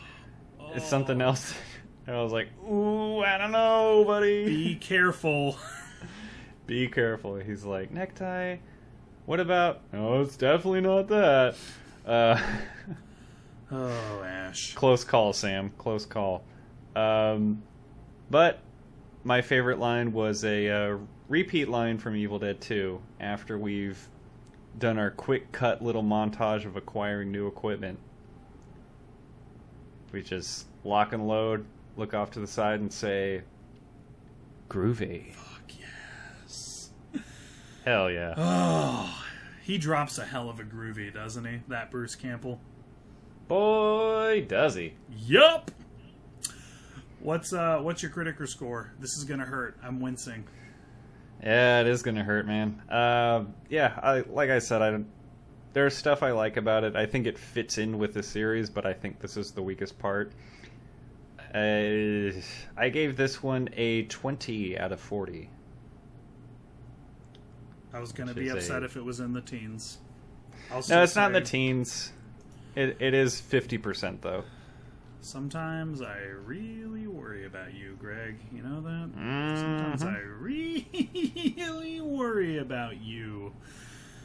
[0.74, 1.54] It's something else.
[2.08, 5.58] And I was like, "Ooh, I don't know, buddy." Be careful.
[6.66, 7.36] Be careful.
[7.36, 8.56] He's like, necktie?
[9.26, 9.80] What about.
[9.92, 11.56] Oh, it's definitely not that.
[12.06, 12.40] Uh,
[13.72, 14.74] Oh, Ash.
[14.74, 15.72] close call, Sam.
[15.76, 16.44] Close call.
[16.94, 17.62] Um,
[18.30, 18.60] but
[19.24, 20.98] my favorite line was a uh,
[21.28, 24.08] repeat line from Evil Dead 2 after we've
[24.78, 27.98] done our quick cut little montage of acquiring new equipment.
[30.12, 31.64] We just lock and load,
[31.96, 33.42] look off to the side, and say,
[34.68, 35.32] Groovy.
[37.86, 38.34] Hell yeah.
[38.36, 39.24] Oh,
[39.62, 41.60] he drops a hell of a groovy, doesn't he?
[41.68, 42.60] That Bruce Campbell.
[43.48, 44.94] Boy, does he.
[45.24, 45.70] Yup.
[47.20, 48.92] What's uh what's your Criticker score?
[48.98, 49.78] This is gonna hurt.
[49.82, 50.44] I'm wincing.
[51.42, 52.82] Yeah, it is gonna hurt, man.
[52.90, 55.08] Uh, yeah, I like I said, I don't-
[55.72, 56.96] there's stuff I like about it.
[56.96, 59.98] I think it fits in with the series, but I think this is the weakest
[59.98, 60.32] part.
[61.54, 62.32] Uh,
[62.76, 65.50] I gave this one a 20 out of 40.
[67.96, 69.96] I was gonna be upset a- if it was in the teens.
[70.70, 72.12] I'll No, it's not in the teens.
[72.74, 74.44] It it is 50% though.
[75.22, 78.36] Sometimes I really worry about you, Greg.
[78.52, 79.08] You know that?
[79.58, 80.14] Sometimes Mhm.
[80.14, 80.18] I
[81.54, 83.52] really worry about you.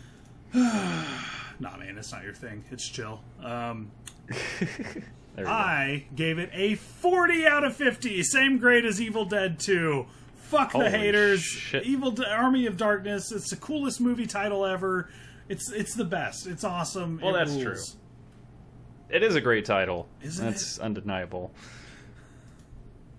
[0.53, 2.65] nah, man, it's not your thing.
[2.71, 3.21] It's chill.
[3.41, 3.89] Um,
[4.59, 5.45] we go.
[5.49, 8.21] I gave it a 40 out of 50.
[8.23, 10.05] Same grade as Evil Dead 2.
[10.51, 11.41] Fuck the haters.
[11.41, 11.83] shit.
[11.85, 13.31] Evil De- Army of Darkness.
[13.31, 15.09] It's the coolest movie title ever.
[15.49, 16.45] It's it's the best.
[16.47, 17.19] It's awesome.
[17.21, 17.91] Well, It that's rules.
[17.91, 19.15] true.
[19.15, 20.07] It is a great title.
[20.21, 21.51] Isn't That's undeniable.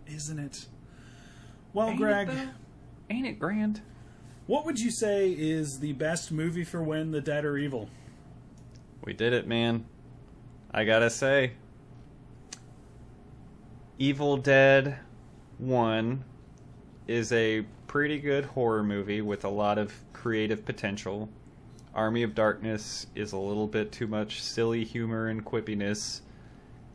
[0.07, 0.67] Isn't it?
[1.75, 2.49] Well, Ain't Greg, though?
[3.11, 3.81] Ain't it grand?
[4.47, 7.89] what would you say is the best movie for when the dead are evil?
[9.05, 9.85] We did it, man.
[10.73, 11.53] I gotta say.
[13.99, 14.99] Evil Dead
[15.59, 16.25] 1
[17.07, 21.29] is a pretty good horror movie with a lot of creative potential.
[21.95, 26.21] Army of Darkness is a little bit too much silly humor and quippiness.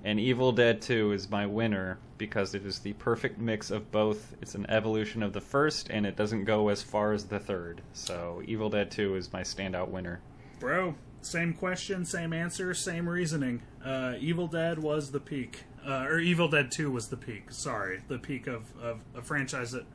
[0.04, 4.36] And Evil Dead 2 is my winner because it is the perfect mix of both.
[4.42, 7.82] It's an evolution of the first, and it doesn't go as far as the third.
[7.94, 10.20] So, Evil Dead 2 is my standout winner.
[10.60, 13.62] Bro, same question, same answer, same reasoning.
[13.84, 15.64] Uh, Evil Dead was the peak.
[15.86, 17.52] Uh, or Evil Dead 2 was the peak.
[17.52, 19.86] Sorry, the peak of, of a franchise that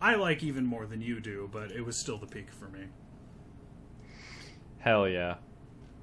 [0.00, 2.86] I like even more than you do, but it was still the peak for me.
[4.78, 5.36] Hell yeah.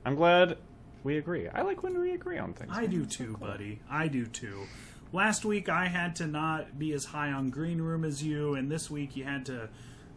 [0.06, 0.58] I'm glad
[1.04, 1.48] we agree.
[1.48, 2.72] I like when we agree on things.
[2.74, 2.90] I man.
[2.90, 3.80] do too, buddy.
[3.90, 4.68] I do too.
[5.12, 8.72] Last week I had to not be as high on Green Room as you, and
[8.72, 9.70] this week you had to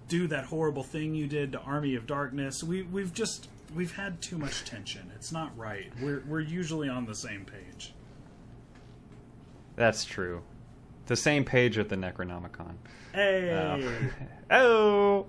[0.09, 2.63] do that horrible thing you did to Army of Darkness.
[2.63, 5.11] We we've just we've had too much tension.
[5.15, 5.93] It's not right.
[6.01, 7.95] We're we're usually on the same page.
[9.77, 10.43] That's true.
[11.07, 12.75] The same page of the Necronomicon.
[13.13, 13.53] Hey.
[13.53, 15.27] Uh, oh!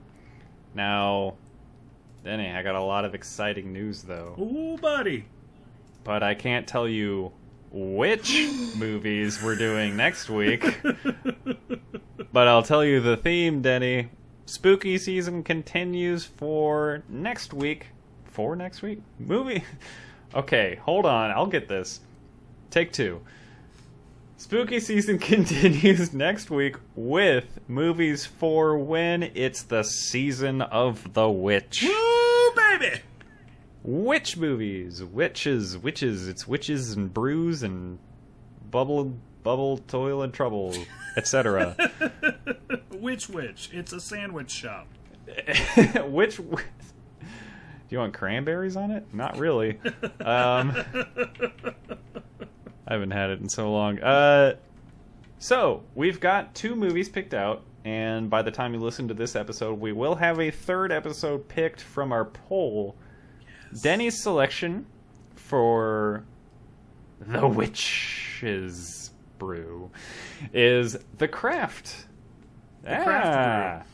[0.74, 1.36] Now,
[2.24, 4.36] Denny, I got a lot of exciting news, though.
[4.40, 5.26] Ooh, buddy.
[6.04, 7.32] But I can't tell you
[7.72, 8.48] which
[8.78, 10.64] movies we're doing next week.
[12.34, 14.10] but I'll tell you the theme, Denny.
[14.46, 17.88] Spooky season continues for next week.
[18.38, 19.02] For next week?
[19.20, 19.64] Movie?
[20.36, 21.32] Okay, hold on.
[21.32, 22.02] I'll get this.
[22.70, 23.22] Take two.
[24.36, 31.82] Spooky season continues next week with movies for when it's the season of the witch.
[31.82, 33.00] Woo, baby.
[33.84, 36.28] Witch movies, witches, witches.
[36.28, 37.98] It's witches and brews and
[38.70, 40.76] bubble, bubble, toil and trouble,
[41.16, 41.74] etc.
[42.92, 43.70] Which which?
[43.72, 44.88] It's a sandwich shop.
[46.04, 46.42] Which?
[47.88, 49.06] Do you want cranberries on it?
[49.14, 49.80] Not really.
[50.20, 50.76] Um,
[52.86, 54.00] I haven't had it in so long.
[54.00, 54.56] Uh,
[55.40, 59.36] so we've got two movies picked out, and by the time you listen to this
[59.36, 62.96] episode, we will have a third episode picked from our poll.
[63.82, 64.86] Denny's selection
[65.36, 66.26] for
[67.22, 69.90] the witch's brew
[70.54, 72.08] is the craft.
[72.84, 73.88] The Craft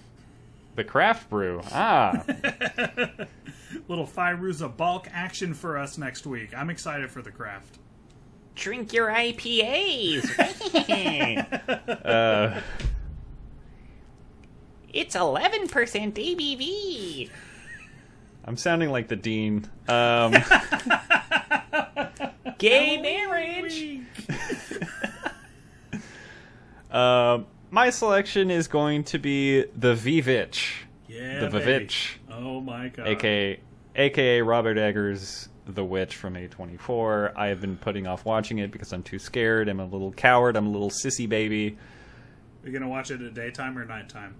[0.75, 1.61] The craft brew.
[1.71, 2.23] Ah,
[3.87, 6.49] Little Fairuza Balk action for us next week.
[6.55, 7.77] I'm excited for the craft.
[8.55, 10.29] Drink your IPAs.
[12.05, 12.61] uh,
[14.91, 15.69] it's 11%
[16.13, 17.29] ABV.
[18.45, 19.69] I'm sounding like the dean.
[19.87, 20.33] Um,
[22.57, 24.01] Gay marriage.
[26.91, 30.73] um, my selection is going to be the VVitch,
[31.07, 31.59] Yeah, the.
[31.59, 33.07] VVitch, Oh my god.
[33.07, 33.59] aka
[33.95, 37.33] aka Robert Eggers' The Witch from A24.
[37.35, 39.69] I have been putting off watching it because I'm too scared.
[39.69, 40.55] I'm a little coward.
[40.55, 41.77] I'm a little sissy baby.
[42.63, 44.35] Are you gonna watch it at daytime or nighttime?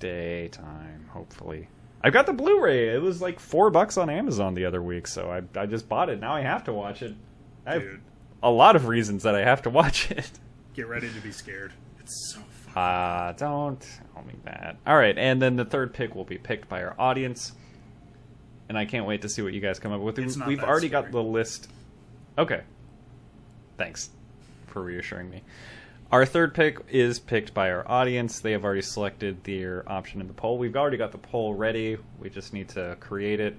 [0.00, 1.68] Daytime, hopefully.
[2.02, 2.88] I've got the Blu-ray.
[2.94, 6.08] It was like four bucks on Amazon the other week, so I I just bought
[6.08, 6.18] it.
[6.20, 7.14] Now I have to watch it.
[7.64, 8.00] I have Dude,
[8.42, 10.30] a lot of reasons that I have to watch it.
[10.74, 11.72] get ready to be scared.
[12.02, 12.72] It's so fun.
[12.76, 13.80] Ah, don't
[14.14, 14.76] tell me that.
[14.86, 17.52] All right, and then the third pick will be picked by our audience,
[18.68, 20.18] and I can't wait to see what you guys come up with.
[20.18, 21.02] It's not We've already scary.
[21.04, 21.68] got the list.
[22.38, 22.62] Okay,
[23.76, 24.10] thanks
[24.66, 25.42] for reassuring me.
[26.10, 28.40] Our third pick is picked by our audience.
[28.40, 30.58] They have already selected their option in the poll.
[30.58, 31.96] We've already got the poll ready.
[32.18, 33.56] We just need to create it.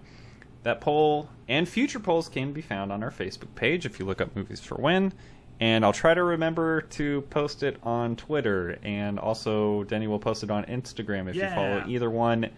[0.62, 4.22] That poll and future polls can be found on our Facebook page if you look
[4.22, 5.14] up Movies for When.
[5.60, 10.44] And I'll try to remember to post it on Twitter, and also Denny will post
[10.44, 12.50] it on Instagram if you follow either one,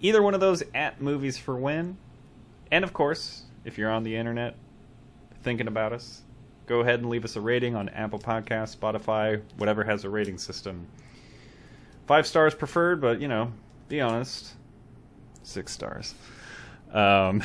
[0.00, 1.96] either one of those at Movies for When.
[2.70, 4.56] And of course, if you're on the internet
[5.42, 6.22] thinking about us,
[6.66, 10.38] go ahead and leave us a rating on Apple Podcasts, Spotify, whatever has a rating
[10.38, 10.86] system.
[12.06, 13.52] Five stars preferred, but you know,
[13.88, 14.54] be honest,
[15.42, 16.14] six stars.
[16.92, 17.42] Um,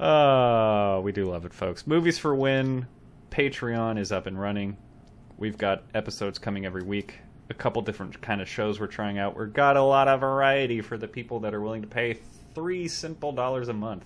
[0.00, 1.86] uh, we do love it, folks.
[1.86, 2.86] Movies for When
[3.32, 4.76] Patreon is up and running.
[5.38, 7.14] We've got episodes coming every week.
[7.48, 9.38] A couple different kind of shows we're trying out.
[9.38, 12.18] We've got a lot of variety for the people that are willing to pay
[12.54, 14.04] three simple dollars a month.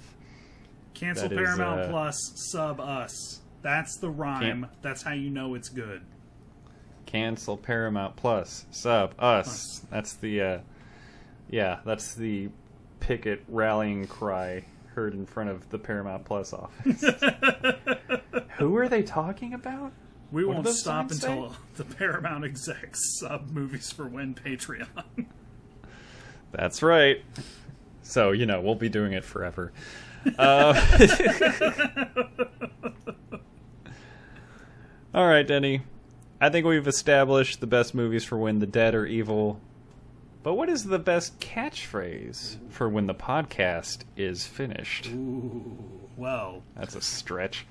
[0.94, 2.16] Cancel that is, Paramount uh, Plus,
[2.53, 3.40] sub us.
[3.62, 4.69] That's the rhyme.
[4.81, 6.03] That's how you know it's good.
[7.05, 8.65] Cancel Paramount Plus.
[8.70, 9.48] Sub us.
[9.48, 9.86] Us.
[9.90, 10.59] That's the uh
[11.51, 12.48] yeah, that's the
[13.01, 14.65] picket rallying cry
[14.97, 17.05] heard in front of the Paramount Plus office.
[18.56, 19.93] Who are they talking about?
[20.32, 24.89] We What won't stop until the Paramount execs sub movies for When Patreon.
[26.51, 27.23] That's right.
[28.02, 29.73] So, you know, we'll be doing it forever.
[30.39, 30.74] Uh,
[35.14, 35.82] all right, Denny.
[36.40, 39.60] I think we've established the best movies for when the dead are evil.
[40.47, 45.09] But what is the best catchphrase for when the podcast is finished?
[45.09, 45.77] Ooh,
[46.16, 47.66] well, That's a stretch.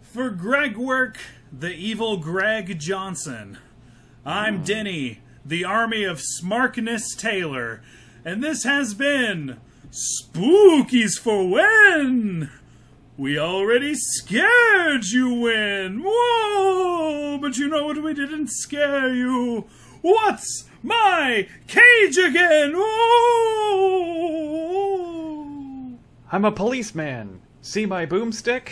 [0.00, 1.18] for Greg Work,
[1.52, 3.58] the evil Greg Johnson.
[4.24, 4.64] I'm hmm.
[4.64, 7.82] Denny, the army of Smarkness Taylor,
[8.24, 9.58] and this has been
[9.90, 12.48] Spookies for When.
[13.18, 16.02] We already scared you when.
[16.06, 17.36] Whoa!
[17.38, 18.02] But you know what?
[18.02, 19.66] We didn't scare you.
[20.00, 22.74] What's my cage again?
[26.32, 27.42] I'm a policeman.
[27.60, 28.70] See my boomstick?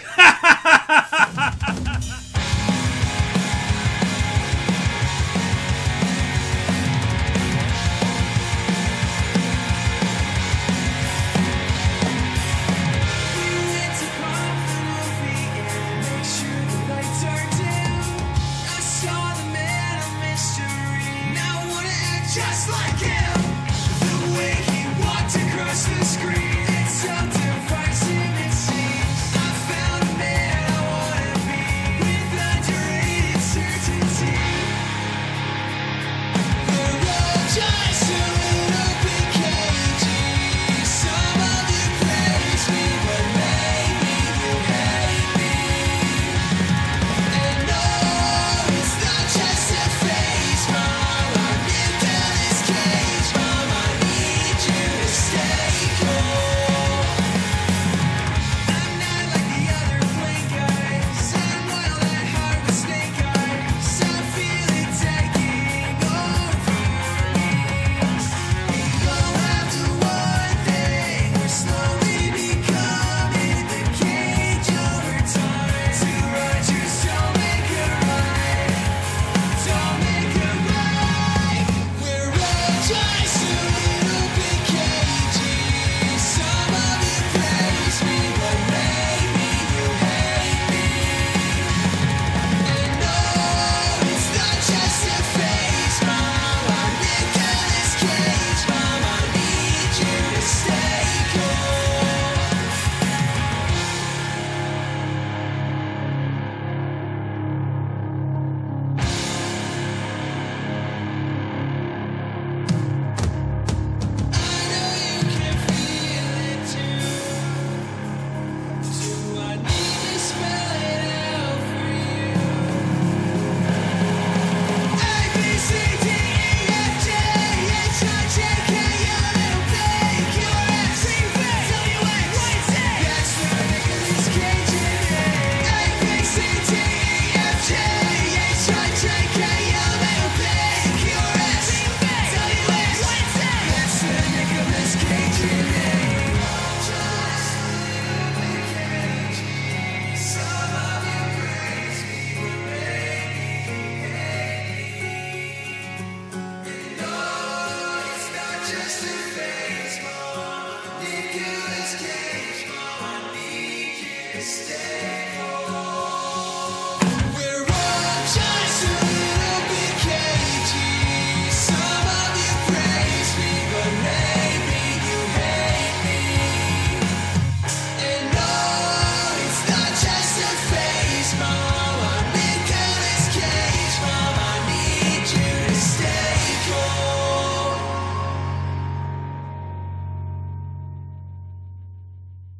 [22.34, 23.33] Just like him!